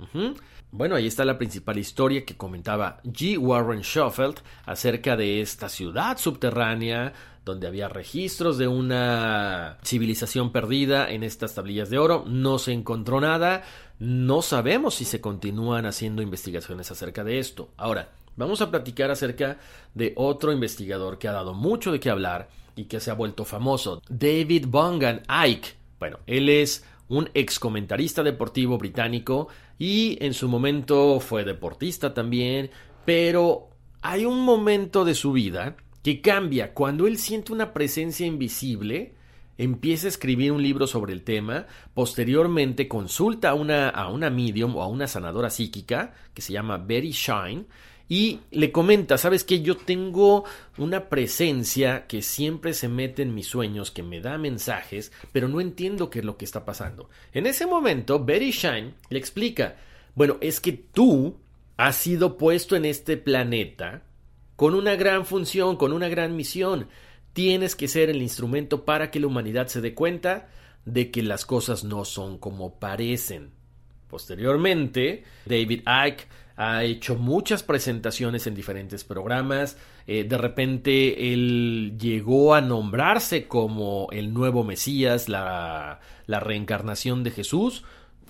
Bueno, 0.72 0.95
ahí 0.95 1.07
está 1.07 1.24
la 1.24 1.38
principal 1.38 1.78
historia 1.78 2.26
que 2.26 2.36
comentaba 2.36 2.99
G. 3.05 3.38
Warren 3.38 3.84
Schofield 3.84 4.41
acerca 4.66 5.16
de 5.16 5.39
esta 5.39 5.70
ciudad 5.70 6.18
subterránea 6.18 7.13
donde 7.46 7.68
había 7.68 7.89
registros 7.89 8.58
de 8.58 8.68
una 8.68 9.78
civilización 9.84 10.52
perdida 10.52 11.10
en 11.12 11.24
estas 11.24 11.56
tablillas 11.56 11.89
de 11.89 11.98
oro. 11.98 12.24
No 12.28 12.60
se 12.60 12.72
encontró 12.72 13.20
nada. 13.20 13.64
No 14.00 14.42
sabemos 14.42 14.96
si 14.96 15.06
se 15.06 15.22
continúan 15.22 15.86
haciendo 15.86 16.22
investigaciones 16.22 16.92
acerca 16.92 17.24
de 17.24 17.39
esto. 17.39 17.70
Ahora, 17.78 18.10
Vamos 18.38 18.62
a 18.62 18.72
platicar 18.72 19.12
acerca 19.12 19.58
de 19.94 20.14
otro 20.16 20.52
investigador 20.54 21.18
que 21.18 21.28
ha 21.28 21.34
dado 21.34 21.54
mucho 21.54 21.92
de 21.92 22.00
qué 22.00 22.10
hablar 22.10 22.50
y 22.76 22.86
que 22.86 23.00
se 23.00 23.12
ha 23.12 23.16
vuelto 23.16 23.44
famoso, 23.44 24.02
David 24.10 24.68
Bongan 24.68 25.24
Ike. 25.28 25.70
Bueno, 26.00 26.20
él 26.28 26.48
es 26.50 26.86
un 27.10 27.30
ex 27.34 27.60
comentarista 27.60 28.24
deportivo 28.24 28.78
británico 28.78 29.50
y 29.78 30.18
en 30.24 30.34
su 30.34 30.48
momento 30.48 31.20
fue 31.20 31.44
deportista 31.44 32.14
también, 32.14 32.72
pero 33.06 33.70
hay 34.02 34.26
un 34.26 34.39
momento 34.39 35.04
de 35.04 35.14
su 35.14 35.34
vida 35.34 35.76
que 36.04 36.22
cambia 36.22 36.74
cuando 36.74 37.08
él 37.08 37.18
siente 37.18 37.54
una 37.54 37.74
presencia 37.74 38.26
invisible 38.26 39.16
empieza 39.58 40.08
a 40.08 40.10
escribir 40.10 40.52
un 40.52 40.64
libro 40.64 40.88
sobre 40.88 41.14
el 41.14 41.22
tema, 41.24 41.68
posteriormente 41.93 42.88
consulta 42.88 43.52
a 43.52 43.54
una, 43.54 43.89
a 43.89 44.10
una 44.10 44.30
medium 44.30 44.76
o 44.76 44.82
a 44.82 44.88
una 44.88 45.08
sanadora 45.08 45.52
psíquica 45.52 46.14
que 46.34 46.41
se 46.41 46.54
llama 46.54 46.78
Betty 46.78 47.12
Shine 47.12 47.66
y 48.10 48.41
le 48.52 48.72
comenta, 48.72 49.18
sabes 49.18 49.43
que 49.43 49.62
yo 49.62 49.78
tengo 49.78 50.43
una 50.78 51.08
presencia 51.08 52.08
que 52.08 52.22
siempre 52.22 52.74
se 52.74 52.89
mete 52.89 53.22
en 53.22 53.34
mis 53.34 53.47
sueños, 53.47 53.91
que 53.91 54.04
me 54.04 54.20
da 54.20 54.38
mensajes, 54.38 55.14
pero 55.32 55.47
no 55.47 55.62
entiendo 55.62 56.10
qué 56.10 56.20
es 56.20 56.26
lo 56.26 56.36
que 56.38 56.43
está 56.43 56.66
pasando. 56.66 57.10
En 57.32 57.45
ese 57.45 57.68
momento, 57.68 58.24
Betty 58.24 58.52
Shine 58.52 58.95
le 59.10 59.18
explica, 59.20 59.78
bueno, 60.16 60.38
es 60.41 60.60
que 60.60 60.74
tú 60.74 61.38
has 61.78 61.95
sido 61.95 62.38
puesto 62.38 62.76
en 62.76 62.84
este 62.84 63.16
planeta 63.16 64.04
con 64.62 64.76
una 64.76 64.95
gran 64.95 65.26
función, 65.26 65.76
con 65.76 65.91
una 65.91 66.07
gran 66.07 66.36
misión. 66.36 66.88
Tienes 67.34 67.76
que 67.76 67.88
ser 67.88 68.12
el 68.12 68.22
instrumento 68.22 68.86
para 68.86 69.09
que 69.09 69.20
la 69.20 69.26
humanidad 69.26 69.66
se 69.66 69.82
dé 69.82 69.95
cuenta 69.95 70.49
de 70.86 71.09
que 71.09 71.24
las 71.24 71.47
cosas 71.47 71.84
no 71.84 72.05
son 72.05 72.38
como 72.38 72.76
parecen. 72.76 73.49
Posteriormente, 74.07 75.24
David 75.47 75.80
Icke 75.80 76.28
ha 76.57 76.84
hecho 76.84 77.16
muchas 77.16 77.64
presentaciones 77.64 78.45
en 78.45 78.53
diferentes 78.53 79.03
programas. 79.03 79.78
Eh, 80.05 80.26
de 80.26 80.38
repente 80.38 81.34
él 81.34 81.97
llegó 81.99 82.53
a 82.53 82.62
nombrarse 82.62 83.47
como 83.47 84.09
el 84.12 84.32
nuevo 84.32 84.64
Mesías, 84.64 85.28
la, 85.28 86.01
la 86.28 86.39
reencarnación 86.39 87.24
de 87.24 87.32
Jesús. 87.32 87.84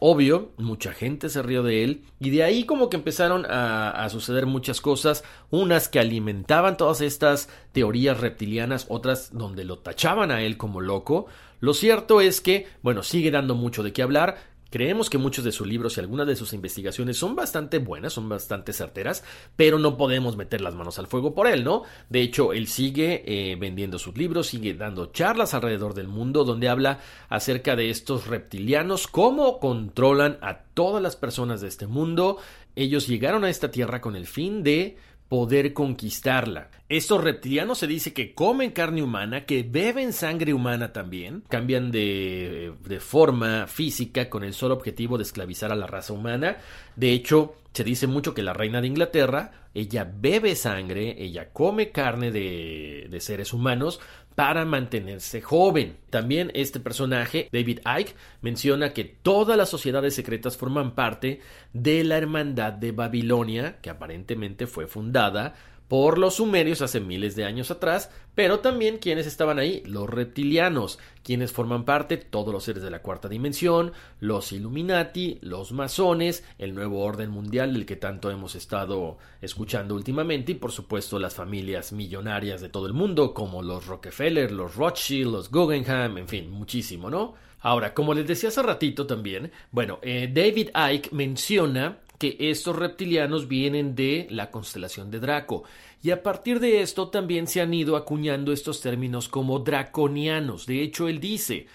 Obvio, 0.03 0.49
mucha 0.57 0.93
gente 0.93 1.29
se 1.29 1.43
rió 1.43 1.61
de 1.61 1.83
él 1.83 2.05
y 2.19 2.31
de 2.31 2.41
ahí 2.41 2.63
como 2.63 2.89
que 2.89 2.97
empezaron 2.97 3.45
a, 3.45 3.91
a, 3.91 4.09
suceder 4.09 4.47
muchas 4.47 4.81
cosas, 4.81 5.23
unas 5.51 5.89
que 5.89 5.99
alimentaban 5.99 6.75
todas 6.75 7.01
estas 7.01 7.49
teorías 7.71 8.19
reptilianas, 8.19 8.87
otras 8.89 9.29
donde 9.31 9.63
lo 9.63 9.77
tachaban 9.77 10.31
a 10.31 10.41
él 10.41 10.57
como 10.57 10.81
loco. 10.81 11.27
Lo 11.59 11.75
cierto 11.75 12.19
es 12.19 12.41
que, 12.41 12.65
bueno, 12.81 13.03
sigue 13.03 13.29
dando 13.29 13.53
mucho 13.53 13.83
de 13.83 13.93
qué 13.93 14.01
hablar, 14.01 14.37
Creemos 14.71 15.09
que 15.09 15.17
muchos 15.17 15.43
de 15.43 15.51
sus 15.51 15.67
libros 15.67 15.97
y 15.97 15.99
algunas 15.99 16.25
de 16.25 16.37
sus 16.37 16.53
investigaciones 16.53 17.17
son 17.17 17.35
bastante 17.35 17.77
buenas, 17.79 18.13
son 18.13 18.29
bastante 18.29 18.71
certeras, 18.71 19.23
pero 19.57 19.77
no 19.77 19.97
podemos 19.97 20.37
meter 20.37 20.61
las 20.61 20.73
manos 20.73 20.97
al 20.97 21.07
fuego 21.07 21.35
por 21.35 21.47
él, 21.47 21.65
¿no? 21.65 21.83
De 22.09 22.21
hecho, 22.21 22.53
él 22.53 22.67
sigue 22.67 23.23
eh, 23.25 23.57
vendiendo 23.57 23.99
sus 23.99 24.17
libros, 24.17 24.47
sigue 24.47 24.73
dando 24.73 25.07
charlas 25.07 25.53
alrededor 25.53 25.93
del 25.93 26.07
mundo 26.07 26.45
donde 26.45 26.69
habla 26.69 26.99
acerca 27.27 27.75
de 27.75 27.89
estos 27.89 28.27
reptilianos, 28.27 29.07
cómo 29.07 29.59
controlan 29.59 30.37
a 30.41 30.59
todas 30.73 31.03
las 31.03 31.17
personas 31.17 31.59
de 31.59 31.67
este 31.67 31.85
mundo. 31.85 32.37
Ellos 32.73 33.07
llegaron 33.07 33.43
a 33.43 33.49
esta 33.49 33.71
tierra 33.71 33.99
con 33.99 34.15
el 34.15 34.25
fin 34.25 34.63
de 34.63 34.95
poder 35.31 35.71
conquistarla. 35.71 36.67
Estos 36.89 37.23
reptilianos 37.23 37.77
se 37.77 37.87
dice 37.87 38.11
que 38.11 38.33
comen 38.33 38.71
carne 38.71 39.01
humana, 39.01 39.45
que 39.45 39.63
beben 39.63 40.11
sangre 40.11 40.53
humana 40.53 40.91
también, 40.91 41.45
cambian 41.47 41.89
de, 41.89 42.73
de, 42.83 42.99
forma 42.99 43.65
física 43.65 44.29
con 44.29 44.43
el 44.43 44.53
solo 44.53 44.73
objetivo 44.73 45.17
de 45.17 45.23
esclavizar 45.23 45.71
a 45.71 45.77
la 45.77 45.87
raza 45.87 46.11
humana. 46.11 46.57
De 46.97 47.13
hecho, 47.13 47.55
se 47.71 47.85
dice 47.85 48.07
mucho 48.07 48.33
que 48.33 48.43
la 48.43 48.51
reina 48.51 48.81
de 48.81 48.87
Inglaterra, 48.87 49.69
ella 49.73 50.03
bebe 50.13 50.53
sangre, 50.57 51.15
ella 51.23 51.53
come 51.53 51.91
carne 51.91 52.29
de, 52.31 53.07
de 53.09 53.19
seres 53.21 53.53
humanos 53.53 54.01
para 54.35 54.65
mantenerse 54.65 55.41
joven. 55.41 55.97
También 56.09 56.51
este 56.53 56.79
personaje, 56.79 57.49
David 57.51 57.79
Icke, 57.99 58.15
menciona 58.41 58.93
que 58.93 59.03
todas 59.03 59.57
las 59.57 59.69
sociedades 59.69 60.15
secretas 60.15 60.57
forman 60.57 60.95
parte 60.95 61.41
de 61.73 62.03
la 62.03 62.17
Hermandad 62.17 62.73
de 62.73 62.91
Babilonia, 62.91 63.77
que 63.81 63.89
aparentemente 63.89 64.67
fue 64.67 64.87
fundada 64.87 65.55
por 65.91 66.17
los 66.17 66.35
sumerios 66.35 66.81
hace 66.81 67.01
miles 67.01 67.35
de 67.35 67.43
años 67.43 67.69
atrás, 67.69 68.11
pero 68.33 68.61
también 68.61 68.97
quienes 68.97 69.27
estaban 69.27 69.59
ahí, 69.59 69.83
los 69.85 70.09
reptilianos, 70.09 70.99
quienes 71.21 71.51
forman 71.51 71.83
parte 71.83 72.15
todos 72.15 72.53
los 72.53 72.63
seres 72.63 72.81
de 72.81 72.89
la 72.89 73.01
cuarta 73.01 73.27
dimensión, 73.27 73.91
los 74.21 74.53
Illuminati, 74.53 75.39
los 75.41 75.73
masones, 75.73 76.45
el 76.59 76.73
nuevo 76.75 77.03
orden 77.03 77.29
mundial 77.29 77.73
del 77.73 77.85
que 77.85 77.97
tanto 77.97 78.31
hemos 78.31 78.55
estado 78.55 79.17
escuchando 79.41 79.93
últimamente 79.93 80.53
y 80.53 80.55
por 80.55 80.71
supuesto 80.71 81.19
las 81.19 81.35
familias 81.35 81.91
millonarias 81.91 82.61
de 82.61 82.69
todo 82.69 82.87
el 82.87 82.93
mundo 82.93 83.33
como 83.33 83.61
los 83.61 83.87
Rockefeller, 83.87 84.49
los 84.49 84.77
Rothschild, 84.77 85.29
los 85.29 85.51
Guggenheim, 85.51 86.17
en 86.17 86.29
fin, 86.29 86.49
muchísimo, 86.49 87.09
¿no? 87.09 87.33
Ahora, 87.59 87.93
como 87.93 88.13
les 88.13 88.25
decía 88.25 88.47
hace 88.47 88.63
ratito 88.63 89.05
también, 89.05 89.51
bueno, 89.71 89.99
eh, 90.03 90.31
David 90.33 90.69
Icke 90.73 91.11
menciona 91.11 91.97
que 92.21 92.37
estos 92.51 92.75
reptilianos 92.75 93.47
vienen 93.47 93.95
de 93.95 94.27
la 94.29 94.51
constelación 94.51 95.09
de 95.09 95.19
Draco. 95.19 95.63
Y 96.03 96.11
a 96.11 96.21
partir 96.21 96.59
de 96.59 96.83
esto 96.83 97.09
también 97.09 97.47
se 97.47 97.61
han 97.61 97.73
ido 97.73 97.95
acuñando 97.95 98.51
estos 98.51 98.79
términos 98.79 99.27
como 99.27 99.57
draconianos. 99.57 100.67
De 100.67 100.83
hecho, 100.83 101.07
él 101.07 101.19
dice, 101.19 101.65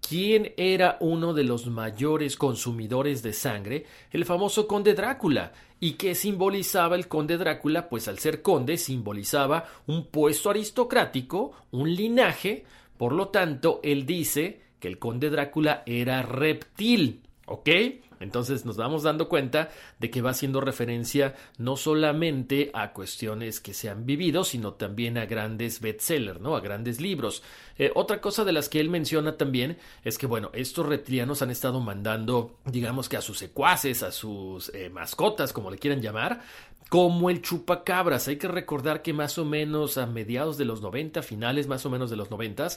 ¿quién 0.00 0.54
era 0.56 0.96
uno 0.98 1.34
de 1.34 1.44
los 1.44 1.68
mayores 1.68 2.36
consumidores 2.36 3.22
de 3.22 3.32
sangre? 3.32 3.86
El 4.10 4.24
famoso 4.24 4.66
conde 4.66 4.94
Drácula. 4.94 5.52
¿Y 5.78 5.92
qué 5.92 6.16
simbolizaba 6.16 6.96
el 6.96 7.06
conde 7.06 7.38
Drácula? 7.38 7.88
Pues 7.88 8.08
al 8.08 8.18
ser 8.18 8.42
conde 8.42 8.78
simbolizaba 8.78 9.68
un 9.86 10.06
puesto 10.06 10.50
aristocrático, 10.50 11.52
un 11.70 11.94
linaje. 11.94 12.64
Por 12.96 13.12
lo 13.12 13.28
tanto, 13.28 13.78
él 13.84 14.04
dice 14.04 14.62
que 14.80 14.88
el 14.88 14.98
conde 14.98 15.30
Drácula 15.30 15.84
era 15.86 16.22
reptil. 16.22 17.20
¿Ok? 17.46 17.68
Entonces 18.22 18.64
nos 18.64 18.76
vamos 18.76 19.02
dando 19.02 19.28
cuenta 19.28 19.70
de 19.98 20.10
que 20.10 20.22
va 20.22 20.30
haciendo 20.30 20.60
referencia 20.60 21.34
no 21.58 21.76
solamente 21.76 22.70
a 22.74 22.92
cuestiones 22.92 23.60
que 23.60 23.74
se 23.74 23.88
han 23.88 24.06
vivido, 24.06 24.44
sino 24.44 24.74
también 24.74 25.18
a 25.18 25.26
grandes 25.26 25.80
bestsellers, 25.80 26.40
¿no? 26.40 26.56
A 26.56 26.60
grandes 26.60 27.00
libros. 27.00 27.42
Eh, 27.78 27.90
otra 27.94 28.20
cosa 28.20 28.44
de 28.44 28.52
las 28.52 28.68
que 28.68 28.80
él 28.80 28.90
menciona 28.90 29.36
también 29.36 29.78
es 30.04 30.18
que, 30.18 30.26
bueno, 30.26 30.50
estos 30.52 30.86
reptilianos 30.86 31.42
han 31.42 31.50
estado 31.50 31.80
mandando, 31.80 32.58
digamos 32.64 33.08
que 33.08 33.16
a 33.16 33.22
sus 33.22 33.38
secuaces, 33.38 34.02
a 34.02 34.12
sus 34.12 34.70
eh, 34.74 34.90
mascotas, 34.90 35.52
como 35.52 35.70
le 35.70 35.78
quieran 35.78 36.00
llamar, 36.00 36.40
como 36.88 37.30
el 37.30 37.40
chupacabras. 37.40 38.28
Hay 38.28 38.36
que 38.36 38.48
recordar 38.48 39.02
que 39.02 39.12
más 39.12 39.38
o 39.38 39.44
menos 39.44 39.96
a 39.96 40.06
mediados 40.06 40.58
de 40.58 40.66
los 40.66 40.82
90, 40.82 41.22
finales 41.22 41.66
más 41.66 41.86
o 41.86 41.90
menos 41.90 42.10
de 42.10 42.16
los 42.16 42.30
90, 42.30 42.68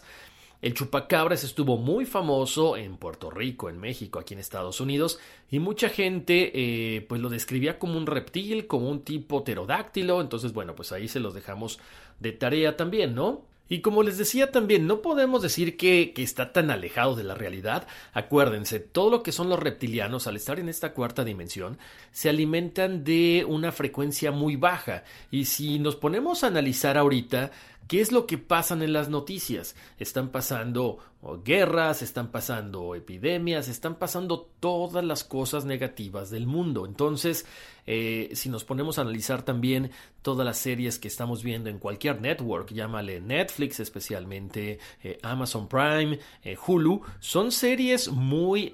el 0.62 0.74
chupacabras 0.74 1.44
estuvo 1.44 1.78
muy 1.78 2.06
famoso 2.06 2.78
en 2.78 2.98
Puerto 2.98 3.30
Rico, 3.30 3.70
en 3.70 3.80
México, 3.80 4.20
aquí 4.20 4.34
en 4.34 4.40
Estados 4.40 4.82
Unidos, 4.82 5.20
y 5.52 5.60
mucha 5.60 5.90
gente 5.90 6.52
eh, 6.54 7.06
pues 7.08 7.22
lo 7.22 7.30
describía 7.30 7.80
como 7.80 7.98
un 7.98 8.08
reptil, 8.08 8.68
como 8.68 8.90
un 8.90 9.02
tipo 9.02 9.44
pterodáctilo, 9.44 10.22
entonces 10.22 10.54
bueno, 10.54 10.76
pues 10.76 10.92
ahí 10.92 11.08
se 11.08 11.20
los 11.20 11.34
dejamos 11.34 11.80
de 12.20 12.32
tarea 12.32 12.78
también, 12.78 13.16
¿no? 13.16 13.44
Y 13.68 13.82
como 13.82 14.04
les 14.04 14.20
decía 14.20 14.52
también, 14.52 14.86
no 14.86 15.02
podemos 15.02 15.42
decir 15.42 15.76
que, 15.76 16.14
que, 16.14 16.22
está 16.22 16.54
tan 16.54 16.70
alejado 16.70 17.16
de 17.16 17.24
la 17.24 17.34
realidad. 17.34 17.88
Acuérdense, 18.14 18.80
todo 18.80 19.10
lo 19.10 19.24
que 19.24 19.32
son 19.32 19.50
los 19.50 19.60
reptilianos, 19.60 20.28
al 20.28 20.36
estar 20.36 20.60
en 20.60 20.70
esta 20.70 20.94
cuarta 20.94 21.24
dimensión, 21.24 21.80
se 22.12 22.30
alimentan 22.30 23.04
de 23.04 23.44
una 23.48 23.72
frecuencia 23.72 24.32
muy 24.32 24.56
baja. 24.56 25.04
Y 25.32 25.46
si 25.46 25.80
nos 25.80 25.96
ponemos 25.96 26.44
a 26.44 26.48
analizar 26.48 26.96
ahorita 26.96 27.52
¿Qué 27.88 28.02
es 28.02 28.12
lo 28.12 28.26
que 28.26 28.40
pasan 28.40 28.82
en 28.82 28.94
las 28.94 29.10
noticias? 29.10 29.76
Están 30.00 30.30
pasando 30.30 30.98
oh, 31.22 31.42
guerras, 31.44 32.02
están 32.02 32.32
pasando 32.32 32.96
epidemias, 32.96 33.68
están 33.68 33.96
pasando 33.96 34.50
todas 34.60 35.06
las 35.06 35.24
cosas 35.24 35.66
negativas 35.66 36.32
del 36.32 36.48
mundo. 36.48 36.88
Entonces, 36.88 37.46
eh, 37.86 38.32
si 38.34 38.50
nos 38.50 38.64
ponemos 38.64 38.98
a 38.98 39.02
analizar 39.02 39.44
también 39.44 39.92
todas 40.24 40.44
las 40.46 40.58
series 40.58 40.98
que 40.98 41.08
estamos 41.08 41.44
viendo 41.44 41.70
en 41.70 41.78
cualquier 41.78 42.22
network, 42.22 42.74
llámale 42.74 43.22
Netflix 43.22 43.80
especialmente, 43.80 44.80
eh, 45.04 45.20
Amazon 45.22 45.68
Prime, 45.68 46.18
eh, 46.44 46.58
Hulu, 46.66 47.04
son 47.20 47.52
series 47.52 48.10
muy 48.10 48.72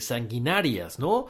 sanguinarias, 0.00 0.98
¿no? 0.98 1.26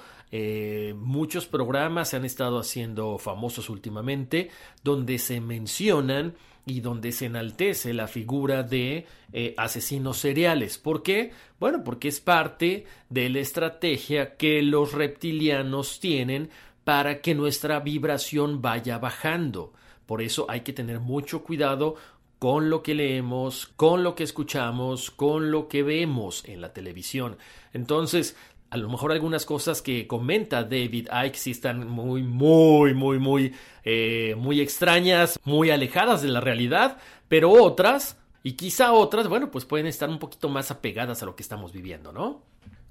muchos 0.95 1.47
programas 1.47 2.11
se 2.11 2.17
han 2.17 2.25
estado 2.25 2.61
haciendo 2.61 3.19
famosos 3.19 3.69
últimamente 3.69 4.49
donde 4.85 5.19
se 5.19 5.41
mencionan 5.41 6.37
y 6.67 6.81
donde 6.81 7.13
se 7.13 7.27
enaltece 7.27 7.95
la 7.95 8.07
figura 8.07 8.63
de 8.63 9.07
eh, 9.33 9.55
asesinos 9.57 10.19
seriales. 10.19 10.79
¿Por 10.79 11.03
qué? 11.03 11.33
Bueno, 11.59 11.83
porque 11.85 12.09
es 12.09 12.21
parte 12.21 12.85
de 13.09 13.29
la 13.29 13.41
estrategia 13.41 14.37
que 14.37 14.63
los 14.63 14.93
reptilianos 14.93 16.01
tienen 16.01 16.51
para 16.85 17.21
que 17.21 17.35
nuestra 17.35 17.81
vibración 17.81 18.63
vaya 18.63 18.99
bajando. 18.99 19.73
Por 20.07 20.23
eso 20.23 20.47
hay 20.49 20.63
que 20.63 20.73
tener 20.73 21.01
mucho 21.01 21.43
cuidado 21.45 21.97
con 22.41 22.71
lo 22.71 22.83
que 22.83 22.95
leemos, 22.95 23.67
con 23.77 24.03
lo 24.03 24.15
que 24.15 24.25
escuchamos, 24.25 25.11
con 25.11 25.51
lo 25.51 25.69
que 25.69 25.83
vemos 25.83 26.43
en 26.47 26.63
la 26.63 26.73
televisión. 26.73 27.37
Entonces, 27.75 28.35
a 28.71 28.77
lo 28.77 28.89
mejor 28.89 29.13
algunas 29.13 29.45
cosas 29.45 29.83
que 29.83 30.07
comenta 30.07 30.63
David 30.63 31.09
Icke 31.27 31.37
sí 31.37 31.51
están 31.51 31.89
muy, 31.89 32.23
muy, 32.23 32.95
muy, 32.95 33.19
muy, 33.19 33.53
eh, 33.85 34.35
muy 34.39 34.61
extrañas, 34.61 35.39
muy 35.45 35.71
alejadas 35.71 36.23
de 36.23 36.29
la 36.29 36.41
realidad, 36.41 36.99
pero 37.29 37.51
otras, 37.51 38.17
y 38.43 38.53
quizá 38.53 38.93
otras, 38.93 39.29
bueno, 39.29 39.51
pues 39.51 39.65
pueden 39.65 39.87
estar 39.87 40.09
un 40.09 40.19
poquito 40.19 40.49
más 40.49 40.71
apegadas 40.71 41.23
a 41.23 41.27
lo 41.27 41.35
que 41.35 41.43
estamos 41.43 41.73
viviendo, 41.73 42.13
¿no? 42.13 42.43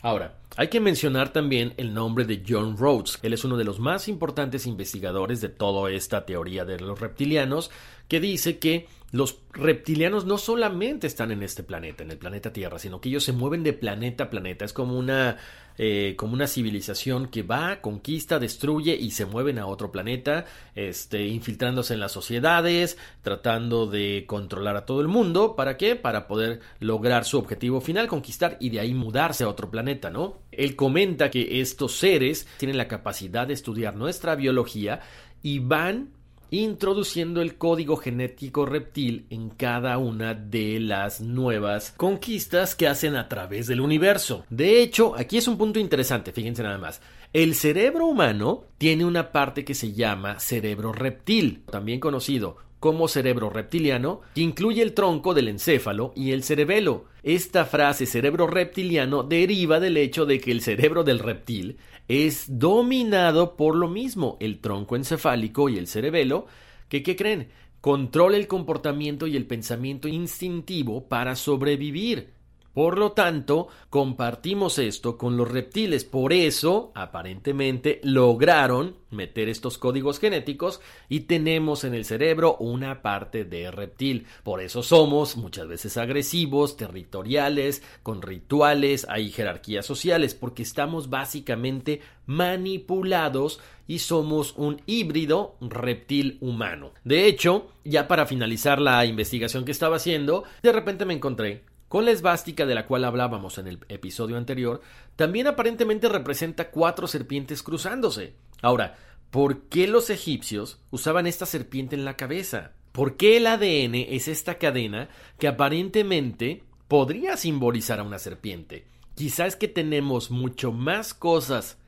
Ahora, 0.02 0.38
hay 0.56 0.70
que 0.70 0.80
mencionar 0.80 1.34
también 1.34 1.74
el 1.76 1.94
nombre 1.94 2.24
de 2.24 2.44
John 2.48 2.78
Rhodes. 2.78 3.20
Él 3.22 3.34
es 3.34 3.44
uno 3.44 3.58
de 3.58 3.66
los 3.66 3.80
más 3.80 4.08
importantes 4.08 4.66
investigadores 4.66 5.42
de 5.42 5.50
toda 5.50 5.92
esta 5.92 6.26
teoría 6.26 6.64
de 6.64 6.80
los 6.80 7.00
reptilianos, 7.00 7.70
que 8.08 8.22
dice 8.22 8.60
que 8.60 8.88
los 9.12 9.40
reptilianos 9.52 10.26
no 10.26 10.38
solamente 10.38 11.08
están 11.08 11.32
en 11.32 11.44
este 11.44 11.64
planeta, 11.64 12.04
en 12.04 12.12
el 12.12 12.18
planeta 12.18 12.54
Tierra, 12.54 12.80
sino 12.80 13.02
que 13.02 13.10
ellos 13.10 13.24
se 13.24 13.34
mueven 13.34 13.64
de 13.64 13.74
planeta 13.74 14.26
a 14.26 14.30
planeta. 14.30 14.66
Es 14.66 14.74
como 14.74 14.98
una 14.98 15.38
eh, 15.82 16.16
como 16.18 16.34
una 16.34 16.46
civilización 16.46 17.28
que 17.28 17.42
va, 17.42 17.80
conquista, 17.80 18.38
destruye 18.38 18.98
y 18.98 19.12
se 19.12 19.26
mueven 19.26 19.60
a 19.60 19.66
otro 19.66 19.94
planeta, 19.94 20.44
este, 20.76 21.26
infiltrándose 21.28 21.94
en 21.94 22.02
las 22.02 22.12
sociedades, 22.12 22.98
tratando 23.22 23.88
de 23.88 24.26
controlar 24.28 24.76
a 24.76 24.86
todo 24.86 25.00
el 25.00 25.08
mundo. 25.08 25.56
¿Para 25.56 25.78
qué? 25.78 25.96
Para 25.96 26.28
poder 26.28 26.60
lograr 26.82 27.24
su 27.24 27.38
objetivo 27.38 27.80
final, 27.80 28.10
conquistar 28.10 28.58
y 28.60 28.72
de 28.72 28.82
ahí 28.82 28.94
mudarse 28.94 29.46
a 29.46 29.48
otro 29.48 29.72
planeta, 29.72 30.10
¿no? 30.10 30.40
Él 30.52 30.76
comenta 30.76 31.32
que 31.32 31.62
estos 31.62 31.96
seres 31.96 32.46
tienen 32.58 32.76
la 32.76 32.90
capacidad 32.90 33.48
de 33.48 33.54
estudiar 33.54 33.96
nuestra 33.96 34.36
biología 34.36 35.00
y 35.42 35.60
van 35.60 36.10
introduciendo 36.52 37.42
el 37.42 37.56
código 37.56 37.98
genético 37.98 38.66
reptil 38.66 39.26
en 39.30 39.50
cada 39.50 39.98
una 39.98 40.34
de 40.34 40.80
las 40.80 41.22
nuevas 41.22 41.94
conquistas 41.96 42.76
que 42.76 42.88
hacen 42.88 43.16
a 43.16 43.28
través 43.28 43.68
del 43.68 43.82
universo. 43.82 44.46
De 44.50 44.82
hecho, 44.82 45.16
aquí 45.16 45.38
es 45.38 45.48
un 45.48 45.58
punto 45.58 45.80
interesante, 45.80 46.32
fíjense 46.32 46.64
nada 46.64 46.78
más. 46.78 47.02
El 47.32 47.54
cerebro 47.54 48.08
humano 48.08 48.66
tiene 48.78 49.06
una 49.06 49.32
parte 49.32 49.64
que 49.64 49.76
se 49.76 49.94
llama 49.94 50.40
cerebro 50.40 50.92
reptil, 50.94 51.64
también 51.70 52.00
conocido 52.00 52.58
como 52.80 53.08
cerebro 53.08 53.50
reptiliano, 53.50 54.22
que 54.34 54.42
incluye 54.42 54.82
el 54.82 54.94
tronco 54.94 55.34
del 55.34 55.50
encéfalo 55.50 56.14
y 56.16 56.32
el 56.32 56.44
cerebelo. 56.44 57.06
Esta 57.24 57.66
frase 57.66 58.06
cerebro 58.06 58.48
reptiliano 58.48 59.24
deriva 59.24 59.80
del 59.80 59.98
hecho 59.98 60.26
de 60.26 60.40
que 60.40 60.52
el 60.52 60.62
cerebro 60.62 61.04
del 61.04 61.20
reptil 61.20 61.78
es 62.10 62.58
dominado 62.60 63.56
por 63.56 63.76
lo 63.76 63.88
mismo, 63.88 64.36
el 64.42 64.60
tronco 64.60 64.96
encefálico 64.96 65.70
y 65.70 65.78
el 65.78 65.88
cerebelo, 65.88 66.48
que, 66.90 67.04
¿qué 67.04 67.16
creen? 67.16 67.50
Controla 67.82 68.36
el 68.36 68.48
comportamiento 68.48 69.28
y 69.28 69.38
el 69.38 69.46
pensamiento 69.46 70.08
instintivo 70.08 71.08
para 71.08 71.36
sobrevivir. 71.36 72.34
Por 72.74 72.98
lo 72.98 73.14
tanto, 73.14 73.68
compartimos 73.90 74.80
esto 74.80 75.18
con 75.18 75.38
los 75.38 75.50
reptiles. 75.50 76.06
Por 76.06 76.34
eso, 76.34 76.92
aparentemente, 76.96 78.00
lograron 78.04 78.96
meter 79.12 79.50
estos 79.50 79.78
códigos 79.78 80.20
genéticos 80.20 80.82
y 81.10 81.22
tenemos 81.22 81.84
en 81.84 81.96
el 81.96 82.06
cerebro 82.06 82.58
una 82.58 83.02
parte 83.02 83.44
de 83.44 83.72
reptil. 83.72 84.28
Por 84.44 84.62
eso 84.62 84.84
somos 84.84 85.36
muchas 85.36 85.68
veces 85.68 85.98
agresivos, 85.98 86.78
territoriales, 86.78 87.82
con 88.04 88.22
rituales, 88.22 89.08
hay 89.10 89.32
jerarquías 89.32 89.86
sociales, 89.86 90.36
porque 90.36 90.64
estamos 90.64 91.10
básicamente 91.10 92.02
manipulados 92.28 93.60
y 93.88 94.00
somos 94.00 94.54
un 94.56 94.82
híbrido 94.86 95.56
reptil 95.60 96.38
humano. 96.42 96.92
De 97.04 97.26
hecho, 97.26 97.70
ya 97.84 98.08
para 98.08 98.28
finalizar 98.28 98.80
la 98.80 99.04
investigación 99.06 99.66
que 99.66 99.72
estaba 99.72 99.96
haciendo, 99.96 100.44
de 100.62 100.72
repente 100.72 101.06
me 101.06 101.16
encontré 101.16 101.64
con 101.90 102.06
la 102.06 102.12
esvástica 102.12 102.66
de 102.66 102.76
la 102.76 102.86
cual 102.86 103.04
hablábamos 103.04 103.58
en 103.58 103.68
el 103.68 103.80
episodio 103.90 104.38
anterior, 104.38 104.80
también 105.16 105.48
aparentemente 105.48 106.08
representa 106.08 106.70
cuatro 106.70 107.08
serpientes 107.08 107.64
cruzándose. 107.64 108.36
Ahora, 108.62 108.96
¿por 109.32 109.64
qué 109.64 109.88
los 109.88 110.12
egipcios 110.12 110.80
usaban 110.92 111.26
esta 111.26 111.48
serpiente 111.48 111.96
en 111.96 112.06
la 112.06 112.16
cabeza? 112.16 112.74
¿Por 112.92 113.18
qué 113.18 113.38
el 113.38 113.48
ADN 113.48 113.96
es 113.96 114.28
esta 114.28 114.60
cadena 114.60 115.10
que 115.40 115.48
aparentemente 115.48 116.64
podría 116.88 117.38
simbolizar 117.38 118.00
a 118.00 118.04
una 118.04 118.20
serpiente? 118.20 118.86
Quizás 119.16 119.56
que 119.56 119.68
tenemos 119.68 120.30
mucho 120.30 120.72
más 120.72 121.16
cosas 121.16 121.79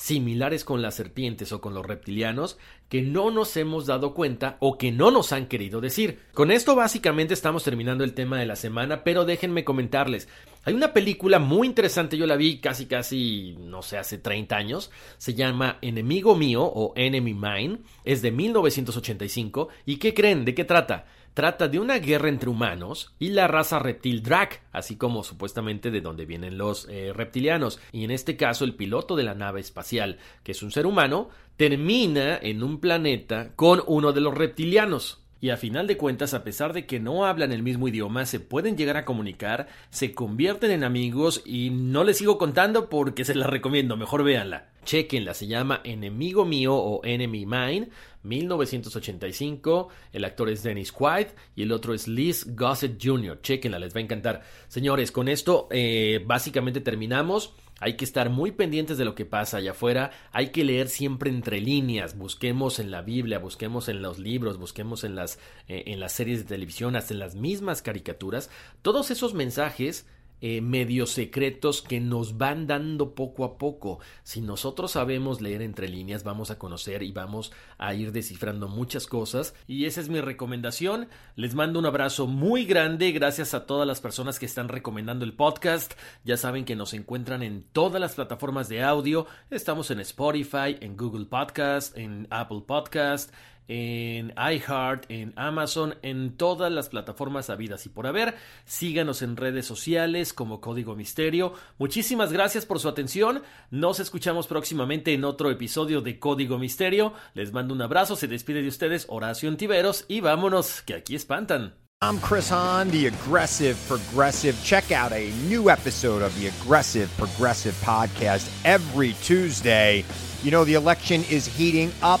similares 0.00 0.64
con 0.64 0.80
las 0.80 0.94
serpientes 0.94 1.52
o 1.52 1.60
con 1.60 1.74
los 1.74 1.84
reptilianos 1.84 2.56
que 2.88 3.02
no 3.02 3.30
nos 3.30 3.54
hemos 3.58 3.84
dado 3.84 4.14
cuenta 4.14 4.56
o 4.58 4.78
que 4.78 4.90
no 4.92 5.10
nos 5.10 5.32
han 5.32 5.46
querido 5.46 5.82
decir. 5.82 6.20
Con 6.32 6.50
esto 6.50 6.74
básicamente 6.74 7.34
estamos 7.34 7.64
terminando 7.64 8.02
el 8.02 8.14
tema 8.14 8.38
de 8.38 8.46
la 8.46 8.56
semana, 8.56 9.04
pero 9.04 9.26
déjenme 9.26 9.62
comentarles. 9.62 10.26
Hay 10.64 10.72
una 10.72 10.94
película 10.94 11.38
muy 11.38 11.66
interesante, 11.66 12.16
yo 12.16 12.26
la 12.26 12.36
vi 12.36 12.60
casi 12.60 12.86
casi, 12.86 13.56
no 13.60 13.82
sé, 13.82 13.98
hace 13.98 14.16
30 14.16 14.56
años, 14.56 14.90
se 15.18 15.34
llama 15.34 15.76
Enemigo 15.82 16.34
Mío 16.34 16.64
o 16.64 16.94
Enemy 16.96 17.34
Mine, 17.34 17.78
es 18.04 18.22
de 18.22 18.32
1985, 18.32 19.68
¿y 19.84 19.96
qué 19.96 20.14
creen? 20.14 20.46
¿De 20.46 20.54
qué 20.54 20.64
trata? 20.64 21.04
Trata 21.34 21.68
de 21.68 21.78
una 21.78 21.98
guerra 21.98 22.28
entre 22.28 22.50
humanos 22.50 23.14
y 23.18 23.30
la 23.30 23.48
raza 23.48 23.78
reptil 23.78 24.22
Drak, 24.22 24.62
así 24.72 24.96
como 24.96 25.24
supuestamente 25.24 25.90
de 25.90 26.00
donde 26.00 26.26
vienen 26.26 26.58
los 26.58 26.88
eh, 26.88 27.12
reptilianos. 27.14 27.80
Y 27.92 28.04
en 28.04 28.10
este 28.10 28.36
caso, 28.36 28.64
el 28.64 28.74
piloto 28.74 29.16
de 29.16 29.24
la 29.24 29.34
nave 29.34 29.60
espacial, 29.60 30.18
que 30.42 30.52
es 30.52 30.62
un 30.62 30.70
ser 30.70 30.86
humano, 30.86 31.28
termina 31.56 32.36
en 32.36 32.62
un 32.62 32.80
planeta 32.80 33.52
con 33.56 33.82
uno 33.86 34.12
de 34.12 34.20
los 34.20 34.34
reptilianos. 34.34 35.20
Y 35.42 35.48
a 35.48 35.56
final 35.56 35.86
de 35.86 35.96
cuentas, 35.96 36.34
a 36.34 36.44
pesar 36.44 36.74
de 36.74 36.84
que 36.84 37.00
no 37.00 37.24
hablan 37.24 37.50
el 37.50 37.62
mismo 37.62 37.88
idioma, 37.88 38.26
se 38.26 38.40
pueden 38.40 38.76
llegar 38.76 38.98
a 38.98 39.06
comunicar, 39.06 39.68
se 39.88 40.12
convierten 40.12 40.70
en 40.70 40.84
amigos 40.84 41.42
y 41.46 41.70
no 41.70 42.04
les 42.04 42.18
sigo 42.18 42.36
contando 42.36 42.90
porque 42.90 43.24
se 43.24 43.34
la 43.34 43.46
recomiendo, 43.46 43.96
mejor 43.96 44.22
véanla. 44.22 44.68
Chequenla, 44.84 45.32
se 45.32 45.46
llama 45.46 45.80
Enemigo 45.84 46.44
Mío 46.44 46.74
o 46.74 47.02
Enemy 47.04 47.46
Mine, 47.46 47.88
1985. 48.22 49.88
El 50.12 50.24
actor 50.24 50.48
es 50.50 50.62
Dennis 50.62 50.92
Quaid 50.92 51.28
y 51.56 51.62
el 51.62 51.72
otro 51.72 51.94
es 51.94 52.08
Liz 52.08 52.54
Gossett 52.54 53.02
Jr. 53.02 53.40
Chequenla, 53.40 53.78
les 53.78 53.94
va 53.94 54.00
a 54.00 54.02
encantar. 54.02 54.42
Señores, 54.68 55.12
con 55.12 55.28
esto 55.28 55.68
eh, 55.70 56.22
básicamente 56.26 56.80
terminamos. 56.80 57.54
Hay 57.82 57.96
que 57.96 58.04
estar 58.04 58.28
muy 58.28 58.52
pendientes 58.52 58.98
de 58.98 59.06
lo 59.06 59.14
que 59.14 59.24
pasa 59.24 59.56
allá 59.56 59.70
afuera, 59.70 60.10
hay 60.32 60.50
que 60.50 60.64
leer 60.64 60.88
siempre 60.88 61.30
entre 61.30 61.62
líneas, 61.62 62.16
busquemos 62.16 62.78
en 62.78 62.90
la 62.90 63.00
Biblia, 63.00 63.38
busquemos 63.38 63.88
en 63.88 64.02
los 64.02 64.18
libros, 64.18 64.58
busquemos 64.58 65.02
en 65.02 65.14
las, 65.14 65.38
eh, 65.66 65.84
en 65.86 65.98
las 65.98 66.12
series 66.12 66.40
de 66.40 66.44
televisión, 66.44 66.94
hasta 66.94 67.14
en 67.14 67.20
las 67.20 67.36
mismas 67.36 67.80
caricaturas, 67.80 68.50
todos 68.82 69.10
esos 69.10 69.32
mensajes 69.32 70.04
eh, 70.40 70.60
medios 70.60 71.10
secretos 71.10 71.82
que 71.82 72.00
nos 72.00 72.38
van 72.38 72.66
dando 72.66 73.14
poco 73.14 73.44
a 73.44 73.58
poco. 73.58 74.00
Si 74.22 74.40
nosotros 74.40 74.92
sabemos 74.92 75.40
leer 75.40 75.62
entre 75.62 75.88
líneas, 75.88 76.24
vamos 76.24 76.50
a 76.50 76.58
conocer 76.58 77.02
y 77.02 77.12
vamos 77.12 77.52
a 77.78 77.94
ir 77.94 78.12
descifrando 78.12 78.68
muchas 78.68 79.06
cosas. 79.06 79.54
Y 79.66 79.84
esa 79.84 80.00
es 80.00 80.08
mi 80.08 80.20
recomendación. 80.20 81.08
Les 81.36 81.54
mando 81.54 81.78
un 81.78 81.86
abrazo 81.86 82.26
muy 82.26 82.64
grande. 82.64 83.12
Gracias 83.12 83.54
a 83.54 83.66
todas 83.66 83.86
las 83.86 84.00
personas 84.00 84.38
que 84.38 84.46
están 84.46 84.68
recomendando 84.68 85.24
el 85.24 85.34
podcast. 85.34 85.94
Ya 86.24 86.36
saben 86.36 86.64
que 86.64 86.76
nos 86.76 86.94
encuentran 86.94 87.42
en 87.42 87.64
todas 87.72 88.00
las 88.00 88.14
plataformas 88.14 88.68
de 88.68 88.82
audio. 88.82 89.26
Estamos 89.50 89.90
en 89.90 90.00
Spotify, 90.00 90.76
en 90.80 90.96
Google 90.96 91.26
Podcast, 91.26 91.96
en 91.96 92.26
Apple 92.30 92.62
Podcast 92.66 93.32
en 93.70 94.34
iHeart, 94.36 95.04
en 95.08 95.32
Amazon, 95.36 95.94
en 96.02 96.36
todas 96.36 96.72
las 96.72 96.88
plataformas 96.88 97.50
habidas 97.50 97.86
y 97.86 97.88
por 97.88 98.08
haber. 98.08 98.34
Síganos 98.64 99.22
en 99.22 99.36
redes 99.36 99.64
sociales 99.64 100.32
como 100.32 100.60
Código 100.60 100.96
Misterio. 100.96 101.54
Muchísimas 101.78 102.32
gracias 102.32 102.66
por 102.66 102.80
su 102.80 102.88
atención. 102.88 103.44
Nos 103.70 104.00
escuchamos 104.00 104.48
próximamente 104.48 105.14
en 105.14 105.24
otro 105.24 105.52
episodio 105.52 106.00
de 106.00 106.18
Código 106.18 106.58
Misterio. 106.58 107.12
Les 107.34 107.52
mando 107.52 107.72
un 107.72 107.82
abrazo, 107.82 108.16
se 108.16 108.26
despide 108.26 108.60
de 108.60 108.68
ustedes 108.68 109.06
Horacio 109.08 109.48
Antiveros 109.48 110.04
y 110.08 110.20
vámonos, 110.20 110.82
que 110.82 110.94
aquí 110.94 111.14
espantan. 111.14 111.74
I'm 112.02 112.18
Chris 112.18 112.50
Hahn, 112.50 112.90
the 112.90 113.06
Aggressive 113.06 113.76
Progressive. 113.86 114.60
Check 114.64 114.90
out 114.90 115.12
a 115.12 115.30
new 115.46 115.70
episode 115.70 116.22
of 116.22 116.34
the 116.40 116.48
Aggressive 116.48 117.08
Progressive 117.18 117.74
podcast 117.84 118.50
every 118.64 119.12
Tuesday. 119.22 120.04
You 120.42 120.50
know, 120.50 120.64
the 120.64 120.74
election 120.74 121.22
is 121.30 121.46
heating 121.46 121.92
up 122.02 122.20